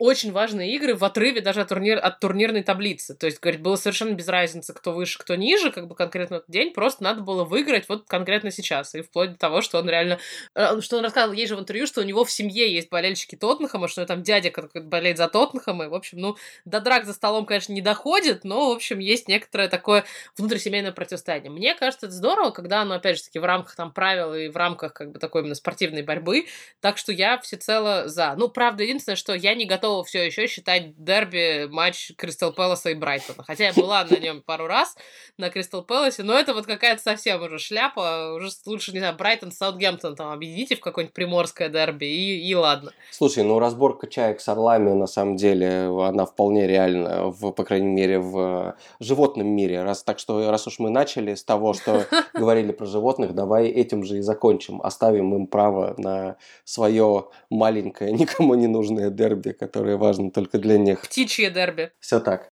очень 0.00 0.32
важные 0.32 0.74
игры 0.74 0.94
в 0.94 1.04
отрыве 1.04 1.42
даже 1.42 1.60
от, 1.60 1.68
турнир, 1.68 1.98
от 2.02 2.20
турнирной 2.20 2.62
таблицы. 2.62 3.14
То 3.14 3.26
есть, 3.26 3.38
говорит, 3.38 3.60
было 3.60 3.76
совершенно 3.76 4.14
без 4.14 4.28
разницы, 4.28 4.72
кто 4.72 4.92
выше, 4.92 5.18
кто 5.18 5.34
ниже, 5.34 5.70
как 5.70 5.88
бы 5.88 5.94
конкретно 5.94 6.36
этот 6.36 6.50
день, 6.50 6.72
просто 6.72 7.04
надо 7.04 7.20
было 7.20 7.44
выиграть 7.44 7.86
вот 7.86 8.06
конкретно 8.06 8.50
сейчас. 8.50 8.94
И 8.94 9.02
вплоть 9.02 9.32
до 9.32 9.38
того, 9.38 9.60
что 9.60 9.78
он 9.78 9.90
реально... 9.90 10.18
Э, 10.54 10.80
что 10.80 10.96
он 10.96 11.04
рассказывал 11.04 11.34
ей 11.34 11.46
же 11.46 11.54
в 11.54 11.60
интервью, 11.60 11.86
что 11.86 12.00
у 12.00 12.04
него 12.04 12.24
в 12.24 12.30
семье 12.30 12.72
есть 12.72 12.88
болельщики 12.88 13.36
Тоттенхэма, 13.36 13.88
что 13.88 14.06
там 14.06 14.22
дядя 14.22 14.50
болеет 14.74 15.18
за 15.18 15.28
Тоттенхэм, 15.28 15.82
и, 15.82 15.88
в 15.88 15.94
общем, 15.94 16.18
ну, 16.18 16.36
до 16.64 16.80
драк 16.80 17.04
за 17.04 17.12
столом, 17.12 17.44
конечно, 17.44 17.74
не 17.74 17.82
доходит, 17.82 18.42
но, 18.42 18.70
в 18.70 18.72
общем, 18.72 19.00
есть 19.00 19.28
некоторое 19.28 19.68
такое 19.68 20.06
внутрисемейное 20.38 20.92
противостояние. 20.92 21.50
Мне 21.50 21.74
кажется, 21.74 22.06
это 22.06 22.14
здорово, 22.14 22.52
когда 22.52 22.80
оно, 22.80 22.94
опять 22.94 23.18
же 23.18 23.24
таки, 23.24 23.38
в 23.38 23.44
рамках 23.44 23.76
там 23.76 23.92
правил 23.92 24.32
и 24.32 24.48
в 24.48 24.56
рамках, 24.56 24.94
как 24.94 25.12
бы, 25.12 25.18
такой 25.18 25.42
именно 25.42 25.54
спортивной 25.54 26.02
борьбы, 26.02 26.46
так 26.80 26.96
что 26.96 27.12
я 27.12 27.38
всецело 27.38 28.08
за. 28.08 28.34
Ну, 28.38 28.48
правда, 28.48 28.82
единственное, 28.82 29.16
что 29.16 29.34
я 29.34 29.54
не 29.54 29.66
готова 29.66 29.89
готова 29.90 30.04
все 30.04 30.24
еще 30.26 30.46
считать 30.46 31.02
дерби 31.02 31.66
матч 31.70 32.12
Кристал 32.16 32.52
Пэласа 32.52 32.90
и 32.90 32.94
Брайтона. 32.94 33.42
Хотя 33.44 33.66
я 33.66 33.72
была 33.72 34.04
на 34.04 34.16
нем 34.16 34.42
пару 34.42 34.66
раз, 34.66 34.96
на 35.36 35.50
Кристал 35.50 35.82
Пэласе, 35.82 36.22
но 36.22 36.34
это 36.34 36.54
вот 36.54 36.66
какая-то 36.66 37.02
совсем 37.02 37.42
уже 37.42 37.58
шляпа. 37.58 38.34
Уже 38.34 38.50
лучше, 38.66 38.92
не 38.92 38.98
знаю, 38.98 39.16
Брайтон, 39.16 39.50
Саутгемптон 39.50 40.14
там 40.14 40.32
объедините 40.32 40.76
в 40.76 40.80
какое-нибудь 40.80 41.14
приморское 41.14 41.68
дерби, 41.68 42.04
и, 42.04 42.48
и 42.48 42.54
ладно. 42.54 42.92
Слушай, 43.10 43.42
ну 43.44 43.58
разборка 43.58 44.06
чаек 44.06 44.40
с 44.40 44.48
орлами, 44.48 44.92
на 44.92 45.06
самом 45.06 45.36
деле, 45.36 45.88
она 46.02 46.24
вполне 46.24 46.66
реальна, 46.66 47.30
в, 47.30 47.50
по 47.50 47.64
крайней 47.64 47.88
мере, 47.88 48.20
в 48.20 48.76
животном 49.00 49.48
мире. 49.48 49.82
Раз, 49.82 50.02
так 50.02 50.18
что, 50.18 50.50
раз 50.50 50.66
уж 50.66 50.78
мы 50.78 50.90
начали 50.90 51.34
с 51.34 51.42
того, 51.42 51.72
что 51.72 52.06
говорили 52.34 52.72
про 52.72 52.86
животных, 52.86 53.34
давай 53.34 53.66
этим 53.68 54.04
же 54.04 54.18
и 54.18 54.20
закончим. 54.20 54.80
Оставим 54.82 55.34
им 55.34 55.46
право 55.46 55.94
на 55.98 56.36
свое 56.64 57.26
маленькое, 57.50 58.12
никому 58.12 58.54
не 58.54 58.66
нужное 58.66 59.10
дерби, 59.10 59.50
которое 59.50 59.79
которое 59.80 59.96
важно 59.96 60.30
только 60.30 60.58
для 60.58 60.78
них. 60.78 61.00
Птичье 61.02 61.50
дерби. 61.50 61.90
Все 62.00 62.20
так. 62.20 62.50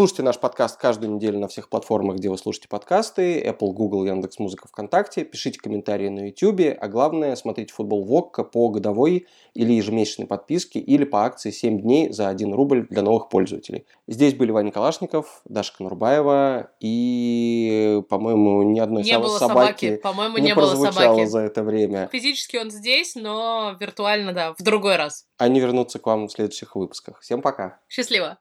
Слушайте 0.00 0.22
наш 0.22 0.38
подкаст 0.38 0.80
каждую 0.80 1.12
неделю 1.12 1.38
на 1.38 1.46
всех 1.46 1.68
платформах, 1.68 2.16
где 2.16 2.30
вы 2.30 2.38
слушаете 2.38 2.68
подкасты. 2.68 3.38
Apple, 3.42 3.72
Google, 3.74 4.06
Яндекс 4.06 4.38
Музыка, 4.38 4.66
ВКонтакте. 4.66 5.26
Пишите 5.26 5.60
комментарии 5.60 6.08
на 6.08 6.28
YouTube. 6.28 6.74
А 6.80 6.88
главное, 6.88 7.36
смотрите 7.36 7.74
футбол 7.74 8.04
Вокка 8.04 8.42
по 8.42 8.70
годовой 8.70 9.26
или 9.52 9.74
ежемесячной 9.74 10.26
подписке 10.26 10.80
или 10.80 11.04
по 11.04 11.26
акции 11.26 11.50
7 11.50 11.82
дней 11.82 12.10
за 12.10 12.28
1 12.28 12.54
рубль 12.54 12.86
для 12.88 13.02
новых 13.02 13.28
пользователей. 13.28 13.84
Здесь 14.08 14.32
были 14.32 14.52
Ваня 14.52 14.72
Калашников, 14.72 15.42
Даша 15.44 15.76
Конурбаева 15.76 16.70
и, 16.80 18.00
по-моему, 18.08 18.62
ни 18.62 18.80
одной 18.80 19.02
не 19.02 19.18
было 19.18 19.36
собаки, 19.36 19.84
собаки. 19.84 19.96
По-моему, 19.96 20.38
не, 20.38 20.44
не 20.44 20.54
было 20.54 20.76
собаки. 20.76 21.26
за 21.26 21.40
это 21.40 21.62
время. 21.62 22.08
Физически 22.10 22.56
он 22.56 22.70
здесь, 22.70 23.16
но 23.16 23.76
виртуально, 23.78 24.32
да, 24.32 24.54
в 24.54 24.62
другой 24.62 24.96
раз. 24.96 25.26
Они 25.36 25.60
вернутся 25.60 25.98
к 25.98 26.06
вам 26.06 26.28
в 26.28 26.32
следующих 26.32 26.74
выпусках. 26.74 27.20
Всем 27.20 27.42
пока. 27.42 27.80
Счастливо. 27.86 28.38